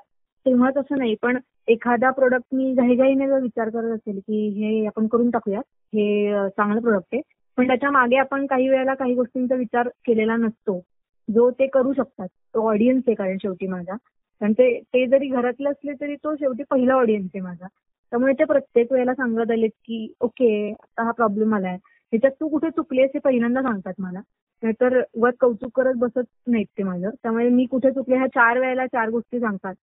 तेव्हाच 0.46 0.76
असं 0.76 0.98
नाही. 0.98 1.14
पण 1.22 1.38
एखादा 1.68 2.10
प्रोडक्ट 2.10 2.54
मी 2.54 2.72
घाईघाईने 2.74 3.26
जर 3.28 3.40
विचार 3.40 3.68
करत 3.70 3.92
असेल 3.94 4.18
की 4.18 4.48
हे 4.50 4.86
आपण 4.86 5.06
करून 5.06 5.30
टाकूयात 5.30 5.62
हे 5.94 6.48
चांगलं 6.48 6.80
प्रोडक्ट 6.80 7.06
आहे 7.12 7.20
पण 7.57 7.66
त्याच्यामागे 7.66 8.16
आपण 8.16 8.46
काही 8.46 8.68
वेळेला 8.68 8.94
काही 8.94 9.14
गोष्टींचा 9.14 9.55
विचार 9.55 9.88
केलेला 9.88 10.36
नसतो. 10.36 10.80
जो 11.28 11.50
ते 11.50 11.66
करू 11.66 11.92
शकतात. 11.92 12.28
तो 12.55 12.68
ऑडियन्स 12.68 13.03
आहे 13.07 13.14
कारण 13.14 13.36
शेवटी 13.42 13.66
माझा. 13.66 13.94
कारण 14.40 14.53
ते 14.53 14.80
ते 14.80 15.07
जरी 15.07 15.28
घरातले 15.28 15.68
असले 15.68 15.92
तरी 16.00 16.16
तो 16.16 16.34
शेवटी 16.36 16.62
पहिला 16.70 16.94
ऑडियन्स 16.94 17.30
आहे 17.34 17.40
माझा. 17.40 17.66
त्यामुळे 18.11 18.32
ते 18.32 18.44
प्रत्येक 18.44 18.92
वेळेला 18.92 19.14
सांगत 19.14 19.50
आलेत 19.50 19.70
की 19.70 20.12
ओके 20.20 20.70
आता 20.72 21.05
हा 21.05 21.11
प्रॉब्लेम 21.11 21.55
आलाय. 21.55 21.76
ह्याच्यात 22.12 22.32
तू 22.40 22.48
कुठे 22.48 22.70
चुकलेस 22.70 23.11
हे 23.14 23.20
पहिल्यांदा 23.20 23.62
सांगतात 23.62 23.92
मला. 23.98 24.20
नाहीतर 24.62 25.00
वर 25.16 25.30
कौतुक 25.40 25.70
करत 25.76 25.94
बसत 25.94 26.24
नाहीत 26.46 26.66
ते 26.78 26.82
माझं. 26.82 27.11
त्यामुळे 27.11 27.48
मी 27.48 27.64
कुठे 27.66 27.90
चुकले 27.90 28.16
ह्या 28.16 28.26
चार 28.26 28.59
वेळेला 28.59 28.86
चार 28.86 29.11
गोष्टी 29.11 29.40
सांगतात. 29.40 29.74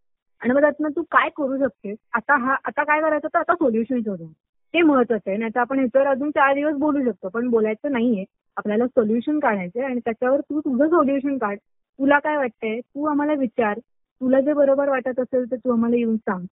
आणि 0.42 0.54
मग 0.54 0.62
त्यातनं 0.62 0.90
तू 0.90 1.04
काय 1.04 1.30
करू 1.30 1.58
शकतेस? 1.58 1.98
आता 2.14 2.36
हा 2.38 2.56
आता 2.64 2.84
काय 2.84 3.02
करायचं? 3.02 3.28
तर 3.28 3.40
आता 3.40 3.54
सोल्युशन 3.54 4.00
शोधून. 4.00 4.32
ते 4.74 4.82
महत्वाचं 4.82 5.30
आहे. 5.30 5.38
नाही 5.38 5.52
तर 5.56 5.60
आपण 5.60 5.80
ह्याच्यावर 5.80 6.08
अजून 6.08 6.32
चार 6.32 6.54
दिवस 6.54 6.74
बोलू 6.74 7.12
शकतो. 7.12 7.30
पण 7.30 7.50
बोलायचं 7.50 7.92
नाहीये. 7.92 8.26
आपल्याला 8.58 8.88
सोल्युशन 8.88 9.40
काढायचंय 9.40 9.84
आणि 9.84 10.00
त्याच्यावर 10.00 10.40
तू 10.40 10.60
तुझं 10.60 10.88
सोल्युशन 10.88 11.38
काढ. 11.38 11.58
तुला 12.00 12.20
काय 12.20 12.38
वाटतंय? 12.38 12.80
तू 12.80 13.06
आम्हाला 13.06 13.34
विचार. 13.34 13.80
तुला 14.22 14.40
जे 14.42 14.54
बरोबर 14.54 14.90
वाटत 14.90 15.20
असेल 15.20 15.52
तर 15.52 15.56
तू 15.56 15.72
आम्हाला 15.72 15.96
येऊन 15.96 16.18
सांग. 16.18 16.46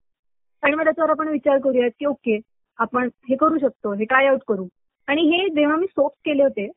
आणि 0.64 0.76
मग 0.76 0.84
त्याच्यावर 0.84 1.10
आपण 1.10 1.28
विचार 1.28 1.58
करूयात 1.60 1.92
की 2.00 2.06
ओके 2.06 2.40
आपण 2.78 3.10
हे 3.30 3.36
करू 3.36 3.58
शकतो 3.58 3.94
हे 3.94 4.06
ट्राय 4.06 4.28
आउट 4.28 4.40
करू. 4.48 4.68
आणि 5.08 5.22
हे 5.22 5.50
जेव्हा 5.50 5.76
मी 5.76 5.86
सोप 5.86 6.12
केले 6.26 6.44
होते 6.44 6.68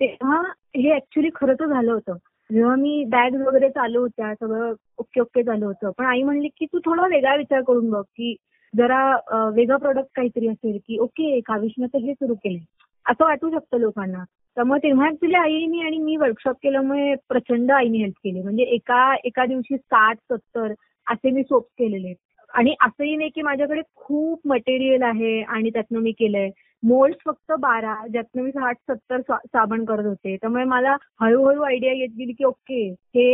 तेव्हा 0.00 0.42
हे 0.76 0.94
ऍक्च्युली 0.94 1.30
खरंच 1.34 1.62
झालं 1.62 1.92
होतं. 1.92 2.16
जेव्हा 2.52 2.74
मी 2.76 3.04
बॅग 3.04 3.34
वगैरे 3.46 3.68
चालू 3.70 4.00
होत्या 4.00 4.34
सगळं 4.34 4.74
ओके 4.98 5.20
ओके 5.20 5.42
झालं 5.42 5.66
होतं. 5.66 5.90
पण 5.98 6.04
आई 6.04 6.22
म्हणली 6.22 6.48
की 6.48 6.66
तू 6.66 6.78
थोडा 6.78 7.06
वेगळा 7.06 7.36
विचार 7.36 7.62
करून 7.62 7.90
बघ 7.90 8.02
की 8.02 8.36
जरा 8.76 9.50
वेगळं 9.54 9.76
प्रोडक्ट 9.76 10.08
काहीतरी 10.16 10.48
असेल 10.48 10.78
की 10.86 10.98
ओके 10.98 11.38
काविष्ण 11.40 11.86
तर 11.86 11.98
हे 11.98 12.14
सुरू 12.14 12.34
केलंय. 12.34 12.64
असं 13.06 13.24
वाटू 13.24 13.50
शकतं 13.50 13.78
लोकांना. 13.78 14.24
त्यामुळे 14.54 14.80
तेव्हा 14.82 15.08
ऍक्च्युली 15.08 15.34
आईनी 15.34 15.80
आणि 15.82 15.98
मी 15.98 16.16
वर्कशॉप 16.16 16.56
केल्यामुळे 16.62 17.14
प्रचंड 17.28 17.70
आईने 17.70 17.98
हेल्प 17.98 18.14
केली. 18.24 18.42
म्हणजे 18.42 18.62
एका 18.62 19.14
एका 19.24 19.46
दिवशी 19.46 19.76
साठ 19.76 20.16
सत्तर 20.32 20.72
असे 21.06 21.30
मी 21.30 21.42
सोप 21.42 21.66
केलेले. 21.78 22.14
आणि 22.54 22.74
असंही 22.80 23.16
नाही 23.16 23.30
की 23.34 23.42
माझ्याकडे 23.42 23.80
खूप 23.96 24.40
मटेरियल 24.44 25.02
आहे 25.02 25.40
आणि 25.42 25.70
त्यातनं 25.70 25.98
मी 25.98 26.12
केलंय. 26.12 26.50
मोल्ड 26.82 27.14
फक्त 27.24 27.52
बारा 27.60 27.94
ज्यातनं 28.12 28.42
मी 28.42 28.50
साठ 28.50 28.76
सत्तर 28.90 29.20
साबण 29.30 29.84
करत 29.84 30.06
होते. 30.06 30.36
त्यामुळे 30.36 30.64
मला 30.64 30.96
हळूहळू 31.20 31.62
आयडिया 31.62 31.92
येत 31.92 32.08
गेली 32.18 32.32
की 32.32 32.44
ओके 32.44 32.82
हे 33.14 33.26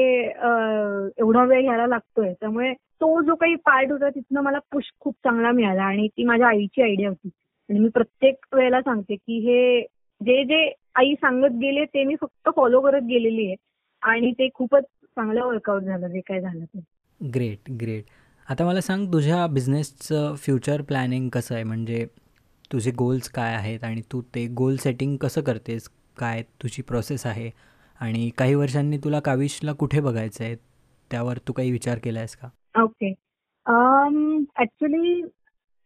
एवढा 1.19 1.45
वेळ 1.45 1.63
घ्यायला 1.63 1.87
लागतोय. 1.87 2.33
त्यामुळे 2.41 2.73
तो 3.01 3.21
जो 3.23 3.35
काही 3.35 3.55
पार्ट 3.65 3.91
होता 3.93 4.09
तिथनं 4.11 4.41
मला 4.41 4.59
पुश 4.73 4.91
खूप 5.01 5.15
चांगला 5.25 5.51
मिळाला 5.53 5.83
आणि 5.83 6.07
ती 6.09 6.25
माझ्या 6.25 6.49
आईची 6.49 6.83
आयडिया 6.83 7.09
होती. 7.09 7.29
आणि 7.71 7.79
मी 7.79 7.89
प्रत्येक 7.89 8.47
वेळेला 8.55 8.81
सांगते 8.81 9.15
की 9.17 9.39
हे 9.39 9.81
जे 10.21 10.43
जे 10.45 10.71
आई 10.95 11.15
सांगत 11.15 11.59
गेले 11.61 11.85
ते 11.85 12.05
मी 12.05 12.15
फक्त 12.21 12.49
फॉलो 12.57 12.81
करत 12.81 13.03
गेलेली 13.03 13.47
आहे. 13.47 13.57
आणि 14.03 14.33
ते 14.33 14.49
खूपच 14.55 14.83
चांगलं 14.83 15.45
वर्कआउट 15.45 15.83
झालं 15.83 16.09
जे 16.09 16.21
काय 16.21 16.41
झालं 16.41 16.65
ते. 16.65 16.81
ग्रेट 17.21 17.71
ग्रेट 17.81 18.05
आता 18.49 18.65
मला 18.65 18.81
सांग 18.81 19.07
तुझ्या 19.07 19.47
बिझनेसचं 19.47 20.35
फ्युचर 20.35 20.83
प्लॅनिंग 20.83 21.29
कसं 21.29 21.55
आहे? 21.55 21.65
म्हणजे 21.65 22.07
तुझे 22.73 22.91
गोल्स 22.91 23.29
काय 23.29 23.55
आहेत 23.55 23.85
आणि 23.85 24.01
तू 24.13 24.21
ते 24.35 24.47
गोल 24.47 24.77
सेटिंग 24.77 25.17
कसं 25.17 25.41
करतेस? 25.41 25.89
काय 26.19 26.43
तुझी 26.43 26.83
प्रोसेस 26.83 27.27
आहे? 27.27 27.51
आणि 28.01 28.31
काही 28.39 28.55
वर्षांनी 28.55 28.97
तुला 28.97 29.21
काविशला 29.21 29.73
कुठे 29.73 30.01
बघायचं 30.01 30.45
आहे 30.45 30.55
त्यावर 31.11 31.39
तू 31.39 31.53
काही 31.53 31.71
विचार 31.71 31.99
केला 31.99 32.19
आहेस 32.19 32.37
का 32.37 32.49
ओके 32.83 33.11
ऍक्च्युली 34.61 35.23
um, 35.23 35.29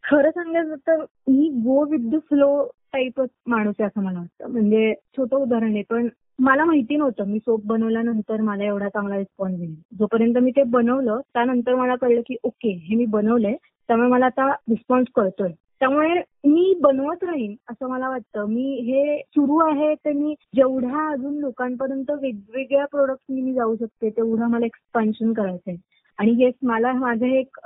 खरं 0.05 0.31
सांगायचं 0.31 0.75
तर 0.87 1.05
मी 1.29 1.49
गो 1.65 1.85
विथ 1.85 2.11
द 2.11 2.19
फ्लो 2.29 2.49
टाईपच 2.93 3.29
माणूस 3.47 3.75
आहे 3.81 3.87
असं 3.87 4.03
मला 4.03 4.19
वाटतं. 4.19 4.51
म्हणजे 4.51 4.95
छोटं 5.17 5.37
उदाहरण 5.37 5.73
आहे 5.75 5.83
पण 5.91 6.09
मला 6.39 6.65
माहिती 6.65 6.97
नव्हतं. 6.97 7.25
मी 7.25 7.39
सोप 7.39 7.65
बनवल्यानंतर 7.67 8.41
मला 8.41 8.65
एवढा 8.65 8.89
चांगला 8.89 9.17
रिस्पॉन्स 9.17 9.61
येईल 9.61 9.75
जोपर्यंत 9.99 10.39
मी 10.39 10.51
ते 10.51 10.63
बनवलं 10.63 11.21
त्यानंतर 11.35 11.75
मला 11.75 11.97
कळलं 11.97 12.21
की 12.21 12.37
ओके 12.43 12.73
हे 12.89 12.97
मी 12.97 13.07
बनवलंय. 13.07 13.55
त्यामुळे 13.89 14.09
मला 14.09 14.27
आता 14.27 14.51
रिस्पॉन्स 14.53 15.09
कळतोय. 15.15 15.53
त्यामुळे 15.81 16.21
मी 16.45 16.73
बनवत 16.83 17.25
राहीन 17.25 17.55
असं 17.71 17.89
मला 17.89 18.09
वाटतं. 18.09 18.45
मी 18.49 18.75
हे 18.87 19.19
सुरू 19.23 19.59
आहे 19.67 19.95
ते 19.95 20.13
मी 20.13 20.35
जेवढ्या 20.57 21.07
अजून 21.09 21.37
लोकांपर्यंत 21.41 22.11
वेगवेगळ्या 22.23 22.85
प्रोडक्ट 22.87 23.33
मी 23.33 23.53
जाऊ 23.55 23.75
शकते 23.77 24.11
तेवढं 24.11 24.51
मला 24.51 24.67
एक्सपान्शन 24.67 25.33
करायचंय. 25.33 25.77
आणि 26.19 26.35
येस 26.39 26.55
मला 26.63 26.93
माझं 26.93 27.27
एक 27.27 27.57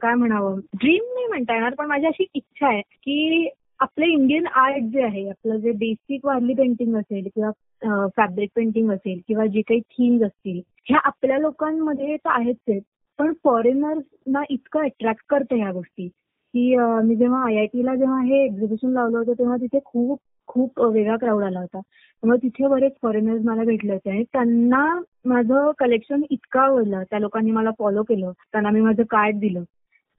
काय 0.00 0.14
म्हणावं? 0.14 0.58
ड्रीम 0.74 1.04
नाही 1.14 1.26
म्हणता 1.26 1.54
येणार 1.54 1.74
पण 1.74 1.86
माझी 1.86 2.06
अशी 2.06 2.26
इच्छा 2.34 2.66
आहे 2.66 2.80
की 2.80 3.48
आपलं 3.80 4.06
इंडियन 4.06 4.46
आर्ट 4.46 4.82
जे 4.92 5.02
आहे 5.02 5.28
आपलं 5.28 5.56
जे 5.56 5.70
बेसिक 5.70 6.26
वारली 6.26 6.54
पेंटिंग 6.54 6.96
असेल 6.96 7.28
किंवा 7.34 8.08
फॅब्रिक 8.16 8.50
पेंटिंग 8.56 8.90
असेल 8.90 9.20
किंवा 9.28 9.46
जे 9.46 9.60
काही 9.60 9.80
थीम्स 9.80 10.22
असतील 10.22 10.60
ह्या 10.86 10.98
आपल्या 11.04 11.38
लोकांमध्ये 11.38 12.16
तर 12.16 12.30
आहेच 12.30 12.82
पण 13.18 13.32
फॉरेनर्सना 13.44 14.42
इतकं 14.50 14.80
अट्रॅक्ट 14.80 15.24
करतं 15.28 15.56
ह्या 15.56 15.72
गोष्टी. 15.72 16.08
की 16.54 16.74
मी 17.04 17.16
जेव्हा 17.16 17.42
आय 17.46 17.56
आय 17.56 17.66
जेव्हा 17.96 18.20
हे 18.22 18.44
एक्झिबिशन 18.44 18.92
लावलं 18.92 19.18
होतं 19.18 19.32
तेव्हा 19.38 19.56
तिथे 19.56 19.78
खूप 19.84 20.20
खूप 20.48 20.80
वेगळा 20.82 21.16
क्राऊड 21.16 21.42
आला 21.44 21.60
होता. 21.60 21.80
त्यामुळे 21.80 22.38
तिथे 22.42 22.68
बरेच 22.68 22.92
फॉरेनर्स 23.02 23.44
मला 23.44 23.64
भेटले 23.64 23.92
होते 23.92 24.10
आणि 24.10 24.22
त्यांना 24.32 24.84
माझं 25.24 25.70
कलेक्शन 25.78 26.22
इतकं 26.30 26.60
आवडलं 26.60 27.02
त्या 27.10 27.18
लोकांनी 27.18 27.50
मला 27.50 27.70
फॉलो 27.78 28.02
केलं 28.02 28.32
त्यांना 28.52 28.70
मी 28.70 28.80
माझं 28.80 29.02
कार्ड 29.10 29.38
दिलं. 29.40 29.62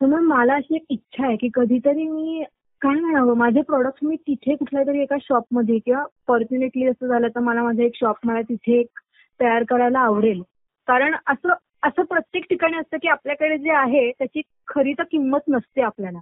त्यामुळे 0.01 0.21
मला 0.23 0.53
अशी 0.55 0.75
एक 0.75 0.85
इच्छा 0.89 1.25
आहे 1.27 1.35
की 1.35 1.49
कधीतरी 1.53 2.07
मी 2.09 2.43
काय 2.81 2.99
म्हणावं 2.99 3.37
माझे 3.37 3.61
प्रोडक्ट 3.61 4.03
मी 4.03 4.15
तिथे 4.27 4.55
कुठल्या 4.55 4.83
तरी 4.87 5.01
एका 5.01 5.15
शॉपमध्ये 5.21 5.77
किंवा 5.79 6.03
फॉर्च्युनेटली 6.27 6.85
असं 6.87 7.07
झालं 7.07 7.27
तर 7.27 7.39
मला 7.39 7.63
माझं 7.63 7.81
एक 7.83 7.95
शॉप 7.95 8.15
मला 8.23 8.41
तिथे 8.41 8.79
एक 8.79 8.99
तयार 9.39 9.63
करायला 9.69 9.99
आवडेल. 9.99 10.41
कारण 10.87 11.15
असं 11.27 11.53
असं 11.83 12.03
प्रत्येक 12.03 12.45
ठिकाणी 12.49 12.77
असतं 12.77 12.97
की 13.01 13.07
आपल्याकडे 13.07 13.57
जे 13.57 13.71
आहे 13.71 14.09
त्याची 14.11 14.41
खरी 14.67 14.93
तर 14.93 15.03
किंमत 15.11 15.49
नसते 15.49 15.81
आपल्याला. 15.81 16.19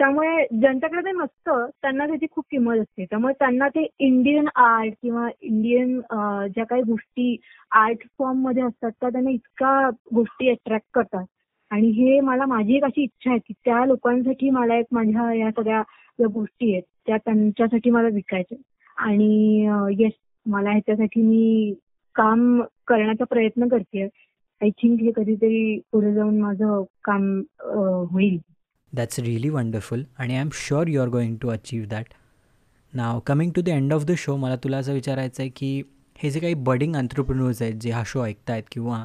त्यामुळे 0.00 0.46
ज्यांच्याकडे 0.60 1.00
ते 1.00 1.12
नसतं 1.12 1.66
त्यांना 1.82 2.06
त्याची 2.06 2.26
खूप 2.30 2.44
किंमत 2.50 2.78
असते. 2.78 3.04
त्यामुळे 3.04 3.34
त्यांना 3.38 3.68
ते 3.68 3.86
इंडियन 3.98 4.48
आर्ट 4.54 4.94
किंवा 5.02 5.28
इंडियन 5.42 6.00
ज्या 6.54 6.64
काही 6.64 6.82
गोष्टी 6.82 7.36
आर्ट 7.70 8.06
फॉर्ममध्ये 8.18 8.62
असतात 8.62 8.90
त्या 9.00 9.08
त्यांना 9.08 9.30
इतका 9.30 9.88
गोष्टी 10.14 10.50
अट्रॅक्ट 10.50 10.86
करतात. 10.94 11.24
आणि 11.70 11.88
हे 11.90 12.20
मला 12.20 12.46
माझी 12.46 12.76
एक 12.76 12.84
अशी 12.84 13.02
इच्छा 13.02 13.30
आहे 13.30 13.38
की 13.38 13.54
त्या 13.64 13.84
लोकांसाठी 13.86 14.50
मला 14.50 14.76
एक 14.78 14.86
माझ्या 14.92 15.32
या 15.34 15.50
सगळ्या 15.50 15.82
ज्या 16.18 16.26
गोष्टी 16.34 16.72
आहेत 16.72 16.82
त्या 17.06 17.16
त्यांच्यासाठी 17.16 17.90
मला 17.90 18.08
विकायच्या 18.08 18.58
आणि 18.96 19.66
येस 19.98 20.12
मला 20.46 20.70
ह्याच्यासाठी 20.70 21.22
मी 21.22 21.74
काम 22.14 22.62
करण्याचा 22.86 23.24
प्रयत्न 23.24 23.68
करते 23.68 24.06
आय 24.60 24.70
थिंक 24.72 25.00
हे 25.02 25.10
कधीतरी 25.16 25.78
पुढे 25.92 26.12
जाऊन 26.14 26.38
माझं 26.40 26.82
काम 27.04 27.24
होईल. 28.12 28.38
दॅट्स 28.92 29.18
रिअली 29.20 29.48
वंडरफुल 29.48 30.02
आणि 30.18 30.34
I 30.34 30.40
am 30.40 30.48
sure 30.54 30.88
you 30.88 31.00
are 31.02 31.08
going 31.08 31.36
to 31.42 31.48
achieve 31.48 31.84
that 31.90 32.06
now 32.92 33.18
coming 33.26 33.50
to 33.52 33.62
the 33.62 33.68
end 33.68 33.92
of 33.92 34.04
the 34.04 34.12
show 34.18 34.36
मला 34.36 34.56
तुला 34.64 34.78
असं 34.78 34.92
विचारायचं 34.92 35.42
आहे 35.42 35.50
की 35.56 35.82
हे 36.18 36.30
जे 36.30 36.40
काही 36.40 36.54
बडिंग 36.64 36.94
अंतरप्रिन्यूर्स 36.96 37.62
आहेत 37.62 37.74
जे 37.80 37.90
हा 37.90 38.02
शो 38.06 38.24
ऐकतायत 38.24 38.62
किंवा 38.72 39.04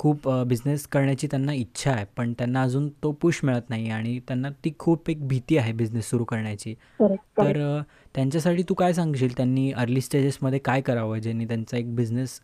खूप 0.00 0.28
बिझनेस 0.48 0.86
करण्याची 0.86 1.26
त्यांना 1.26 1.52
इच्छा 1.52 1.90
आहे 1.90 2.04
पण 2.16 2.32
त्यांना 2.32 2.62
अजून 2.62 2.88
तो 3.02 3.10
पुश 3.12 3.40
मिळत 3.44 3.70
नाही 3.70 3.88
आणि 3.90 4.18
त्यांना 4.28 4.48
ती 4.64 4.70
खूप 4.78 5.10
एक 5.10 5.26
भीती 5.28 5.56
आहे 5.58 5.72
बिझनेस 5.72 6.08
सुरू 6.10 6.24
करण्याची. 6.24 6.74
तर 7.00 7.80
त्यांच्यासाठी 8.14 8.62
तू 8.68 8.74
काय 8.74 8.92
सांगशील? 8.92 9.36
त्यांनी 9.36 9.70
अर्ली 9.72 10.00
स्टेजेसमध्ये 10.00 10.58
काय 10.58 10.80
करावं 10.80 11.18
ज्यांनी 11.18 11.44
त्यांचा 11.44 11.76
एक 11.76 11.94
बिझनेस 11.96 12.40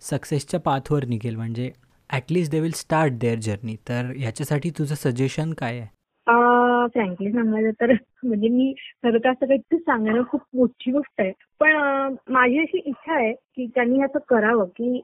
सक्सेसच्या 0.00 0.60
पाथवर 0.60 1.04
निघेल. 1.04 1.36
म्हणजे 1.36 1.70
at least 2.10 2.52
they 2.52 2.60
will 2.60 2.72
start 2.74 3.12
their 3.12 3.38
journey 3.38 3.76
तर 3.88 4.12
ह्याच्यासाठी 4.16 4.70
तुझं 4.70 4.94
सजेशन 4.94 5.52
काय 5.52 5.78
आहे? 5.78 5.88
फ्रँकली 6.92 7.30
सांगायचं 7.32 7.70
तर 7.70 7.92
म्हणजे 8.24 8.48
मी 8.48 8.72
खरं 9.02 9.18
तर 9.18 9.30
असं 9.30 9.46
काही 9.46 9.78
सांगणं 9.78 10.22
खूप 10.30 10.40
मोठी 10.54 10.92
गोष्ट 10.92 11.20
आहे. 11.20 11.32
पण 11.60 11.72
माझी 12.28 12.58
अशी 12.58 12.78
इच्छा 12.78 13.14
आहे 13.14 13.32
की 13.32 13.66
त्यांनी 13.66 14.02
असं 14.02 14.18
करावं 14.28 14.64
की 14.64 15.00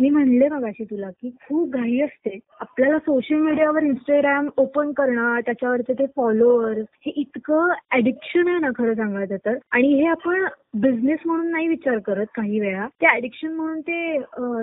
मी 0.00 0.08
म्हणले 0.10 0.48
मगाशी 0.48 0.84
तुला 0.84 1.08
की 1.10 1.30
खूप 1.44 1.72
घाई 1.74 1.98
असते. 2.00 2.38
आपल्याला 2.60 2.98
सोशल 2.98 3.40
मीडियावर 3.40 3.82
इंस्टाग्राम 3.82 4.48
ओपन 4.56 4.92
करणं 4.92 5.40
त्याच्यावरचे 5.46 5.92
ते 5.92 6.06
फॉलोअर्स 6.16 6.86
हे 7.06 7.12
इतकं 7.16 7.72
ऍडिक्शन 7.96 8.48
आहे 8.48 8.58
ना 8.58 8.70
खरं 8.78 8.94
सांगायचं 8.94 9.36
तर. 9.46 9.56
आणि 9.70 9.88
हे 9.94 10.06
आपण 10.06 10.44
बिझनेस 10.80 11.18
म्हणून 11.26 11.50
नाही 11.50 11.68
विचार 11.68 11.98
करत 12.06 12.26
काही 12.34 12.60
वेळा. 12.60 12.86
ते 12.86 13.14
ऍडिक्शन 13.16 13.52
म्हणून 13.52 13.80
ते 13.80 14.16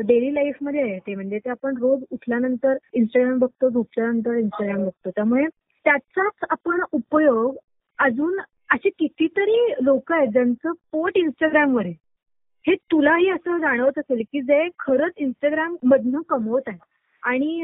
डेली 0.08 0.34
लाईफमध्ये 0.36 0.88
येते 0.90 1.16
म्हणजे 1.16 1.40
ते 1.40 1.50
आपण 1.50 1.78
रोज 1.78 2.04
उठल्यानंतर 2.12 2.78
इंस्टाग्राम 2.94 3.40
बघतो 3.40 3.70
झोपल्यानंतर 3.70 4.38
इंस्टाग्राम 4.38 4.84
बघतो. 4.84 5.10
त्यामुळे 5.10 5.46
त्याचाच 5.86 6.46
आपण 6.50 6.82
उपयोग 6.92 7.56
अजून 8.00 8.40
असे 8.74 8.90
कितीतरी 8.90 9.74
लोक 9.82 10.12
आहेत 10.12 10.28
ज्यांचं 10.28 10.72
पोट 10.92 11.18
इंस्टाग्रामवर 11.18 11.86
आहे. 11.86 12.09
हे 12.68 12.76
तुलाही 12.92 13.30
असं 13.30 13.58
जाणवत 13.58 13.98
असेल 14.00 14.22
की 14.32 14.42
जे 14.42 14.68
खरंच 14.80 15.14
इंस्टाग्राम 15.18 15.76
मधनं 15.84 16.22
कमवत 16.30 16.68
आहे 16.68 16.78
आणि 17.24 17.64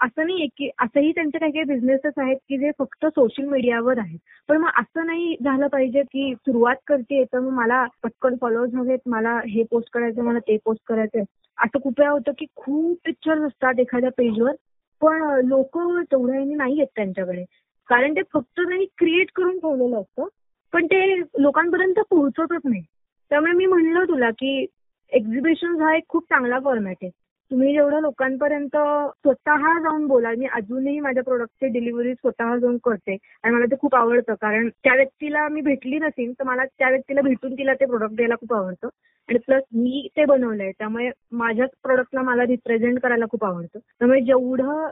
असं 0.00 0.26
नाही 0.26 0.46
की 0.56 0.68
असंही 0.78 1.10
त्यांचे 1.12 1.38
काही 1.38 1.52
काही 1.52 1.64
बिझनेसेस 1.64 2.12
आहेत 2.16 2.36
की 2.48 2.58
जे 2.58 2.70
फक्त 2.78 3.06
सोशल 3.06 3.44
मीडियावर 3.48 3.98
आहेत. 3.98 4.18
पण 4.48 4.56
मग 4.56 4.70
असं 4.80 5.06
नाही 5.06 5.36
झालं 5.44 5.66
पाहिजे 5.66 6.02
की 6.02 6.34
सुरुवात 6.34 6.76
करते 6.86 7.22
तर 7.32 7.38
मग 7.40 7.52
मला 7.52 7.84
पटकन 8.02 8.34
फॉलोअर्स 8.40 8.74
हवेत 8.74 9.08
मला 9.08 9.38
हे 9.46 9.62
पोस्ट 9.70 9.90
करायचं 9.92 10.24
मला 10.24 10.38
ते 10.38 10.56
पोस्ट 10.64 10.82
करायचंय. 10.88 11.22
असं 11.58 11.80
खूप 11.82 12.00
वेळा 12.00 12.10
होतं 12.12 12.32
की 12.38 12.46
खूप 12.56 12.98
पिक्चर्स 13.04 13.42
असतात 13.42 13.80
एखाद्या 13.80 14.10
पेजवर 14.18 14.54
पण 15.02 15.22
लोक 15.46 15.78
तेवढ्याने 16.12 16.54
नाही 16.54 16.74
आहेत 16.74 16.88
त्यांच्याकडे. 16.96 17.44
कारण 17.88 18.12
ते 18.12 18.22
फक्त 18.32 18.60
त्यांनी 18.60 18.84
क्रिएट 18.98 19.30
करून 19.34 19.58
ठेवलेलं 19.58 20.00
असतं 20.00 20.28
पण 20.72 20.86
ते 20.86 21.18
लोकांपर्यंत 21.42 22.00
पोहोचतच 22.10 22.60
नाही. 22.64 22.82
त्यामुळे 23.30 23.52
मी 23.52 23.66
म्हणलं 23.66 24.04
तुला 24.08 24.30
की 24.30 24.66
एक्झिबिशन 25.12 25.80
हा 25.82 25.94
एक 25.96 26.04
खूप 26.08 26.24
चांगला 26.24 26.58
फॉर्मॅट 26.64 26.96
आहे. 27.02 27.10
तुम्ही 27.50 27.72
जेवढं 27.72 28.00
लोकांपर्यंत 28.00 28.76
स्वतः 28.76 29.78
जाऊन 29.82 30.06
बोला 30.06 30.30
मी 30.38 30.46
अजूनही 30.52 30.98
माझ्या 31.00 31.22
प्रोडक्टची 31.22 31.66
डिलिव्हरी 31.72 32.14
स्वतः 32.14 32.56
जाऊन 32.58 32.76
करते 32.84 33.16
आणि 33.42 33.54
मला 33.54 33.64
ते 33.70 33.76
खूप 33.80 33.94
आवडतं. 33.94 34.34
कारण 34.40 34.68
त्या 34.84 34.94
व्यक्तीला 34.94 35.46
मी 35.48 35.60
भेटली 35.60 35.98
नसेल 35.98 36.32
तर 36.38 36.44
मला 36.44 36.64
त्या 36.78 36.88
व्यक्तीला 36.90 37.20
भेटून 37.20 37.54
तिला 37.58 37.74
ते 37.80 37.86
प्रोडक्ट 37.86 38.14
द्यायला 38.16 38.34
खूप 38.40 38.54
आवडतं. 38.54 38.88
आणि 39.28 39.38
प्लस 39.46 39.62
मी 39.74 40.06
ते 40.16 40.24
बनवलंय 40.24 40.70
त्यामुळे 40.78 41.10
माझ्याच 41.32 41.70
प्रोडक्टला 41.82 42.22
मला 42.22 42.42
रिप्रेझेंट 42.46 42.98
करायला 43.02 43.24
खूप 43.30 43.44
आवडतं. 43.44 43.78
त्यामुळे 43.78 44.20
जेवढं 44.20 44.88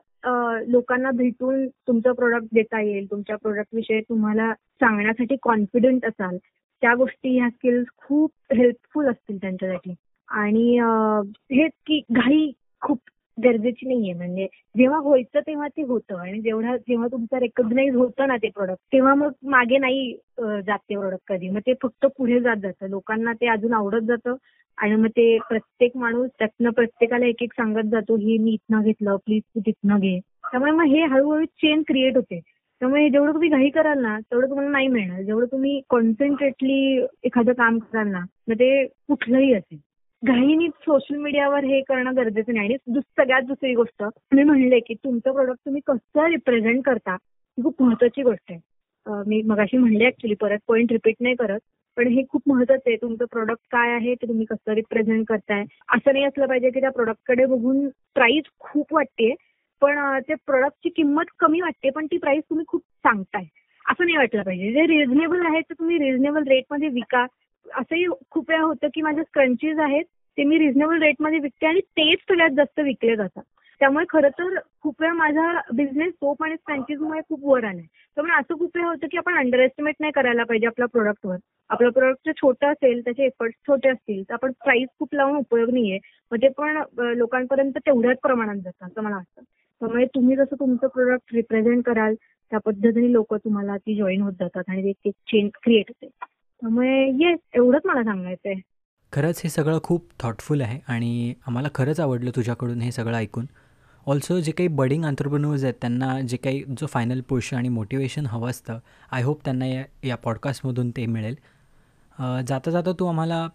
लोकांना 0.71 1.11
भेटून 1.15 1.67
तुमचं 1.89 2.13
प्रोडक्ट 2.13 2.47
देता 2.55 2.81
येईल 2.81 3.11
तुमच्या 3.11 3.37
प्रोडक्ट 3.37 3.75
विषयी 3.75 4.01
तुम्हाला 4.01 4.53
सांगण्यासाठी 4.81 5.37
कॉन्फिडंट 5.43 6.05
असाल 6.07 6.37
त्या 6.85 6.95
गोष्टी 6.95 7.39
ह्या 7.39 7.49
स्किल्स 7.51 7.87
खूप 7.97 8.31
हेल्पफुल 8.57 9.07
असतील 9.09 9.37
त्यांच्यासाठी. 9.41 9.95
आणि 10.29 10.79
हेच 11.53 11.73
की 11.87 12.01
घाई 12.13 12.51
खूप 12.81 12.99
गरजेची 13.45 13.87
नाहीये. 13.87 14.13
म्हणजे 14.15 14.47
जेव्हा 14.79 14.99
व्हायचं 15.01 15.41
तेव्हा 15.47 15.69
ते 15.69 15.83
होतं. 15.83 16.17
आणि 16.17 16.41
जेवढा 16.41 16.77
जेव्हा 16.77 17.07
तुमचं 17.13 17.39
रेकग्नाईज 17.39 17.95
होतं 17.97 18.29
ना 18.29 18.37
ते 18.37 18.49
प्रोडक्ट 18.55 18.93
तेव्हा 18.93 19.15
मग 19.15 19.31
मागे 19.43 19.79
नाही 19.79 20.13
जात 20.41 20.79
ते 20.79 20.97
प्रोडक्ट 20.97 21.23
कधी. 21.29 21.49
मग 21.51 21.61
ते 21.67 21.73
फक्त 21.83 22.07
पुढे 22.19 22.41
जात 22.41 22.57
जातं. 22.57 22.89
लोकांना 22.89 23.33
ते 23.33 23.47
अजून 23.47 23.73
आवडत 23.75 24.07
जातं. 24.09 24.35
आणि 24.79 24.95
मग 24.97 25.09
ते 25.09 25.39
प्रत्येक 25.49 25.97
माणूस 25.97 26.31
त्यातनं 26.39 26.71
प्रत्येकाला 26.71 27.27
एक 27.27 27.43
एक 27.43 27.53
सांगत 27.53 27.91
जातो 27.91 28.17
हे 28.17 28.39
मी 28.39 28.53
इथनं 28.53 28.83
घेतलं. 28.83 29.17
प्लीज 29.17 29.43
तू 29.55 29.61
तिथनं 29.61 29.99
घे. 29.99 30.19
त्यामुळे 30.51 30.73
मग 30.73 30.85
हे 30.85 31.05
हळूहळू 31.05 31.45
चेन 31.45 31.83
क्रिएट 31.83 32.17
होते. 32.17 32.41
त्यामुळे 32.81 33.09
जेवढं 33.11 33.33
तुम्ही 33.33 33.49
घाई 33.49 33.69
कराल 33.71 33.99
ना 34.03 34.19
तेवढं 34.21 34.49
तुम्हाला 34.51 34.71
नाही 34.71 34.89
मिळणार. 34.89 35.23
जेवढं 35.23 35.47
तुम्ही 35.53 35.81
कॉन्सन्ट्रेटली 35.89 37.05
एखादं 37.25 37.53
काम 37.59 37.79
कराल 37.79 38.09
ना 38.09 38.21
मग 38.49 38.55
ते 38.55 38.85
कुठलंही 39.09 39.53
असेल. 39.55 39.79
घाईनी 40.23 40.69
सोशल 40.83 41.17
मीडियावर 41.23 41.65
हे 41.65 41.81
करणं 41.89 42.17
गरजेचं 42.17 42.55
नाही. 42.55 42.69
आणि 42.69 43.01
सगळ्यात 43.01 43.43
दुसरी 43.47 43.75
गोष्ट 43.75 44.05
मी 44.35 44.43
म्हणले 44.43 44.79
की 44.81 44.95
तुमचं 44.95 45.33
प्रोडक्ट 45.33 45.65
तुम्ही 45.67 45.81
कसं 45.87 46.27
रिप्रेझेंट 46.31 46.83
करता 46.87 47.15
ही 47.15 47.63
खूप 47.63 47.83
महत्वाची 47.83 48.23
गोष्ट 48.23 48.51
आहे. 48.51 48.61
मी 49.27 49.41
मगाशी 49.47 49.77
म्हणले 49.79 50.07
ऍक्च्युली 50.07 50.35
परत 50.41 50.59
पॉईंट 50.69 50.93
रिपीट 50.93 51.15
नाही 51.21 51.35
करत 51.35 51.59
पण 51.97 52.07
हे 52.09 52.23
खूप 52.29 52.43
महत्वाचं 52.47 52.91
आहे. 52.91 52.97
तुमचं 52.97 53.25
प्रोडक्ट 53.31 53.63
काय 53.71 53.91
आहे 53.95 54.15
ते 54.15 54.29
तुम्ही 54.29 54.45
कसं 54.45 54.73
रिप्रेझेंट 54.75 55.25
करताय? 55.29 55.65
असं 55.89 56.13
नाही 56.13 56.25
असलं 56.25 56.47
पाहिजे 56.47 56.71
की 56.71 56.81
त्या 56.81 56.91
प्रोडक्टकडे 56.91 57.45
बघून 57.47 57.87
प्राइस 58.15 58.45
खूप 58.61 58.95
वाटते 58.95 59.35
पण 59.81 60.19
ते 60.29 60.35
प्रोडक्टची 60.35 60.89
किंमत 60.89 61.31
कमी 61.39 61.61
वाटते 61.61 61.91
पण 61.91 62.07
ती 62.07 62.19
प्राइस 62.19 62.43
तुम्ही 62.51 62.65
खूप 62.69 62.83
सांगताय. 62.83 63.45
असं 63.91 64.05
नाही 64.05 64.17
वाटलं 64.17 64.43
पाहिजे. 64.43 64.71
जे 64.73 64.87
रिझनेबल 64.87 65.47
आहे 65.47 65.61
तर 65.61 65.75
तुम्ही 65.79 65.99
रिझनेबल 65.99 66.43
रेटमध्ये 66.49 66.89
विका. 66.89 67.27
असंही 67.67 68.07
खूप 68.31 68.51
वेळा 68.51 68.63
होतं 68.63 68.89
की 68.95 69.03
माझे 69.03 69.23
स्क्रंचीज 69.23 69.79
आहेत 69.79 70.05
ते 70.39 70.45
मी 70.45 70.59
रिझनेबल 70.59 71.03
रेटमध्ये 71.03 71.39
विकते 71.39 71.67
आणि 71.67 71.81
तेच 71.81 72.19
सगळ्यात 72.29 72.51
जास्त 72.51 72.81
विकले 72.81 73.17
जातात. 73.17 73.43
त्यामुळे 73.81 74.05
खरं 74.09 74.29
तर 74.29 74.59
खूप 74.83 74.95
वेळा 75.01 75.13
माझा 75.13 75.61
बिझनेस 75.75 76.13
सोप 76.13 76.43
आणि 76.45 76.55
स्क्रंचीजमुळे 76.57 77.21
खूप 77.29 77.41
वर 77.45 77.65
आलाय. 77.65 77.85
त्यामुळे 78.17 78.35
असं 78.35 78.59
खूप 78.59 78.71
वेळा 78.75 78.89
होतं 78.89 79.07
की 79.11 79.17
आपण 79.17 79.39
अंडर 79.39 79.59
एस्टिमेट 79.59 79.95
नाही 80.01 80.13
करायला 80.13 80.45
पाहिजे 80.45 80.67
आपल्या 80.67 80.89
प्रोडक्टवर 80.89 81.37
आपलं 81.71 81.91
प्रोडक्ट 81.91 82.31
छोटं 82.37 82.67
असेल 82.67 83.01
त्याचे 83.05 83.25
एफर्ट्स 83.25 83.59
छोटे 83.69 83.89
असतील 83.89 84.23
तर 84.23 84.35
आपण 84.35 84.53
प्राइस 84.65 84.89
खूप 84.99 85.15
लावून 85.15 85.37
उपयोग 85.37 85.71
नाहीये. 85.71 85.99
मग 86.33 86.39
ते 86.43 86.49
पण 86.49 86.83
लोकांपर्यंत 86.99 87.73
तेवढ्याच 87.79 88.19
प्रमाणात 88.23 88.57
जातं 88.57 88.87
असं 88.87 89.03
मला 89.03 89.17
वाटतं. 89.17 89.43
त्यामुळे 89.85 90.05
तुम्ही 90.05 90.37
जसं 90.37 90.57
तुमचं 90.61 90.87
प्रोडक्ट 90.87 91.35
रिप्रेझेंट 91.35 91.85
कराल 91.85 92.15
त्या 92.53 92.59
पद्धतीने 92.59 93.13
लोक 93.13 93.35
तुम्हाला 93.35 93.77
ती 93.77 93.97
जॉईन 93.97 94.23
होत 94.23 94.33
जातात 94.33 94.63
आणि 94.69 94.91
एक 94.91 95.11
चेंज 95.29 95.51
क्रिएट 95.63 95.85
होते. 95.89 96.07
त्यामुळे 96.07 97.05
येस 97.23 97.39
एवढंच 97.55 97.83
मला 97.85 98.03
सांगायचं 98.03 98.49
आहे. 98.49 98.61
खरंच 99.13 99.41
हे 99.45 99.51
सगळं 99.51 99.79
खूप 99.83 100.07
थॉटफुल 100.21 100.61
आहे 100.61 100.79
आणि 100.89 101.35
आम्हाला 101.47 101.69
खरंच 101.75 102.01
आवडलं 102.01 102.31
तुझ्याकडून 102.37 102.81
हे 102.81 102.91
सगळं 102.93 103.17
ऐकून. 103.17 103.47
ऑल्सो 104.07 104.39
जे 104.41 104.53
काही 104.53 104.69
बडिंग 104.69 105.05
आंतरप्रन्यूर्स 105.05 105.65
आहेत 105.65 105.75
त्यांना 105.81 106.21
जे 106.21 106.37
काही 106.37 106.63
जो 106.79 106.87
फायनल 106.87 107.21
पुश 107.21 107.53
आणि 107.55 107.69
मोटिवेशन 107.69 108.27
हवं 108.27 108.51
असतं 108.51 108.79
आय 109.13 109.23
होप 109.23 109.45
त्यांना 109.45 109.67
या 109.67 109.85
या 110.05 110.17
पॉडकास्टमधून 110.17 110.91
ते 110.91 111.07
मिळेल. 111.07 111.35
जाता 112.47 112.71
जाता 112.71 112.93
तू 112.93 113.07
आम्हाला 113.07 113.47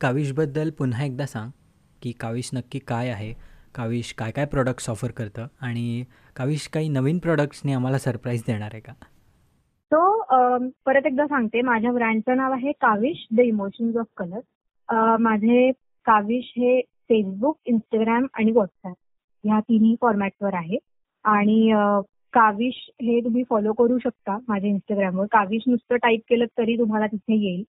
काविशबद्दल 0.00 0.70
पुन्हा 0.70 1.04
एकदा 1.04 1.26
सांग 1.26 1.50
की 2.02 2.12
काविश 2.12 2.50
नक्की 2.54 2.78
काय 2.78 3.08
आहे 3.08 3.55
काविश 3.76 4.12
काय 4.18 4.30
काय 4.30 4.44
प्रोडक्ट्स 4.46 4.88
ऑफर 4.90 5.10
करतं? 5.16 5.46
आणि 5.60 6.04
काविश 6.36 6.66
काही 6.74 6.88
नवीन 6.88 7.18
प्रोडक्ट्सने 7.18 7.72
आम्हाला 7.72 7.98
सरप्राईज 7.98 8.42
देणार 8.46 8.70
आहे 8.72 8.80
का? 8.80 8.92
सो 9.92 10.68
परत 10.86 11.06
एकदा 11.06 11.26
सांगते. 11.26 11.60
माझ्या 11.62 11.92
ब्रँडचं 11.92 12.36
नाव 12.36 12.52
आहे 12.52 12.72
Kavish 12.80 13.26
the 13.36 13.40
emotions 13.40 13.96
of 13.96 14.06
colour 14.16 15.16
माझे 15.20 15.70
काविश 16.06 16.52
हे 16.56 16.80
फेसबुक 17.08 17.58
इंस्टाग्राम 17.66 18.26
आणि 18.34 18.50
व्हॉट्सअप 18.50 18.94
ह्या 19.44 19.60
तिन्ही 19.60 19.94
फॉर्मॅटवर 20.00 20.54
आहे. 20.54 20.78
आणि 21.24 21.72
काविश 22.32 22.74
हे 23.02 23.20
तुम्ही 23.24 23.42
फॉलो 23.50 23.72
करू 23.72 23.98
शकता 23.98 24.38
माझ्या 24.48 24.70
इंस्टाग्रामवर 24.70 25.26
काविश 25.32 25.62
नुसतं 25.66 25.96
टाईप 25.96 26.20
केलं 26.28 26.44
तरी 26.58 26.78
तुम्हाला 26.78 27.06
तिथे 27.06 27.34
येईल. 27.44 27.62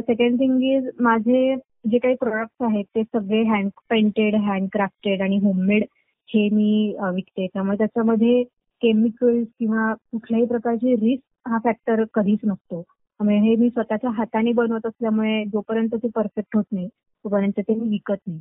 सेकंड 0.00 0.38
थिंग 0.40 0.62
इज 0.64 0.88
माझे 1.00 1.54
जे 1.84 1.98
काही 1.98 2.14
प्रोडक्ट्स 2.20 2.64
आहेत 2.64 2.84
ते 2.96 3.02
सगळे 3.04 3.42
हँड 3.48 3.70
पेंटेड 3.90 4.34
हँड 4.44 4.68
क्राफ्टेड 4.72 5.22
आणि 5.22 5.38
होममेड 5.42 5.84
हे 6.28 6.48
मी 6.54 6.94
विकते. 7.14 7.46
त्यामुळे 7.46 7.76
त्याच्यामध्ये 7.78 8.42
केमिकल्स 8.82 9.46
किंवा 9.58 9.92
कुठल्याही 10.12 10.46
प्रकारची 10.46 10.94
रिस्क 10.96 11.48
हा 11.48 11.58
फॅक्टर 11.64 12.04
कधीच 12.14 12.38
नसतो. 12.44 12.82
म्हणजे 13.20 13.48
हे 13.48 13.54
मी 13.56 13.68
स्वतःच्या 13.70 14.10
हाताने 14.16 14.52
बनवत 14.52 14.86
असल्यामुळे 14.86 15.44
जोपर्यंत 15.52 15.94
ते 16.02 16.08
परफेक्ट 16.14 16.56
होत 16.56 16.64
नाही 16.72 16.86
तोपर्यंत 16.88 17.60
ते 17.60 17.74
मी 17.74 17.88
विकत 17.88 18.16
नाही. 18.26 18.40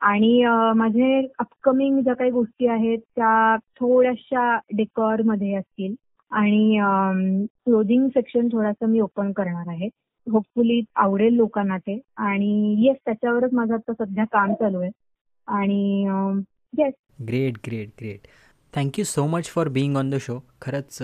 आणि 0.00 0.42
माझे 0.76 1.26
अपकमिंग 1.38 2.00
ज्या 2.02 2.14
काही 2.14 2.30
गोष्टी 2.30 2.66
आहेत 2.66 2.98
त्या 3.16 3.56
थोड्याशा 3.80 4.54
डेकॉरमध्ये 4.76 5.54
असतील. 5.54 5.94
आणि 6.32 6.78
क्लोदिंग 7.64 8.08
सेक्शन 8.08 8.48
थोडासा 8.52 8.86
मी 8.86 9.00
ओपन 9.00 9.32
करणार 9.32 9.68
आहे. 9.68 9.88
होपफुली 10.30 10.80
आवडेल 10.96 11.34
लोकांना 11.34 11.76
ते. 11.78 11.98
आणि 12.16 12.74
येस 12.86 12.96
त्याच्यावरच 13.04 13.52
माझं 13.52 13.74
आता 13.74 13.92
सध्या 13.92 14.24
काम 14.32 14.52
चालू 14.54 14.80
आहे. 14.80 14.90
आणि 15.48 16.04
yes 16.78 16.94
great 17.28 17.58
great 17.66 17.88
great 18.00 18.26
thank you 18.72 19.04
so 19.04 19.26
much 19.26 19.48
for 19.50 19.68
being 19.68 19.96
on 19.96 20.10
the 20.10 20.16
show 20.20 20.38
खरंच 20.62 20.98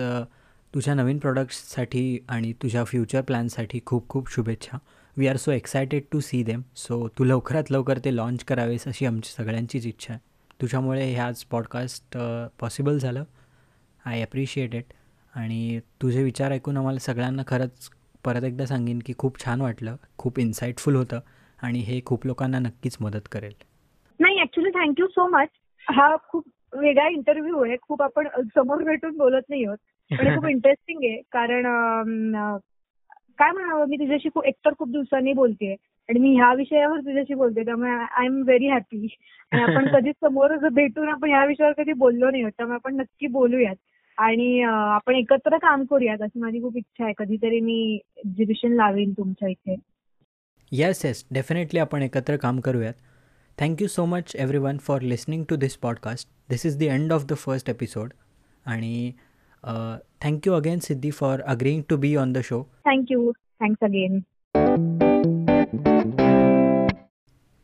तुझ्या 0.73 0.93
नवीन 0.93 1.17
प्रोडक्ट्ससाठी 1.19 2.17
आणि 2.29 2.51
तुझ्या 2.61 2.83
फ्युचर 2.83 3.21
प्लॅनसाठी 3.21 3.79
खूप 3.85 4.07
खूप 4.09 4.29
शुभेच्छा. 4.31 4.77
We 5.17 5.27
are 5.27 5.37
so 5.37 5.51
excited 5.51 6.03
to 6.11 6.19
see 6.19 6.41
them 6.43 6.61
so 6.77 7.07
तू 7.17 7.23
लवकरात 7.23 7.71
लवकर 7.71 7.99
ते 8.05 8.15
लॉन्च 8.15 8.43
करावेस 8.43 8.87
अशी 8.87 9.05
आमची 9.05 9.31
सगळ्यांचीच 9.31 9.85
इच्छा 9.87 10.13
आहे. 10.13 10.19
तुझ्यामुळे 10.61 11.11
ह्याच 11.13 11.43
पॉडकास्ट 11.51 12.17
पॉसिबल 12.59 12.97
झालं. 12.97 13.23
आय 14.05 14.21
ॲप्रिशिएट 14.21 14.75
इट 14.75 14.93
आणि 15.33 15.79
तुझे 16.01 16.23
विचार 16.23 16.51
ऐकून 16.51 16.77
आम्हाला 16.77 16.99
सगळ्यांना 16.99 17.43
खरंच 17.47 17.89
परत 18.25 18.43
एकदा 18.43 18.65
सांगेन 18.65 18.99
की 19.05 19.13
खूप 19.17 19.39
छान 19.45 19.61
वाटलं 19.61 19.95
खूप 20.17 20.39
इन्साइटफुल 20.39 20.95
होतं 20.95 21.19
आणि 21.63 21.79
हे 21.79 22.01
खूप 22.05 22.25
लोकांना 22.25 22.59
नक्कीच 22.59 22.97
मदत 23.01 23.27
करेल. 23.31 23.53
नाही 24.19 24.41
ऍक्च्युली 24.41 24.69
थँक्यू 24.69 25.07
सो 25.07 25.27
मच 25.27 25.47
हा 25.87 26.15
खूप 26.29 26.45
वेगळा 26.73 27.07
इंटरव्ह्यू 27.07 27.63
आहे. 27.63 27.75
खूप 27.81 28.01
आपण 28.01 28.27
समोर 28.55 28.83
भेटून 28.83 29.17
बोलत 29.17 29.49
नाही 29.49 29.65
आहोत. 29.65 29.77
पण 30.11 30.35
खूप 30.35 30.45
इंटरेस्टिंग 30.49 31.03
आहे. 31.03 31.21
कारण 31.31 31.65
काय 33.37 33.51
म्हणावं 33.51 33.85
मी 33.87 33.97
तुझ्याशी 33.97 34.29
खूप 34.29 34.45
एकतर 34.45 34.73
खूप 34.79 34.89
दिवसांनी 34.89 35.33
बोलते 35.33 35.75
आणि 36.09 36.19
मी 36.19 36.35
ह्या 36.35 36.53
विषयावर 36.53 36.99
तुझ्याशी 36.99 37.33
बोलते 37.33 37.65
त्यामुळे 37.65 37.91
आय 37.91 38.25
एम 38.25 38.41
व्हेरी 38.41 38.67
हॅपी 38.67 39.07
आणि 39.51 39.61
आपण 39.61 39.87
कधी 39.95 40.11
समोर 40.11 40.55
भेटून 40.69 41.09
आपण 41.09 41.29
ह्या 41.29 41.45
विषयावर 41.45 41.73
कधी 41.73 41.93
बोललो 41.93 42.29
नाही 42.29 42.43
त्यामुळे 42.43 42.75
आपण 42.75 42.95
नक्की 42.95 43.27
बोलूयात. 43.27 43.75
आणि 44.17 44.61
आपण 44.63 45.15
एकत्र 45.15 45.57
काम 45.61 45.83
करूयात 45.85 46.21
अशी 46.21 46.39
माझी 46.39 46.61
खूप 46.61 46.77
इच्छा 46.77 47.03
आहे. 47.03 47.13
कधीतरी 47.17 47.59
मी 47.59 47.99
एक्झिबिशन 48.17 48.73
लावेन 48.75 49.11
तुमच्या 49.17 49.49
इथे. 49.49 49.75
येस 50.71 51.05
येस 51.05 51.25
डेफिनेटली 51.31 51.79
आपण 51.79 52.01
एकत्र 52.01 52.35
काम 52.41 52.59
करूयात. 52.59 52.93
Thank you 53.57 53.87
so 53.87 54.05
much 54.05 54.35
everyone 54.57 54.77
for 54.77 55.01
listening 55.01 55.43
to 55.49 55.55
this 55.55 55.75
podcast 55.77 56.27
this 56.49 56.65
is 56.65 56.77
the 56.79 56.83
end 56.83 57.11
of 57.13 57.25
the 57.25 57.33
first 57.37 57.69
episode 57.69 58.13
आणि 58.65 59.11
thank you 60.23 60.53
again 60.53 60.79
Siddhi 60.79 61.11
for 61.11 61.41
agreeing 61.47 61.83
to 61.89 61.97
be 61.97 62.15
on 62.15 62.33
the 62.33 62.41
show 62.43 62.61
thank you 62.87 63.31
thanks 63.63 63.83
again 63.83 64.21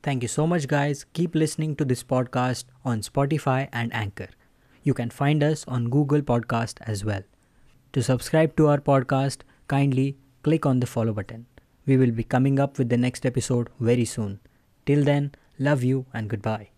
Thank 0.04 0.24
you 0.24 0.30
so 0.34 0.44
much, 0.52 0.64
guys. 0.70 1.02
Keep 1.18 1.36
listening 1.36 1.74
to 1.80 1.86
this 1.90 2.00
podcast 2.04 2.72
on 2.92 3.04
Spotify 3.08 3.60
and 3.82 3.94
Anchor. 3.94 4.30
You 4.84 4.94
can 4.94 5.12
find 5.12 5.44
us 5.44 5.64
on 5.68 5.90
Google 5.90 6.22
Podcast 6.22 6.78
as 6.82 7.06
well. 7.06 7.22
To 7.94 8.02
subscribe 8.02 8.56
to 8.58 8.68
our 8.68 8.80
podcast, 8.80 9.42
kindly 9.68 10.18
click 10.42 10.66
on 10.66 10.80
the 10.80 10.88
follow 10.88 11.14
button. 11.14 11.46
We 11.86 11.98
will 11.98 12.12
be 12.12 12.24
coming 12.24 12.60
up 12.60 12.78
with 12.78 12.90
the 12.90 12.98
next 12.98 13.26
episode 13.26 13.70
very 13.80 14.06
soon. 14.06 14.40
Till 14.86 15.04
then, 15.04 15.34
love 15.60 15.84
you 15.84 16.06
and 16.14 16.30
goodbye. 16.30 16.71